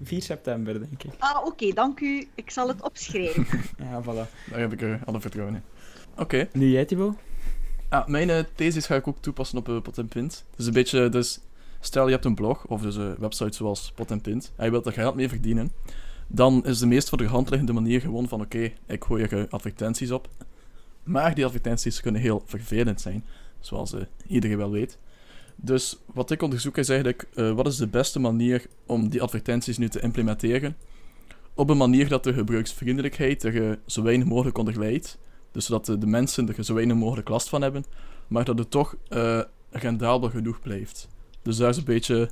4 0.03 0.23
september, 0.23 0.79
denk 0.81 1.03
ik. 1.03 1.11
Ah, 1.19 1.47
oké, 1.47 1.73
dank 1.73 2.01
u. 2.01 2.29
Ik 2.35 2.51
zal 2.51 2.69
het 2.69 2.83
opschrijven. 2.83 3.47
Ja, 3.79 4.03
voilà. 4.03 4.51
Daar 4.51 4.61
heb 4.61 4.73
ik 4.73 4.83
eh, 4.83 4.95
alle 5.05 5.21
vertrouwen 5.21 5.55
in. 5.55 5.63
Oké. 6.17 6.49
Nu 6.53 6.71
jij, 6.71 6.85
Thibaut? 6.85 7.15
Ah, 7.89 8.07
mijn 8.07 8.31
eh, 8.31 8.45
thesis 8.55 8.87
ga 8.87 8.95
ik 8.95 9.09
ook 9.09 9.19
toepassen 9.21 9.59
op 9.59 9.69
uh, 9.69 9.81
Pot 9.81 9.99
en 9.99 10.09
Pint. 10.09 10.45
Dus 10.57 10.67
een 10.67 10.73
beetje, 10.73 11.09
dus 11.09 11.41
stel 11.81 12.07
je 12.07 12.13
hebt 12.13 12.25
een 12.25 12.35
blog 12.35 12.67
of 12.67 12.83
dus 12.83 12.97
een 12.97 13.17
website 13.19 13.57
zoals 13.57 13.93
Pot 13.95 14.11
en 14.11 14.21
Pint 14.21 14.53
en 14.57 14.65
je 14.65 14.71
wilt 14.71 14.87
er 14.87 14.93
geld 14.93 15.15
mee 15.15 15.29
verdienen, 15.29 15.73
dan 16.27 16.65
is 16.65 16.79
de 16.79 16.87
meest 16.87 17.09
voor 17.09 17.19
de 17.19 17.27
hand 17.27 17.51
liggende 17.51 17.73
manier 17.73 18.01
gewoon 18.01 18.29
van 18.29 18.41
oké, 18.41 18.73
ik 18.87 19.05
gooi 19.05 19.25
eh, 19.25 19.43
advertenties 19.49 20.11
op. 20.11 20.29
Maar 21.03 21.35
die 21.35 21.45
advertenties 21.45 22.01
kunnen 22.01 22.21
heel 22.21 22.43
vervelend 22.47 23.01
zijn, 23.01 23.25
zoals 23.61 23.93
eh, 23.93 24.01
iedereen 24.27 24.57
wel 24.57 24.71
weet. 24.71 24.99
Dus 25.57 25.99
wat 26.13 26.31
ik 26.31 26.43
onderzoek 26.43 26.77
is 26.77 26.89
eigenlijk, 26.89 27.29
eh, 27.35 27.53
wat 27.53 27.67
is 27.67 27.77
de 27.77 27.87
beste 27.87 28.19
manier 28.19 28.67
om 28.87 29.09
die 29.09 29.23
advertenties 29.23 29.79
nu 29.79 29.89
te 29.89 30.01
implementeren? 30.01 30.77
Op 31.55 31.71
een 31.71 31.77
manier 31.77 32.09
dat 32.09 32.25
de 32.25 32.33
gebruiksvriendelijkheid 32.33 33.43
er 33.43 33.71
eh, 33.71 33.77
zo 33.87 34.03
weinig 34.03 34.27
mogelijk 34.27 34.59
onder 34.59 34.79
leidt. 34.79 35.19
Dus 35.53 35.67
zodat 35.67 36.01
de, 36.01 36.07
mensen 36.07 36.57
er 36.57 36.65
zo 36.65 36.75
weinig 36.75 36.97
mogelijk 36.97 37.29
last 37.29 37.49
van 37.49 37.63
hebben, 37.63 37.85
maar 38.29 38.45
dat 38.45 38.59
het 38.59 38.71
toch 38.71 38.97
rendabel 39.71 40.31
genoeg 40.31 40.61
blijft. 40.61 41.09
Dus 41.43 41.57
daar 41.57 41.69
is 41.69 41.77
een 41.77 41.85
beetje 41.85 42.31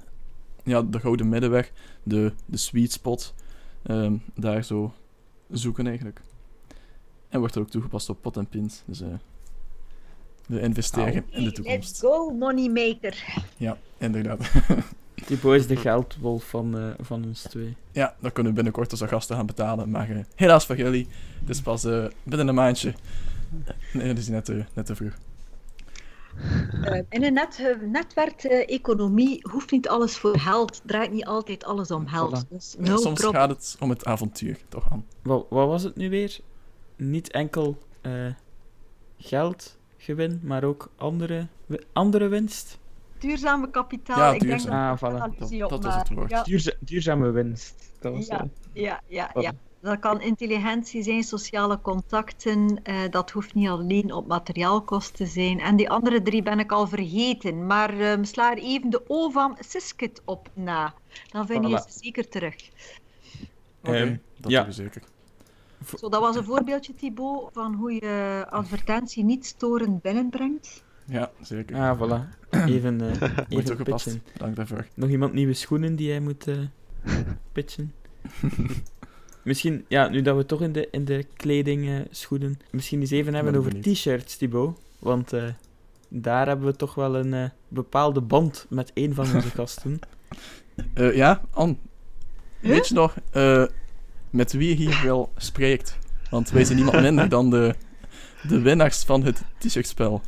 ja, 0.65 0.83
de 0.83 1.01
gouden 1.01 1.29
middenweg, 1.29 1.73
de, 2.03 2.33
de 2.47 2.57
sweet 2.57 2.93
spot, 2.93 3.35
ehm, 3.83 4.17
daar 4.35 4.65
zo 4.65 4.95
zoeken 5.51 5.87
eigenlijk. 5.87 6.21
En 7.29 7.39
wordt 7.39 7.55
er 7.55 7.61
ook 7.61 7.71
toegepast 7.71 8.09
op 8.09 8.23
pot 8.23 8.37
en 8.37 8.47
pint. 8.47 8.83
Dus 8.87 9.01
eh 9.01 9.09
de 10.49 10.61
investeren 10.61 11.15
in 11.15 11.25
de 11.31 11.41
Let's 11.41 11.55
toekomst. 11.55 12.01
go, 12.01 12.31
moneymaker. 12.31 13.25
Ja, 13.57 13.79
inderdaad. 13.99 14.51
Thibaut 15.27 15.55
is 15.57 15.67
de 15.67 15.77
geldwolf 15.77 16.45
van, 16.45 16.79
eh, 16.79 16.91
van 17.01 17.25
ons 17.25 17.43
twee. 17.43 17.77
ja, 17.93 18.15
dat 18.21 18.33
kunnen 18.33 18.53
we 18.53 18.57
binnenkort 18.57 18.91
als 18.91 19.03
gasten 19.03 19.37
gaan 19.37 19.47
betalen. 19.47 19.91
Maar 19.91 20.11
eh, 20.11 20.19
helaas 20.35 20.67
voor 20.67 20.77
jullie, 20.77 21.07
het 21.41 21.49
is 21.49 21.61
pas 21.61 21.85
eh, 21.85 22.05
binnen 22.23 22.49
een 22.49 22.55
maandje. 22.55 22.95
Nee, 23.93 24.09
dat 24.09 24.19
is 24.19 24.29
net, 24.29 24.45
te 24.45 24.65
net 24.75 24.87
te 24.87 24.97
vroeg. 24.97 25.13
Eh, 26.83 27.01
in 27.09 27.23
een 27.25 27.33
net, 27.33 27.77
netwerkeconomie 27.91 29.47
hoeft 29.51 29.71
niet 29.71 29.89
alles 29.89 30.17
voor 30.17 30.39
geld. 30.39 30.81
Draait 30.85 31.13
niet 31.13 31.25
altijd 31.27 31.65
alles 31.65 31.91
om 31.91 32.07
geld. 32.09 32.45
Voilà. 32.45 32.49
Dus 32.49 32.75
no 32.79 32.97
soms 32.97 33.21
problem. 33.21 33.41
gaat 33.41 33.51
het 33.51 33.77
om 33.81 33.91
het 33.91 34.05
avontuur, 34.05 34.59
toch 34.69 34.93
aan. 34.93 35.07
Wat, 35.23 35.47
wat 35.51 35.67
was 35.69 35.83
het 35.83 35.97
nu 35.97 36.11
weer? 36.11 36.39
Niet 36.97 37.31
enkel 37.31 37.79
eh, 38.01 38.13
geldgewin, 39.19 40.41
maar 40.43 40.65
ook 40.65 40.91
andere, 40.97 41.47
andere 41.93 42.29
winst? 42.29 42.79
Duurzame 43.19 43.71
kapitaal. 43.71 44.19
Ja, 44.19 44.33
ik 44.33 44.41
denk 44.41 44.51
duurzaam. 44.53 44.71
dat 44.71 45.03
Ah, 45.03 45.11
dat 45.29 45.35
voilà. 45.35 45.81
was 45.83 45.95
het 45.95 46.09
woord. 46.09 46.31
Ja, 46.31 46.43
Duurza- 46.43 46.77
duurzame 46.81 47.31
winst. 47.31 47.93
Dat 48.01 48.13
was, 48.13 48.27
Ja. 48.27 48.41
eh, 48.41 48.49
ja, 48.83 49.01
ja, 49.07 49.31
Voilà. 49.31 49.41
ja. 49.41 49.53
Dat 49.81 49.99
kan 49.99 50.21
intelligentie 50.21 51.03
zijn, 51.03 51.23
sociale 51.23 51.81
contacten. 51.81 52.81
eh, 52.83 52.97
dat 53.11 53.31
hoeft 53.31 53.55
niet 53.55 53.69
alleen 53.69 54.13
op 54.13 54.27
materiaalkosten 54.27 55.15
te 55.17 55.27
zijn. 55.27 55.61
En 55.61 55.77
die 55.77 55.91
andere 55.91 56.23
drie 56.23 56.43
ben 56.43 56.59
ik 56.59 56.73
al 56.73 56.87
vergeten. 56.87 57.67
Maar 57.67 57.99
ehm, 58.01 58.25
sla 58.25 58.51
er 58.51 58.59
even 58.59 58.91
de 58.91 59.03
O 59.07 59.31
van 59.31 59.57
Siskit 59.61 60.23
op 60.25 60.51
na. 60.55 60.95
Dan 61.31 61.47
vind 61.47 61.69
je 61.69 61.79
ze 61.79 61.99
zeker 62.01 62.29
terug. 62.29 62.55
Oké, 63.83 63.97
Ehm, 63.97 64.17
dat 64.37 64.51
ja. 64.51 64.59
doen 64.59 64.69
we 64.69 64.75
zeker. 64.75 65.03
Zo, 65.99 66.09
dat 66.09 66.21
was 66.21 66.37
een 66.37 66.45
voorbeeldje, 66.45 66.95
Thibaut, 66.95 67.51
van 67.53 67.75
hoe 67.75 67.93
je 67.93 68.47
advertentie 68.51 69.25
niet 69.25 69.47
storend 69.47 70.03
binnenbrengt. 70.03 70.83
Ja, 71.05 71.31
zeker. 71.41 71.77
Ah, 71.77 71.99
voilà. 72.01 72.29
Even, 72.75 73.01
eh 73.01 73.21
Mooi 73.21 73.35
even 73.49 73.65
toegepast. 73.65 74.05
pitchen. 74.05 74.23
Dank 74.37 74.57
daarvoor. 74.57 74.87
Nog 74.95 75.09
iemand 75.11 75.33
nieuwe 75.33 75.53
schoenen 75.55 75.97
die 75.97 76.11
hij 76.11 76.21
moet 76.21 76.47
eh, 76.47 76.57
pitchen? 77.53 77.93
Misschien, 79.43 79.85
ja, 79.89 80.09
nu 80.09 80.23
dat 80.23 80.37
we 80.37 80.47
toch 80.47 80.63
in 80.63 80.73
de, 80.73 80.89
in 80.91 81.05
de 81.05 81.27
kleding 81.37 81.89
eh, 81.89 81.95
schoenen, 82.11 82.61
misschien 82.71 83.01
eens 83.01 83.11
even 83.11 83.35
hebben 83.35 83.53
ben 83.53 83.61
over 83.61 83.81
t-shirts, 83.81 84.37
Thibaut. 84.37 84.79
Want 84.99 85.33
eh, 85.33 85.45
daar 86.09 86.47
hebben 86.47 86.67
we 86.67 86.77
toch 86.77 86.95
wel 86.95 87.17
een 87.17 87.35
eh, 87.35 87.45
bepaalde 87.69 88.21
band 88.21 88.67
met 88.69 88.91
een 88.95 89.15
van 89.15 89.35
onze 89.35 89.51
gasten. 89.57 90.01
Eh, 90.95 91.17
ja, 91.17 91.41
Anne. 91.51 91.77
Weet 92.61 92.89
je 92.89 92.95
nog 92.95 93.15
eh, 93.31 93.65
met 94.31 94.53
wie 94.53 94.69
je 94.69 94.75
hier 94.75 95.01
wel 95.05 95.33
spreekt? 95.37 95.99
Want 96.31 96.51
wij 96.51 96.65
zijn 96.65 96.77
niemand 96.77 97.01
minder 97.01 97.29
dan 97.29 97.51
de, 97.51 97.75
de 98.49 98.61
winnaars 98.61 99.05
van 99.05 99.25
het 99.25 99.43
t-shirtspel. 99.59 100.23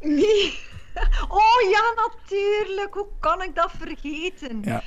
Wie? 0.00 0.66
Oh 1.28 1.70
ja, 1.70 2.08
natuurlijk. 2.08 2.94
Hoe 2.94 3.06
kan 3.20 3.42
ik 3.42 3.54
dat 3.54 3.70
vergeten? 3.78 4.62
Ja. 4.62 4.82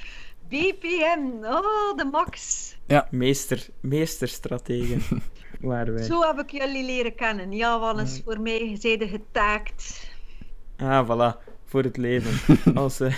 BPM. 0.52 1.46
Oh, 1.46 1.98
de 1.98 2.08
max. 2.12 2.76
Meester, 3.10 3.68
meesterstrategen 3.80 5.02
waren 5.62 5.94
wij. 5.94 6.04
Zo 6.04 6.22
heb 6.22 6.40
ik 6.40 6.52
jullie 6.52 6.86
leren 6.86 7.16
kennen. 7.16 7.52
Ja, 7.52 7.80
Wannes, 7.80 8.22
voor 8.26 8.40
mij 8.40 8.76
zeiden 8.80 9.08
getaakt. 9.08 10.10
Ah, 10.78 11.10
voilà. 11.10 11.50
Voor 11.66 11.84
het 11.84 11.98
leven. 11.98 12.58
Als, 12.84 13.00
eh, 13.00 13.16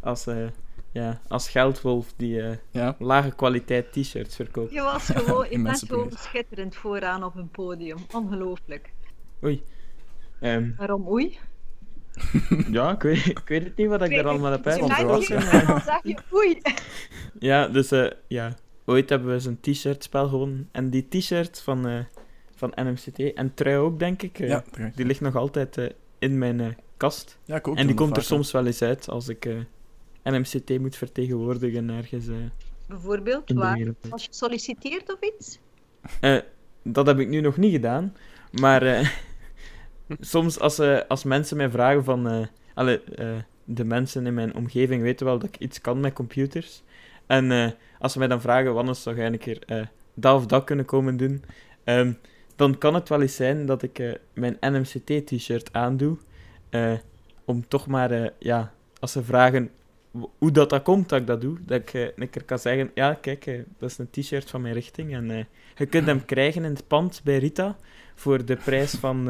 als, 0.00 0.26
eh, 0.26 0.46
ja, 0.92 1.20
als 1.28 1.48
geldwolf 1.48 2.12
die 2.16 2.42
eh, 2.42 2.56
Ja, 2.70 2.96
lage 2.98 3.34
kwaliteit 3.34 3.92
t-shirts 3.92 4.36
verkoopt. 4.36 4.72
Je 4.72 4.82
was 4.82 5.04
gewoon, 5.04 5.46
je 5.50 5.62
bent 5.62 5.84
gewoon 5.88 6.10
schitterend 6.10 6.76
vooraan 6.76 7.24
op 7.24 7.36
een 7.36 7.48
podium. 7.50 7.98
Ongelooflijk. 8.12 8.92
Oei. 9.44 9.62
Ehm, 10.40 10.70
Waarom 10.76 11.08
oei? 11.08 11.38
ja, 12.70 12.92
ik 12.92 13.02
weet, 13.02 13.26
ik 13.26 13.42
weet 13.46 13.64
het 13.64 13.76
niet 13.76 13.88
wat 13.88 14.02
ik 14.02 14.10
daar 14.10 14.26
allemaal 14.28 14.50
heb 14.50 14.64
Je 14.64 14.72
Vond 14.72 14.90
uit. 14.90 15.00
er 15.00 15.06
merkt 15.06 15.18
was, 15.18 15.26
je, 15.26 15.34
hè. 15.34 15.58
en 15.60 15.66
dan 15.66 15.80
zeg 15.80 16.00
je 16.02 16.16
oei. 16.32 16.60
Ja, 17.38 17.68
dus 17.68 17.90
eh, 17.90 18.10
ja. 18.26 18.54
Ooit 18.84 19.08
hebben 19.08 19.28
we 19.32 19.40
zo'n 19.40 19.58
t-shirtspel 19.60 20.28
gewonnen. 20.28 20.68
En 20.72 20.90
die 20.90 21.08
t-shirt 21.08 21.60
van, 21.60 21.88
eh, 21.88 21.98
van 22.54 22.72
NMCT, 22.74 23.18
en 23.34 23.54
trui 23.54 23.76
ook, 23.76 23.98
denk 23.98 24.22
ik, 24.22 24.38
eh, 24.38 24.48
ja, 24.48 24.64
die 24.94 25.06
ligt 25.06 25.20
nog 25.20 25.36
altijd 25.36 25.78
eh, 25.78 25.86
in 26.18 26.38
mijn 26.38 26.60
eh, 26.60 26.66
kast. 26.96 27.38
ja 27.44 27.56
ik 27.56 27.68
ook. 27.68 27.76
en 27.76 27.86
die 27.86 27.96
komt 27.96 28.16
er 28.16 28.22
soms 28.22 28.50
wel 28.52 28.66
eens 28.66 28.82
uit 28.82 29.08
als 29.08 29.28
ik 29.28 29.44
eh, 29.46 29.54
NMCT 30.24 30.78
moet 30.80 30.96
vertegenwoordigen 30.96 31.90
ergens 31.90 32.28
eh, 32.28 32.34
Bijvoorbeeld, 32.88 33.48
in 33.48 33.54
de 33.54 33.60
waar? 33.60 33.76
wereld. 33.76 33.96
Als 34.10 34.22
je 34.24 34.28
solliciteert 34.34 35.12
of 35.12 35.18
iets? 35.20 35.58
Eh, 36.20 36.36
dat 36.82 37.06
heb 37.06 37.18
ik 37.18 37.28
nu 37.28 37.40
nog 37.40 37.56
niet 37.56 37.72
gedaan. 37.72 38.16
Maar 38.60 38.82
eh, 38.82 39.08
soms 40.20 40.58
als, 40.58 40.78
eh, 40.78 40.98
als 41.08 41.24
mensen 41.24 41.56
mij 41.56 41.70
vragen 41.70 42.04
van... 42.04 42.28
eh, 42.28 42.46
alle, 42.74 43.02
eh, 43.02 43.28
de 43.64 43.84
mensen 43.84 44.26
in 44.26 44.34
mijn 44.34 44.54
omgeving 44.54 45.02
weten 45.02 45.26
wel 45.26 45.38
dat 45.38 45.48
ik 45.48 45.58
iets 45.58 45.80
kan 45.80 46.00
met 46.00 46.12
computers. 46.12 46.82
En 47.26 47.74
als 47.98 48.12
ze 48.12 48.18
mij 48.18 48.28
dan 48.28 48.40
vragen, 48.40 48.74
wanneer 48.74 48.94
zou 48.94 49.16
jij 49.16 49.26
een 49.26 49.38
keer 49.38 49.88
dat 50.14 50.36
of 50.36 50.46
dat 50.46 50.64
kunnen 50.64 50.84
komen 50.84 51.16
doen? 51.16 51.44
Ehm, 51.84 52.12
dan 52.56 52.78
kan 52.78 52.94
het 52.94 53.08
wel 53.08 53.22
eens 53.22 53.36
zijn 53.36 53.66
dat 53.66 53.82
ik 53.82 54.18
mijn 54.32 54.56
NMCT-t-shirt 54.60 55.72
aandoe. 55.72 56.16
om 57.44 57.68
toch 57.68 57.86
maar, 57.86 58.32
ja, 58.38 58.72
als 59.00 59.12
ze 59.12 59.22
vragen 59.22 59.70
hoe 60.38 60.50
dat, 60.50 60.70
dat 60.70 60.82
komt 60.82 61.08
dat 61.08 61.20
ik 61.20 61.26
dat 61.26 61.40
doe, 61.40 61.58
dat 61.66 61.80
ik 61.80 62.12
een 62.16 62.30
keer 62.30 62.44
kan 62.44 62.58
zeggen, 62.58 62.90
ja, 62.94 63.14
kijk, 63.14 63.44
dat 63.78 63.90
is 63.90 63.98
een 63.98 64.10
t-shirt 64.10 64.50
van 64.50 64.60
mijn 64.60 64.74
richting. 64.74 65.14
En 65.14 65.46
je 65.76 65.86
kunt 65.86 66.06
hem 66.06 66.24
krijgen 66.24 66.64
in 66.64 66.72
het 66.72 66.86
pand 66.86 67.20
bij 67.24 67.38
Rita 67.38 67.76
voor 68.14 68.44
de 68.44 68.56
prijs 68.56 68.94
van... 68.94 69.28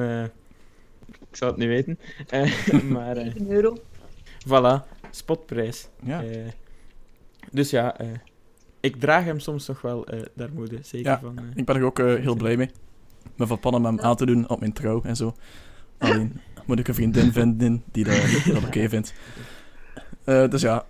ik 1.33 1.38
zou 1.38 1.51
het 1.51 1.61
niet 1.61 1.68
weten. 1.68 1.99
Eh, 2.29 2.83
maar 2.83 3.16
1 3.16 3.51
euro. 3.51 3.77
voilà, 4.49 4.87
spotprijs. 5.11 5.88
Ja. 6.03 6.23
Eh, 6.23 6.49
dus 7.51 7.71
ja, 7.71 7.99
eh, 7.99 8.07
ik 8.81 8.97
draag 8.97 9.25
hem 9.25 9.38
soms 9.40 9.66
nog 9.66 9.81
wel 9.81 10.07
eh 10.07 10.21
daar 10.35 10.53
mode, 10.55 10.79
zeker 10.83 11.11
Ja, 11.11 11.18
van. 11.21 11.38
Ik 11.55 11.64
ben 11.64 11.77
er 11.77 11.83
ook 11.85 11.99
eh, 11.99 12.14
heel 12.14 12.35
blij 12.37 12.57
mee. 12.57 12.66
Ik 13.25 13.37
ben 13.37 13.47
van 13.47 13.61
plan 13.61 13.75
om 13.75 13.85
hem 13.85 14.01
aan 14.01 14.16
te 14.16 14.27
doen 14.27 14.49
op 14.49 14.61
mijn 14.61 14.73
trouw 14.73 15.03
en 15.03 15.16
zo. 15.16 15.35
Alleen 15.99 16.40
moet 16.66 16.79
ik 16.79 16.88
een 16.88 16.95
vriendin 16.95 17.33
vinden 17.33 17.83
die 17.92 18.05
dat, 18.05 18.64
oké 18.66 18.88
vindt. 18.88 19.14
Eh, 20.25 20.49
dus 20.49 20.61
ja, 20.62 20.87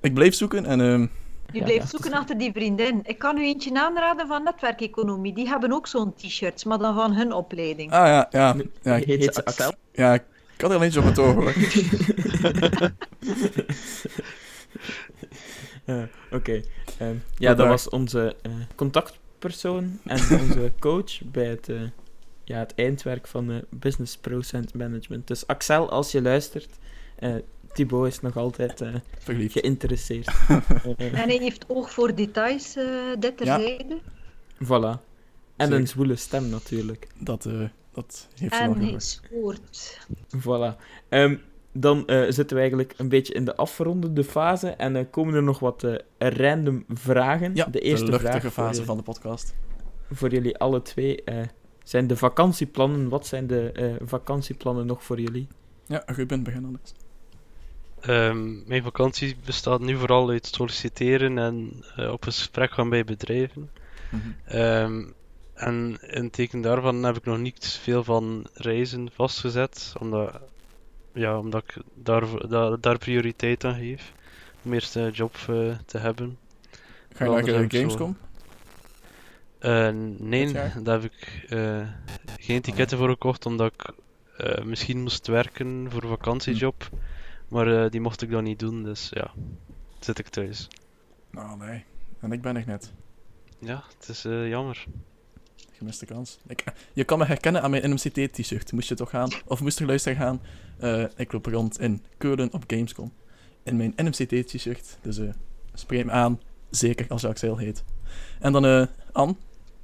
ik 0.00 0.14
bleef 0.14 0.34
zoeken 0.34 0.64
en 0.66 0.80
ehm, 0.80 1.06
Je 1.52 1.58
Ja, 1.58 1.64
blijft 1.64 1.88
zoeken 1.88 2.12
achter 2.12 2.38
die 2.38 2.52
vriendin. 2.52 3.00
Ik 3.04 3.18
kan 3.18 3.38
u 3.38 3.44
eentje 3.44 3.80
aanraden 3.80 4.26
van 4.26 4.42
netwerkeconomie. 4.42 5.34
Die 5.34 5.48
hebben 5.48 5.72
ook 5.72 5.86
zo'n 5.86 6.14
t-shirts, 6.14 6.64
maar 6.64 6.78
dan 6.78 6.94
van 6.94 7.14
hun 7.14 7.32
opleiding. 7.32 7.92
Ah 7.92 8.06
ja, 8.06 8.26
ja. 8.30 8.56
ja, 8.82 8.96
ik, 8.96 9.04
heet 9.04 9.34
ze 9.34 9.44
Axel? 9.44 9.72
ja, 9.92 10.14
ik 10.14 10.22
had 10.60 10.70
er 10.70 10.76
al 10.76 10.82
eentje 10.82 11.00
op 11.00 11.06
het 11.06 11.18
oog 11.18 11.34
hoor. 11.34 11.54
Eh, 15.84 16.02
Oké. 16.30 16.62
ehm, 16.98 17.14
ja, 17.38 17.54
dat 17.54 17.66
was 17.66 17.88
onze 17.88 18.36
eh, 18.42 18.52
contactpersoon 18.74 19.98
en 20.04 20.40
onze 20.40 20.72
coach 20.78 21.20
bij 21.24 21.46
het, 21.46 21.68
eh, 21.68 21.80
ja, 22.44 22.58
het 22.58 22.74
eindwerk 22.74 23.26
van 23.26 23.64
Business 23.70 24.16
Process 24.16 24.72
Management. 24.72 25.26
Dus 25.26 25.46
Axel, 25.46 25.90
als 25.90 26.12
je 26.12 26.22
luistert, 26.22 26.78
eh 27.16 27.34
Thibaut 27.76 28.06
is 28.06 28.20
nog 28.20 28.36
altijd 28.36 28.80
eh, 28.80 28.94
geïnteresseerd. 29.48 30.28
En 30.96 31.28
hij 31.28 31.38
heeft 31.38 31.64
oog 31.68 31.90
voor 31.90 32.14
details, 32.14 32.76
eh 32.76 32.84
dit 33.18 33.36
terzijde. 33.36 33.98
voilà. 34.64 35.00
En 35.56 35.66
Zeker. 35.66 35.80
een 35.80 35.88
zwoele 35.88 36.16
stem 36.16 36.48
natuurlijk. 36.48 37.06
Dat, 37.18 37.46
eh, 37.46 37.68
dat 37.92 38.28
heeft 38.34 38.52
En 38.52 38.80
hij 38.80 38.94
spoort. 38.98 40.06
Voilà. 40.36 40.76
Ehm, 41.08 41.36
dan 41.72 42.06
eh, 42.06 42.22
zitten 42.22 42.48
we 42.48 42.60
eigenlijk 42.62 42.94
een 42.96 43.08
beetje 43.08 43.34
in 43.34 43.44
de 43.44 43.56
afrondende 43.56 44.24
fase 44.24 44.68
en 44.68 45.10
komen 45.10 45.34
er 45.34 45.42
nog 45.42 45.58
wat 45.58 45.82
eh, 45.84 45.94
random 46.18 46.84
vragen. 46.88 47.54
Ja, 47.54 47.64
de 47.64 47.80
eerste 47.80 48.10
luchtige 48.10 48.30
vraag 48.30 48.52
voor, 48.52 48.64
fase 48.64 48.84
van 48.84 48.96
de 48.96 49.02
podcast. 49.02 49.54
voor 50.10 50.30
jullie 50.30 50.58
alle 50.58 50.82
twee 50.82 51.22
eh, 51.24 51.42
zijn 51.84 52.06
de 52.06 52.16
vakantieplannen. 52.16 53.08
Wat 53.08 53.26
zijn 53.26 53.46
de 53.46 53.72
eh, 53.72 53.94
vakantieplannen 54.06 54.86
nog 54.86 55.04
voor 55.04 55.20
jullie? 55.20 55.48
Ja, 55.86 56.02
Ruben, 56.06 56.42
begin 56.42 56.64
anders. 56.64 56.92
Ehm, 58.06 58.68
mijn 58.68 58.82
vakantie 58.82 59.36
bestaat 59.44 59.80
nu 59.80 59.96
vooral 59.96 60.30
uit 60.30 60.46
solliciteren 60.46 61.38
en 61.38 61.84
eh, 61.96 62.12
op 62.12 62.22
gesprek 62.22 62.72
gaan 62.72 62.88
bij 62.88 63.04
bedrijven. 63.04 63.70
Mhm. 64.10 64.22
Ehm, 64.44 65.04
en 65.54 65.98
in 66.00 66.30
teken 66.30 66.60
daarvan 66.60 67.02
heb 67.02 67.16
ik 67.16 67.24
nog 67.24 67.38
niet 67.38 67.78
veel 67.82 68.04
van 68.04 68.46
reizen 68.54 69.08
vastgezet, 69.12 69.92
omdat, 69.98 70.40
ja, 71.12 71.38
omdat 71.38 71.62
ik 71.62 71.82
daar, 71.94 72.48
daar, 72.48 72.80
daar 72.80 72.98
prioriteit 72.98 73.64
aan 73.64 73.74
geef. 73.74 74.12
Om 74.62 74.72
eerst 74.72 74.94
een 74.94 75.10
job 75.10 75.36
eh, 75.48 75.78
te 75.86 75.98
hebben. 75.98 76.38
Ga 77.12 77.24
je 77.24 77.30
Wel, 77.30 77.58
naar. 77.58 77.70
Gamescom? 77.70 78.16
Eh, 79.58 79.90
nee, 80.18 80.52
daar 80.82 81.00
heb 81.00 81.12
ik 81.12 81.46
geen 82.40 82.60
ticketten 82.60 82.98
voor 82.98 83.08
gekocht, 83.08 83.46
omdat 83.46 83.72
ik 83.72 83.92
misschien 84.64 85.02
moest 85.02 85.26
werken 85.26 85.86
voor 85.90 86.02
een 86.02 86.08
vakantiejob. 86.08 86.90
Maar 87.48 87.84
eh, 87.84 87.90
die 87.90 88.00
mocht 88.00 88.22
ik 88.22 88.30
dan 88.30 88.44
niet 88.44 88.58
doen, 88.58 88.82
dus 88.82 89.08
ja, 89.14 89.32
zit 90.00 90.18
ik 90.18 90.28
thuis. 90.28 90.68
Nou, 91.30 91.58
nee. 91.58 91.84
En 92.20 92.32
ik 92.32 92.42
ben 92.42 92.56
er 92.56 92.66
net. 92.66 92.92
Ja, 93.58 93.84
het 93.98 94.08
is 94.08 94.24
eh, 94.24 94.48
jammer. 94.48 94.84
Gemiste 95.72 96.06
kans. 96.06 96.38
Ik, 96.46 96.64
je 96.92 97.04
kan 97.04 97.18
me 97.18 97.24
herkennen 97.24 97.62
aan 97.62 97.70
mijn 97.70 97.90
NMCT-t-shirt. 97.90 98.72
Moest 98.72 98.88
je 98.88 98.94
toch 98.94 99.10
gaan? 99.10 99.30
Of 99.46 99.60
moest 99.60 99.80
er 99.80 99.86
luisteren 99.86 100.18
gaan? 100.18 100.40
Eh, 100.78 101.04
ik 101.16 101.32
loop 101.32 101.46
rond 101.46 101.80
in 101.80 102.04
Keulen 102.18 102.52
op 102.52 102.64
Gamescom. 102.66 103.12
In 103.62 103.76
mijn 103.76 103.92
NMCT-t-shirt. 103.96 104.98
Dus 105.02 105.18
eh 105.18 105.28
spreek 105.74 106.04
me 106.04 106.10
aan. 106.10 106.40
Zeker 106.70 107.06
als 107.08 107.22
je 107.22 107.28
Axel 107.28 107.56
heet. 107.56 107.84
En 108.40 108.52
dan, 108.52 108.64
eh 108.64 108.86
Anne. 109.12 109.34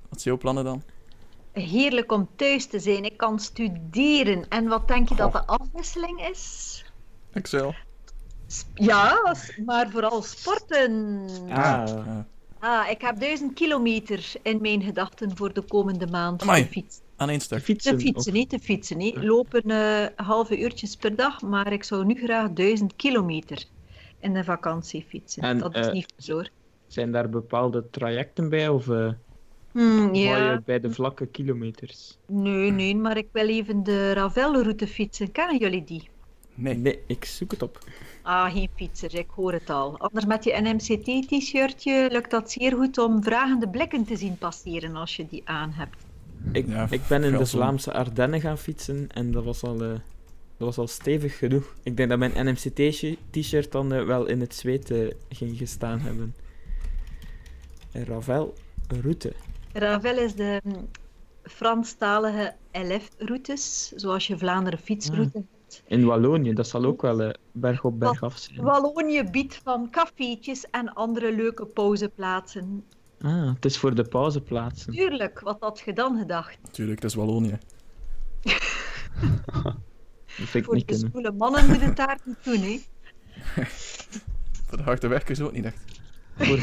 Wat 0.09 0.21
zijn 0.21 0.35
jouw 0.35 0.39
plannen 0.39 0.65
dan? 0.65 0.83
Heerlijk 1.53 2.13
om 2.13 2.29
thuis 2.37 2.67
te 2.67 2.79
zijn. 2.79 3.05
Ik 3.05 3.17
kan 3.17 3.39
studeren. 3.39 4.49
En 4.49 4.69
wat 4.69 4.89
denk 4.89 5.09
je 5.09 5.15
dat 5.15 5.33
de 5.33 5.47
afwisseling 5.47 6.29
is? 6.29 6.82
Sp- 8.47 8.79
Ja, 8.79 9.35
maar 9.65 9.91
vooral 9.91 10.23
sporten. 10.23 11.21
Ah. 11.49 12.19
Ah, 12.59 12.91
ik 12.91 13.01
heb 13.01 13.21
duizend 13.21 13.53
kilometer 13.55 14.33
in 14.43 14.61
mijn 14.61 14.83
gedachten 14.83 15.37
voor 15.37 15.53
de 15.53 15.63
komende 15.63 16.07
maand 16.07 16.43
Amai. 16.43 16.65
fietsen. 16.65 17.03
aan 17.17 17.29
één 17.29 17.41
stuk. 17.41 17.63
Fietsen. 17.63 17.97
Te 17.97 18.03
fietsen, 18.05 18.33
niet 18.33 18.49
te 18.51 18.59
fietsen. 18.59 18.97
Niet. 18.97 19.17
Lopen 19.17 19.63
eh, 19.63 20.07
halve 20.27 20.61
uurtjes 20.61 20.97
per 20.97 21.17
dag, 21.17 21.43
maar 21.43 21.73
ik 21.73 21.85
zou 21.85 22.05
nu 22.05 22.15
graag 22.15 22.51
duizend 22.51 22.97
kilometer 22.97 23.65
in 24.21 24.33
de 24.35 24.45
vakantie 24.45 25.05
fietsen. 25.09 25.43
En, 25.43 25.59
dat 25.59 25.77
is 25.77 25.87
eh, 25.87 25.93
niet 25.93 26.13
zo 26.17 26.33
hoor. 26.33 26.49
Zijn 26.87 27.13
daar 27.13 27.29
bepaalde 27.29 27.91
trajecten 27.91 28.49
bij 28.49 28.69
of 28.69 28.89
eh 28.89 29.11
Hmm, 29.73 29.99
hou 29.99 30.17
ja, 30.17 30.53
je 30.53 30.63
bij 30.65 30.81
de 30.81 30.91
vlakke 30.91 31.27
kilometers? 31.27 32.19
nee, 32.27 32.71
nee, 32.71 32.97
maar 32.97 33.17
ik 33.17 33.29
wil 33.33 33.49
even 33.49 33.83
de 33.83 34.13
Ravelroute 34.13 34.87
fietsen. 34.87 35.33
Kennen 35.33 35.59
jullie 35.59 35.85
die? 35.85 36.09
Nee. 36.55 36.75
Nee, 36.75 36.99
ik 37.07 37.25
zoek 37.25 37.51
het 37.51 37.63
op. 37.63 37.79
Ah, 38.23 38.53
geen 38.53 38.69
fietsers, 38.77 39.15
ik 39.15 39.29
hoor 39.31 39.53
het 39.53 39.71
al. 39.71 39.99
Anders 39.99 40.25
met 40.25 40.45
je 40.45 40.61
NMCT-t-shirtje 40.61 42.09
lukt 42.11 42.31
dat 42.31 42.51
zeer 42.51 42.73
goed 42.73 42.99
om 42.99 43.23
vragende 43.23 43.69
blikken 43.69 44.05
te 44.05 44.17
zien 44.17 44.39
passeren 44.39 44.97
als 44.97 45.17
je 45.17 45.27
die 45.29 45.43
aan 45.45 45.71
hebt. 45.71 45.97
Ik, 46.53 46.69
Ja, 46.69 46.87
ik 46.91 47.01
ben 47.09 47.25
in 47.25 47.37
de. 47.37 47.47
Vlaamse 47.47 47.93
Ardennen 47.93 48.41
gaan 48.41 48.59
fietsen 48.59 49.09
en 49.09 49.33
dat 49.33 49.45
was 49.45 49.63
al, 49.63 49.83
eh, 49.83 49.89
dat 50.57 50.67
was 50.67 50.79
al 50.79 50.87
stevig 50.87 51.39
genoeg. 51.39 51.75
Ik 51.83 51.97
denk 51.97 52.09
dat 52.09 52.19
mijn 52.19 52.47
NMCT-t-shirt 52.47 53.73
dan 53.73 53.93
eh, 53.93 54.05
wel 54.05 54.27
in 54.27 54.41
het 54.41 54.55
zweet 54.55 54.91
eh, 54.91 55.11
ging 55.29 55.59
gestaan 55.59 56.01
hebben. 56.01 56.35
En 57.93 58.05
Ravel, 58.05 58.55
route. 59.03 59.33
Ravel 59.73 60.19
is 60.19 60.35
de 60.35 60.61
mm, 60.65 60.89
Franstalige 61.43 62.55
LF-routes, 62.73 63.93
zoals 63.97 64.27
je 64.27 64.39
Vlaanderen 64.39 64.79
fietsroute 64.79 65.31
hebt. 65.39 65.62
In 65.87 66.05
Wallonië, 66.05 66.53
dat 66.53 66.69
zal 66.69 66.85
ook 66.85 67.03
wel 67.03 67.21
eh, 67.23 67.31
berg 67.53 67.85
op 67.85 67.99
berg 67.99 68.23
af 68.23 68.39
zijn. 68.39 68.63
Wallonië 68.63 69.25
biedt 69.31 69.61
van 69.65 69.91
cafeetjes 69.91 70.65
en 70.71 70.93
andere 70.95 71.35
leuke 71.35 71.67
pauzeplaatsen. 71.67 72.85
Ah, 73.21 73.55
het 73.55 73.65
is 73.65 73.79
voor 73.79 73.95
de 73.95 74.05
pauzeplaatsen. 74.05 74.93
Tuurlijk, 74.93 75.41
wat 75.41 75.57
had 75.61 75.81
je 75.85 75.93
dan 75.93 76.19
gedacht? 76.19 76.59
Natuurlijk, 76.63 77.03
het 77.03 77.11
is 77.11 77.17
Wallonië. 77.17 77.59
Dat 80.39 80.49
vind 80.49 80.55
ik 80.55 80.65
Voor 80.65 80.75
niet 80.75 80.89
de 80.89 80.95
zwoele 80.95 81.33
mannen 81.33 81.67
moet 81.67 81.81
het 81.81 81.97
daar 81.97 82.19
niet 82.25 82.45
doen, 82.45 82.61
hè? 82.61 82.81
Voor 84.67 84.77
de 84.77 84.83
harde 84.83 85.09
werkers 85.09 85.41
ook 85.41 85.53
niet 85.53 85.65
echt. 85.65 85.85
Voor- 86.37 86.61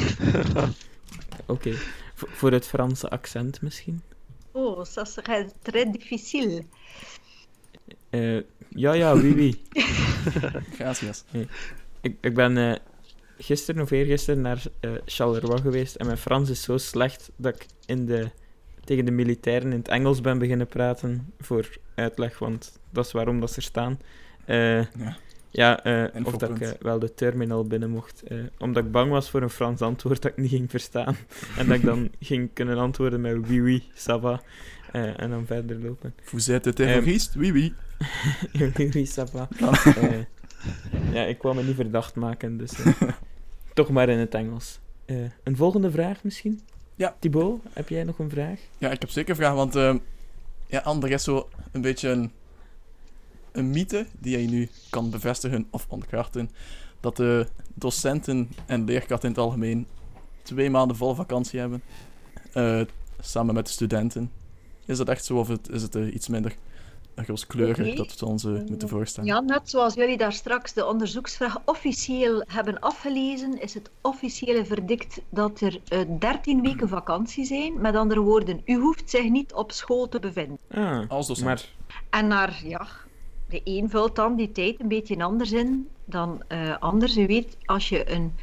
Oké, 1.55 1.73
voor, 2.15 2.29
voor 2.31 2.51
het 2.51 2.67
Franse 2.67 3.09
accent 3.09 3.61
misschien? 3.61 4.01
Oh, 4.51 4.83
ça 4.85 5.03
serait 5.05 5.53
très 5.61 5.91
difficile. 5.91 6.63
Eh, 8.09 8.35
ja, 8.69 8.93
ja, 8.93 9.13
oui, 9.15 9.33
oui. 9.39 9.59
Gracias. 10.73 11.23
Ik, 12.01 12.15
ik 12.21 12.33
ben 12.33 12.57
eh, 12.57 12.75
gisteren 13.37 13.81
of 13.81 13.91
eergisteren 13.91 14.41
naar 14.41 14.63
eh 14.79 14.91
Charleroi 15.05 15.61
geweest 15.61 15.95
en 15.95 16.05
mijn 16.05 16.17
Frans 16.17 16.49
is 16.49 16.61
zo 16.61 16.77
slecht 16.77 17.31
dat 17.35 17.55
ik 17.55 17.65
in 17.85 18.05
de, 18.05 18.29
tegen 18.83 19.05
de 19.05 19.11
militairen 19.11 19.71
in 19.71 19.77
het 19.77 19.87
Engels 19.87 20.21
ben 20.21 20.37
beginnen 20.37 20.67
praten 20.67 21.33
voor 21.39 21.67
uitleg, 21.95 22.39
want 22.39 22.79
dat 22.89 23.05
is 23.05 23.11
waarom 23.11 23.39
dat 23.39 23.49
ze 23.49 23.55
er 23.55 23.61
staan. 23.63 23.99
Eh, 24.45 24.77
Ja. 24.81 25.17
ja, 25.49 25.83
eh, 25.83 26.25
of 26.25 26.37
dat 26.37 26.49
ik 26.49 26.59
eh, 26.61 26.69
wel 26.81 26.99
de 26.99 27.13
terminal 27.13 27.63
binnen 27.67 27.89
mocht. 27.89 28.23
eh, 28.23 28.37
omdat 28.57 28.85
ik 28.85 28.91
bang 28.91 29.11
was 29.11 29.29
voor 29.29 29.41
een 29.41 29.49
Frans 29.49 29.81
antwoord 29.81 30.21
dat 30.21 30.31
ik 30.31 30.37
niet 30.37 30.49
ging 30.49 30.69
verstaan. 30.69 31.15
en 31.57 31.67
dat 31.67 31.75
ik 31.75 31.83
dan 31.83 32.09
ging 32.19 32.49
kunnen 32.53 32.77
antwoorden 32.77 33.21
met 33.21 33.37
oui, 33.47 33.61
oui, 33.61 33.83
ça 33.95 34.19
va. 34.21 34.41
Eh, 34.91 35.21
en 35.21 35.29
dan 35.29 35.45
verder 35.45 35.79
lopen. 35.79 36.13
Vous 36.23 36.49
êtes 36.49 36.73
terroriste? 36.73 37.39
Oui, 37.39 37.51
oui. 37.51 37.73
oui. 38.93 39.09
Eh, 39.95 40.23
ja, 41.13 41.25
ik 41.25 41.37
kwam 41.37 41.55
me 41.55 41.63
niet 41.63 41.75
verdacht 41.75 42.15
maken, 42.15 42.57
dus 42.57 42.71
eh, 42.79 43.01
toch 43.73 43.89
maar 43.89 44.09
in 44.09 44.17
het 44.17 44.33
Engels. 44.33 44.79
Een 45.43 45.55
volgende 45.55 45.91
vraag 45.91 46.23
misschien? 46.23 46.61
Ja. 46.95 47.15
Thibaut, 47.19 47.61
heb 47.73 47.89
jij 47.89 48.03
nog 48.03 48.19
een 48.19 48.29
vraag? 48.29 48.59
Ja, 48.77 48.91
ik 48.91 49.01
heb 49.01 49.09
zeker 49.09 49.29
een 49.29 49.35
vraag, 49.35 49.53
want 49.53 49.75
ehm 49.75 49.97
ja, 50.67 50.79
Ander 50.79 51.11
is 51.11 51.23
zo 51.23 51.49
een 51.71 51.81
beetje 51.81 52.09
een, 52.09 52.31
een 53.51 53.69
mythe 53.69 54.05
die 54.19 54.37
jij 54.37 54.47
nu 54.47 54.69
kan 54.89 55.09
bevestigen 55.09 55.67
of 55.69 55.85
ontkrachten. 55.89 56.49
Dat 56.99 57.15
de 57.15 57.47
docenten 57.73 58.49
en 58.65 58.83
leerkrachten 58.83 59.29
in 59.29 59.35
het 59.35 59.43
algemeen 59.43 59.87
twee 60.41 60.69
maanden 60.69 60.97
volle 60.97 61.15
vakantie 61.15 61.59
hebben. 61.59 61.81
samen 63.19 63.53
met 63.53 63.65
de 63.65 63.71
studenten. 63.71 64.31
Is 64.89 64.97
dat 64.97 65.09
echt 65.09 65.25
zo 65.25 65.37
of 65.37 65.47
het, 65.47 65.69
is 65.69 65.81
het 65.81 65.95
eh, 65.95 66.13
iets 66.13 66.27
minder 66.27 66.55
rooskleurig 67.15 67.95
dat 67.95 68.19
we 68.19 68.25
ons 68.25 68.43
eh, 68.43 68.51
moeten 68.69 68.89
voorstellen? 68.89 69.29
Ja, 69.29 69.39
net 69.39 69.69
zoals 69.69 69.93
jullie 69.93 70.17
daar 70.17 70.33
straks 70.33 70.73
de 70.73 70.85
onderzoeksvraag 70.85 71.57
officieel 71.65 72.43
hebben 72.47 72.79
afgelezen, 72.79 73.61
is 73.61 73.73
het 73.73 73.89
officiële 74.01 74.65
verdict 74.65 75.21
dat 75.29 75.61
er 75.61 75.79
eh 75.87 75.99
13 76.19 76.61
weken 76.61 76.89
vakantie 76.89 77.45
zijn. 77.45 77.81
Met 77.81 77.95
andere 77.95 78.19
woorden, 78.19 78.61
u 78.65 78.75
hoeft 78.75 79.09
zich 79.09 79.29
niet 79.29 79.53
op 79.53 79.71
school 79.71 80.09
te 80.09 80.19
bevinden. 80.19 80.57
Ah, 80.71 81.09
Als 81.09 81.27
docent. 81.27 81.47
maar 81.47 81.69
En 82.09 82.27
naar, 82.27 82.61
ja, 82.63 82.87
de 83.49 83.61
een 83.63 83.89
vult 83.89 84.15
dan 84.15 84.35
die 84.35 84.51
tijd 84.51 84.79
een 84.79 84.87
beetje 84.87 85.23
anders 85.23 85.51
in 85.51 85.87
dan 86.05 86.43
eh 86.47 86.77
anders. 86.79 87.17
U 87.17 87.27
weet, 87.27 87.57
als 87.65 87.89
je 87.89 88.11
een 88.11 88.33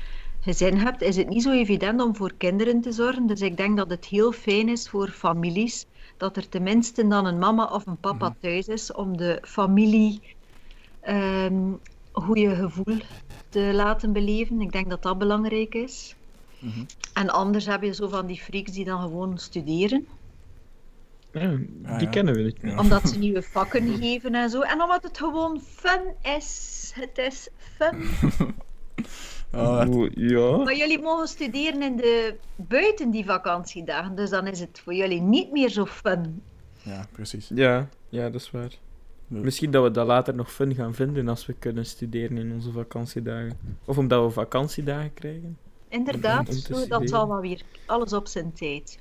gezin 0.40 0.76
hebt, 0.76 1.03
is 1.03 1.16
het 1.16 1.28
niet 1.28 1.42
zo 1.42 1.51
evident 1.51 2.03
om 2.03 2.16
voor 2.16 2.32
kinderen 2.36 2.80
te 2.80 2.92
zorgen. 2.92 3.26
Dus 3.26 3.40
ik 3.40 3.57
denk 3.57 3.76
dat 3.76 3.90
het 3.90 4.05
heel 4.05 4.32
fijn 4.32 4.68
is 4.68 4.88
voor 4.88 5.09
families 5.09 5.86
dat 6.17 6.37
er 6.37 6.49
tenminste 6.49 7.07
dan 7.09 7.27
een 7.27 7.39
mama 7.39 7.64
of 7.64 7.87
een 7.87 8.01
papa 8.01 8.35
thuis 8.41 8.69
is 8.69 8.93
om 8.93 9.17
de 9.17 9.39
familie 9.43 10.21
ehm 11.01 11.73
goede 12.12 12.55
gevoel 12.55 12.97
te 13.49 13.71
laten 13.75 14.12
beleven. 14.12 14.61
Ik 14.61 14.73
denk 14.73 14.91
dat 14.91 15.03
dat 15.03 15.19
belangrijk 15.19 15.75
is. 15.75 16.14
Mhm. 16.59 16.85
En 17.14 17.31
anders 17.31 17.67
heb 17.67 17.83
je 17.83 17.95
zo 17.95 18.09
van 18.09 18.27
die 18.27 18.41
freaks 18.41 18.73
die 18.73 18.85
dan 18.85 19.01
gewoon 19.01 19.39
studeren 19.39 20.07
ja, 21.41 21.57
die 21.57 21.87
Ah, 21.87 22.01
ja. 22.01 22.09
kennen 22.09 22.35
we 22.35 22.43
niet. 22.43 22.59
Ja. 22.62 22.79
omdat 22.79 23.09
ze 23.09 23.19
nieuwe 23.27 23.43
vakken 23.43 23.97
geven 23.97 24.35
en 24.35 24.51
zo. 24.51 24.61
En 24.61 24.83
omdat 24.83 25.03
het 25.03 25.19
gewoon 25.19 25.61
fun 25.61 26.01
is. 26.37 26.93
Het 26.95 27.19
is 27.19 27.49
fun. 27.77 27.95
Oh, 29.53 30.07
ja. 30.11 30.57
Maar 30.57 30.76
jullie 30.76 31.03
mogen 31.03 31.28
studeren 31.28 31.82
in 31.82 31.97
de, 31.97 32.34
buiten 32.57 33.11
die 33.11 33.24
vakantiedagen. 33.24 34.14
Dus 34.14 34.30
dan 34.30 34.47
is 34.47 34.61
het 34.61 34.80
voor 34.84 34.94
jullie 34.94 35.20
niet 35.20 35.53
meer 35.53 35.68
zo 35.68 35.84
fun. 35.84 36.42
ja, 36.82 37.07
precies. 37.12 37.51
ja, 37.55 37.88
ja, 38.09 38.30
dat 38.30 38.40
is 38.40 38.51
waar. 38.51 38.78
Misschien 39.28 39.70
dat 39.70 39.82
we 39.82 39.90
dat 39.90 40.07
later 40.07 40.34
nog 40.34 40.53
fun 40.53 40.74
gaan 40.74 40.94
vinden 40.94 41.28
als 41.28 41.47
we 41.47 41.53
kunnen 41.53 41.86
studeren 41.86 42.38
in 42.38 42.53
onze 42.53 42.72
vakantiedagen. 42.72 43.59
Of 43.84 43.99
omdat 43.99 44.24
we 44.24 44.30
vakantiedagen 44.30 45.14
krijgen. 45.14 45.59
Inderdaad, 45.88 46.68
dat 46.88 47.09
zal 47.09 47.28
wel 47.28 47.40
weer 47.40 47.62
alles 47.86 48.12
op 48.12 48.26
zijn 48.26 48.53
tijd. 48.53 48.99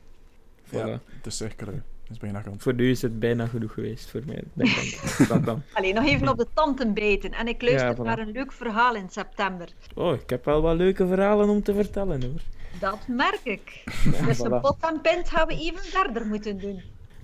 Ja, 0.70 1.00
de 1.22 1.30
cirkel 1.30 1.68
eh, 1.68 1.74
is 2.10 2.18
bijna 2.18 2.42
rond. 2.46 2.62
Voor 2.62 2.74
nu 2.74 2.90
is 2.90 3.02
het 3.02 3.20
bijna 3.20 3.48
genoeg 3.48 3.74
geweest 3.74 4.10
voor 4.10 4.22
mij. 4.26 4.44
Denk 4.54 4.70
ik. 4.70 5.26
Dat 5.28 5.46
dan. 5.46 5.62
Allee, 5.74 5.94
nog 5.94 6.06
even 6.06 6.28
op 6.30 6.38
de 6.38 6.48
tanden 6.54 6.94
bijten. 6.94 7.32
En 7.32 7.48
ik 7.48 7.62
luister 7.62 7.88
Ja, 7.90 7.96
voilà. 7.96 8.04
naar 8.06 8.20
een 8.20 8.32
leuk 8.32 8.52
verhaal 8.52 8.96
in 8.96 9.10
september. 9.10 9.68
Oh, 9.96 10.14
ik 10.14 10.30
heb 10.30 10.46
wel 10.46 10.62
wat 10.62 10.76
leuke 10.78 11.08
verhalen 11.08 11.50
om 11.50 11.64
te 11.64 11.74
vertellen 11.74 12.22
hoor. 12.24 12.42
Dat 12.80 13.08
merk 13.08 13.40
ik. 13.44 13.84
Ja, 14.20 14.26
Dus 14.26 14.38
pot 14.38 14.76
en 14.80 15.02
pint 15.02 15.30
gaan 15.30 15.48
we 15.48 15.54
even 15.54 15.80
verder 15.84 16.26
moeten 16.26 16.58
doen. 16.60 16.82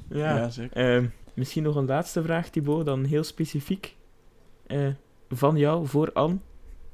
Ja. 0.09 0.37
Ja, 0.37 0.49
zeker. 0.49 0.95
Ehm, 0.95 1.05
misschien 1.33 1.63
nog 1.63 1.75
een 1.75 1.85
laatste 1.85 2.23
vraag, 2.23 2.49
Thibaut, 2.49 2.85
dan 2.85 3.03
heel 3.03 3.23
specifiek. 3.23 3.95
Eh, 4.67 4.87
van 5.29 5.57
jou 5.57 5.87
voor 5.87 6.09
Anne. 6.13 6.37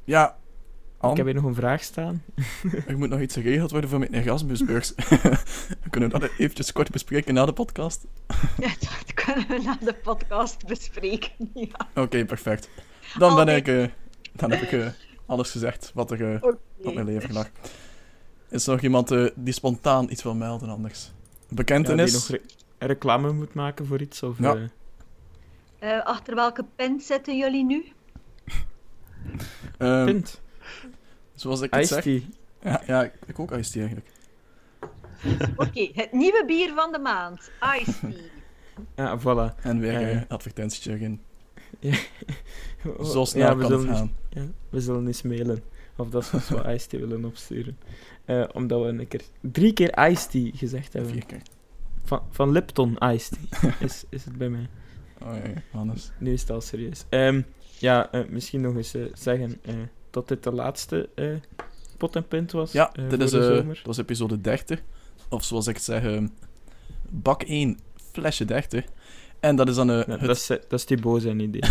Ja, 0.04 0.38
An, 1.00 1.12
Ik 1.12 1.18
heb 1.18 1.26
hier 1.26 1.36
nog 1.36 1.44
een 1.44 1.56
vraag 1.56 1.84
staan. 1.84 2.24
er 2.88 2.98
moet 2.98 3.10
nog 3.10 3.20
iets 3.20 3.34
geregeld 3.34 3.72
worden 3.72 3.90
voor 3.90 4.00
mijn 4.00 4.14
Erasmusbeurs. 4.14 4.94
Kunnen 5.90 6.12
we 6.12 6.20
dat 6.20 6.30
eventjes 6.38 6.72
kort 6.72 6.90
bespreken 6.92 7.34
na 7.34 7.46
de 7.46 7.54
podcast? 7.54 8.06
Ja, 8.58 8.70
dat 8.80 9.14
kunnen 9.14 9.48
we 9.48 9.62
na 9.64 9.78
de 9.82 9.94
podcast 9.94 10.66
bespreken. 10.68 11.32
Ja. 11.54 11.88
Oké, 11.96 12.26
perfect. 12.26 12.70
Dan 13.18 13.36
ben 13.36 13.56
ik... 13.56 13.68
eh, 13.68 13.88
dan 14.34 14.52
heb 14.52 14.62
ik 14.62 14.72
eh, 14.72 14.88
alles 15.26 15.52
gezegd 15.52 15.92
wat 15.94 16.12
er 16.12 16.34
eh, 16.36 16.44
op 16.84 16.94
mijn 16.94 17.06
leven 17.06 17.34
lag. 17.34 17.50
Is 18.50 18.68
er 18.68 18.74
nog 18.74 18.82
iemand 18.82 19.14
die 19.36 19.54
spontaan 19.54 20.10
iets 20.10 20.24
wil 20.24 20.36
melden 20.36 20.70
anders? 20.70 21.04
Ja, 21.06 21.12
die 21.48 21.56
Bekentenis? 21.56 22.14
nog 22.14 22.28
re- 22.28 22.42
reclame 22.88 23.32
moet 23.34 23.54
maken 23.54 23.86
voor 23.86 24.02
iets? 24.02 24.24
Of, 24.24 24.38
Ja. 24.40 26.02
achter 26.04 26.36
welke 26.36 26.66
pint 26.76 27.04
zitten 27.04 27.38
jullie 27.38 27.66
nu? 27.66 27.86
Ehm, 29.78 30.06
pint. 30.06 30.42
Zoals 31.38 31.62
ik 31.62 31.74
het 31.74 31.88
zeg... 31.88 32.04
tea. 32.04 32.20
Ja, 32.62 32.82
ja, 32.88 33.04
ik, 33.26 33.40
ook 33.40 33.52
iced 33.52 33.72
tea 33.72 33.82
eigenlijk. 33.82 34.10
Oké, 35.68 35.90
het 35.94 36.12
nieuwe 36.12 36.44
bier 36.48 36.74
van 36.76 36.92
de 36.92 37.00
maand. 37.00 37.52
Iced 37.80 38.00
tea. 38.00 38.12
Ja, 38.96 39.20
voilà. 39.20 39.62
En 39.62 39.80
weer 39.80 39.94
Eh. 40.02 40.10
een 40.10 40.28
advertentietje 40.28 40.92
erin. 40.92 41.22
Oh, 42.86 43.06
Zo 43.06 43.26
snel 43.26 43.48
ja, 43.48 43.50
kan 43.56 43.58
we 43.58 43.64
het 43.64 43.82
zullen, 43.82 43.96
gaan. 43.96 44.12
Ja, 44.30 44.46
we 44.70 44.82
zullen 44.82 45.08
eens 45.08 45.22
mailen. 45.22 45.64
Of 45.96 46.10
dat 46.10 46.26
ze 46.26 46.36
ons 46.36 46.50
wat 46.50 46.66
iced 46.68 46.90
tea 46.90 47.00
willen 47.00 47.26
opsturen. 47.26 47.78
Eh, 48.26 48.44
omdat 48.54 48.82
we 48.82 48.88
een 48.88 49.08
keer... 49.08 49.22
Drie 49.42 49.74
keer 49.74 50.08
iced 50.10 50.32
tea 50.32 50.52
gezegd 50.56 50.94
hebben. 50.94 51.12
Vier 51.12 51.26
keer. 51.26 51.42
Van, 52.04 52.22
van 52.30 52.52
Lipton 52.52 52.98
iced 52.98 53.38
tea 53.62 53.76
is, 53.80 54.04
is 54.10 54.26
het 54.26 54.38
bij 54.38 54.50
mij. 54.50 54.68
Oh 55.22 55.28
ja, 55.36 55.48
ja, 55.50 55.62
Hannes. 55.72 56.12
Nu 56.18 56.34
is 56.34 56.42
het 56.42 56.50
al 56.50 56.62
serieus. 56.62 57.06
Ehm, 57.10 57.42
ja, 57.80 58.12
eh, 58.12 58.22
misschien 58.30 58.62
nog 58.62 58.76
eens 58.76 58.96
zeggen 59.14 59.60
eh, 59.62 59.76
dat 60.18 60.28
dit 60.28 60.44
de 60.44 60.52
laatste 60.52 61.10
eh, 61.16 61.28
pot 61.98 62.16
en 62.16 62.28
pint 62.28 62.52
was 62.52 62.72
Ja, 62.72 62.94
eh, 62.94 63.10
dit 63.10 63.22
is, 63.22 63.32
de 63.32 63.58
eh, 63.60 63.68
dat 63.68 63.78
was 63.84 63.98
episode 63.98 64.42
30. 64.42 64.82
Of 65.30 65.44
zoals 65.44 65.68
ik 65.68 65.76
het 65.76 65.84
zeg, 65.84 66.22
bak 67.10 67.44
1, 67.44 67.80
flesje 68.12 68.46
30. 68.46 68.86
En 69.40 69.56
dat 69.56 69.68
is 69.70 69.76
dan 69.76 69.88
Ja, 69.88 70.04
het, 70.08 70.22
dat, 70.22 70.36
is, 70.36 70.48
dat 70.48 70.74
is 70.74 70.84
Thibaut 70.84 71.22
zijn 71.22 71.40
idee. 71.40 71.62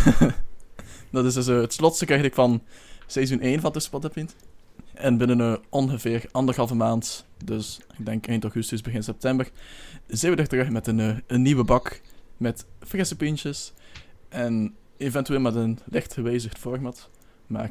dat 1.11 1.25
is 1.25 1.35
dus, 1.35 1.47
het 1.47 1.73
slotstuk 1.73 2.09
eigenlijk 2.09 2.39
van 2.39 2.63
seizoen 3.07 3.41
1 3.41 3.61
van 3.61 3.73
Tussen 3.73 3.91
Pot 3.91 4.05
en 4.05 4.11
Pint. 4.11 4.37
En 4.95 5.19
binnen 5.19 5.61
ongeveer 5.69 6.25
anderhalve 6.33 6.75
maand, 6.75 7.27
dus 7.45 7.81
ik 7.99 8.07
denk 8.07 8.27
eind 8.27 8.43
augustus, 8.43 8.81
begin 8.81 9.03
september, 9.03 9.51
zijn 10.07 10.35
we 10.35 10.41
er 10.41 10.49
terug 10.49 10.71
met 10.71 10.87
een, 10.87 11.23
een 11.27 11.43
nieuwe 11.43 11.65
bak 11.65 12.01
met 12.37 12.67
frisse 12.81 13.17
pintjes. 13.17 13.73
En 14.29 14.75
eventueel 14.97 15.41
met 15.41 15.55
een 15.55 15.79
licht 15.85 16.13
gewijzigd 16.13 16.59
format. 16.59 17.11
Maar 17.47 17.71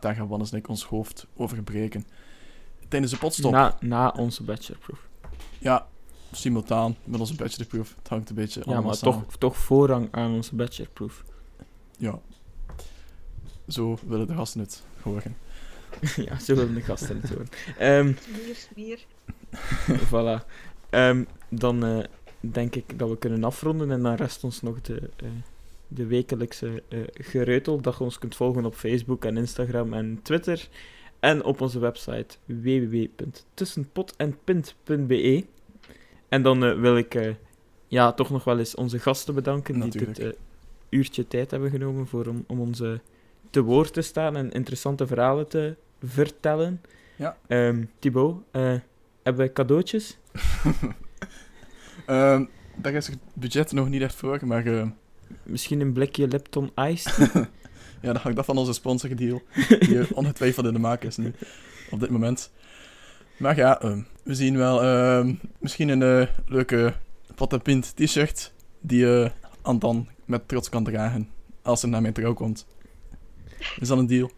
daar 0.00 0.14
gaan 0.14 0.28
Wannes 0.28 0.52
en 0.52 0.58
ik 0.58 0.68
ons 0.68 0.84
hoofd 0.84 1.26
over 1.36 1.62
breken. 1.62 2.06
Tijdens 2.88 3.12
de 3.12 3.18
potstop. 3.18 3.52
na, 3.52 3.76
na 3.80 4.08
onze 4.16 4.42
bachelorproef. 4.42 5.08
Ja, 5.58 5.86
simultaan 6.32 6.96
met 7.04 7.20
onze 7.20 7.34
bachelorproef. 7.34 7.94
Het 7.98 8.08
hangt 8.08 8.28
een 8.28 8.34
beetje 8.34 8.60
Ja, 8.60 8.66
allemaal 8.66 8.84
maar 8.84 8.94
samen. 8.94 9.20
toch, 9.22 9.36
toch 9.36 9.56
voorrang 9.56 10.08
aan 10.10 10.32
onze 10.32 10.54
bachelorproef. 10.54 11.24
Ja. 11.96 12.18
Zo 13.68 13.98
willen 14.06 14.26
de 14.26 14.34
gasten 14.34 14.60
het 14.60 14.82
horen. 15.02 15.36
ja, 16.28 16.38
zo 16.38 16.54
willen 16.54 16.74
de 16.74 16.80
gasten 16.80 17.20
het 17.20 17.30
horen. 17.30 17.48
Ehm, 17.78 18.12
Smeer, 18.20 18.98
smeer. 19.86 20.08
voilà. 20.08 20.46
Ehm, 20.90 21.24
dan 21.48 21.84
eh, 21.84 22.04
denk 22.40 22.74
ik 22.74 22.98
dat 22.98 23.08
we 23.08 23.18
kunnen 23.18 23.44
afronden 23.44 23.90
en 23.90 24.02
dan 24.02 24.14
rest 24.14 24.44
ons 24.44 24.62
nog 24.62 24.80
de, 24.80 25.10
eh, 25.16 25.28
de 25.94 26.06
wekelijkse 26.06 26.82
eh 26.88 26.98
gereutel, 27.12 27.80
dat 27.80 27.98
je 27.98 28.04
ons 28.04 28.18
kunt 28.18 28.36
volgen 28.36 28.64
op 28.64 28.74
Facebook 28.74 29.24
en 29.24 29.36
Instagram 29.36 29.92
en 29.92 30.20
Twitter. 30.22 30.68
En 31.20 31.44
op 31.44 31.60
onze 31.60 31.78
website 31.78 32.36
www.tussenpotenpint.be. 32.44 35.44
En 36.28 36.42
dan 36.42 36.64
eh, 36.64 36.80
wil 36.80 36.96
ik 36.96 37.14
eh, 37.14 37.34
ja, 37.86 38.12
toch 38.12 38.30
nog 38.30 38.44
wel 38.44 38.58
eens 38.58 38.74
onze 38.74 38.98
gasten 38.98 39.34
bedanken 39.34 39.80
die 39.80 39.90
dit 39.90 40.36
uurtje 40.88 41.28
tijd 41.28 41.50
hebben 41.50 41.70
genomen 41.70 42.06
voor 42.06 42.26
om, 42.26 42.44
om 42.46 42.60
ons 42.60 42.82
te 43.50 43.62
woord 43.62 43.92
te 43.92 44.02
staan 44.02 44.36
en 44.36 44.50
interessante 44.50 45.06
verhalen 45.06 45.48
te 45.48 45.76
vertellen. 46.02 46.80
Ja. 47.16 47.36
Ehm, 47.46 47.84
Thibaut, 47.98 48.36
hebben 49.22 49.46
we 49.46 49.52
cadeautjes? 49.52 50.18
Ehm, 52.06 52.44
daar 52.76 52.92
is 52.92 53.06
het 53.06 53.18
budget 53.34 53.72
nog 53.72 53.88
niet 53.88 54.02
echt 54.02 54.14
voor, 54.14 54.46
maar 54.46 54.92
Misschien 55.42 55.80
een 55.80 55.92
blikje 55.92 56.28
Lipton 56.28 56.70
Ice? 56.76 57.10
ja, 58.02 58.12
dat 58.12 58.22
hangt 58.22 58.38
af 58.38 58.46
van 58.46 58.58
onze 58.58 58.72
sponsordeal. 58.72 59.42
Die 59.78 60.14
ongetwijfeld 60.16 60.66
in 60.66 60.72
de 60.72 60.78
maak 60.78 61.02
is 61.04 61.16
nu, 61.16 61.32
op 61.90 62.00
dit 62.00 62.10
moment. 62.10 62.50
Maar 63.36 63.56
ja, 63.56 63.80
ehm, 63.80 64.02
we 64.22 64.34
zien 64.34 64.56
wel 64.56 64.82
ehm, 64.82 65.34
misschien 65.58 65.88
een 65.88 66.02
eh, 66.02 66.28
leuke 66.46 66.94
Pint 67.62 67.96
t-shirt 67.96 68.52
die 68.80 69.22
eh 69.22 69.30
Anton 69.62 70.08
met 70.24 70.48
trots 70.48 70.68
kan 70.68 70.84
dragen 70.84 71.28
als 71.62 71.80
ze 71.80 71.86
naar 71.86 72.02
mijn 72.02 72.14
trouw 72.14 72.34
komt. 72.34 72.66
Is 73.80 73.88
dat 73.88 73.98
een 73.98 74.06
deal? 74.06 74.30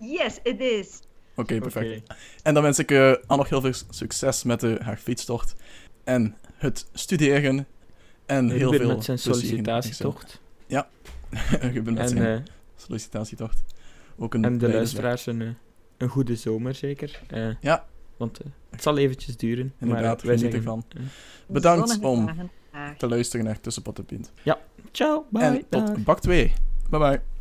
Yes, 0.00 0.38
it 0.42 0.60
is. 0.60 1.00
Oké, 1.34 1.58
perfect. 1.58 2.14
En 2.42 2.54
dan 2.54 2.62
wens 2.62 2.78
ik 2.78 2.90
eh 2.90 3.06
Anne 3.26 3.42
nog 3.42 3.48
heel 3.48 3.60
veel 3.60 3.72
succes 3.90 4.42
met 4.42 4.62
haar 4.62 4.96
fietstocht. 4.96 5.54
En 6.04 6.36
het 6.56 6.86
studeren. 6.92 7.66
En 8.26 8.50
heel 8.50 8.58
Ruben 8.70 8.86
veel 8.86 8.96
met 8.96 9.04
zijn 9.04 9.18
sollicitatietocht. 9.18 10.24
Excel. 10.66 11.70
Ruben 11.70 11.94
met 11.94 12.02
En, 12.02 12.08
zijn 12.08 12.38
eh, 12.38 12.42
sollicitatietocht. 12.76 13.64
Ook 14.16 14.34
een 14.34 14.44
en 14.44 14.58
de 14.58 14.68
luisteraars 14.68 15.26
een, 15.26 15.42
eh, 15.42 15.48
een 15.98 16.08
goede 16.08 16.36
zomer, 16.36 16.74
zeker. 16.74 17.20
Eh, 17.26 17.48
Ja. 17.60 17.86
Want 18.16 18.40
het 18.70 18.82
zal 18.82 18.98
eventjes 18.98 19.36
duren. 19.36 19.72
Inderdaad, 19.78 20.16
maar 20.16 20.26
wij 20.26 20.36
zeggen, 20.36 20.58
ervan. 20.58 20.84
Bedankt 21.46 21.98
om 22.00 22.50
te 22.98 23.08
luisteren 23.08 23.44
naar 23.44 23.60
Tussen 23.60 23.82
Pot 23.82 23.98
en 23.98 24.04
Pint. 24.04 24.32
ciao, 24.92 25.26
bye. 25.30 25.42
en 25.42 25.64
tot 25.68 26.04
bak 26.04 26.20
2. 26.20 26.52
Bye 26.90 26.98
bye. 27.00 27.33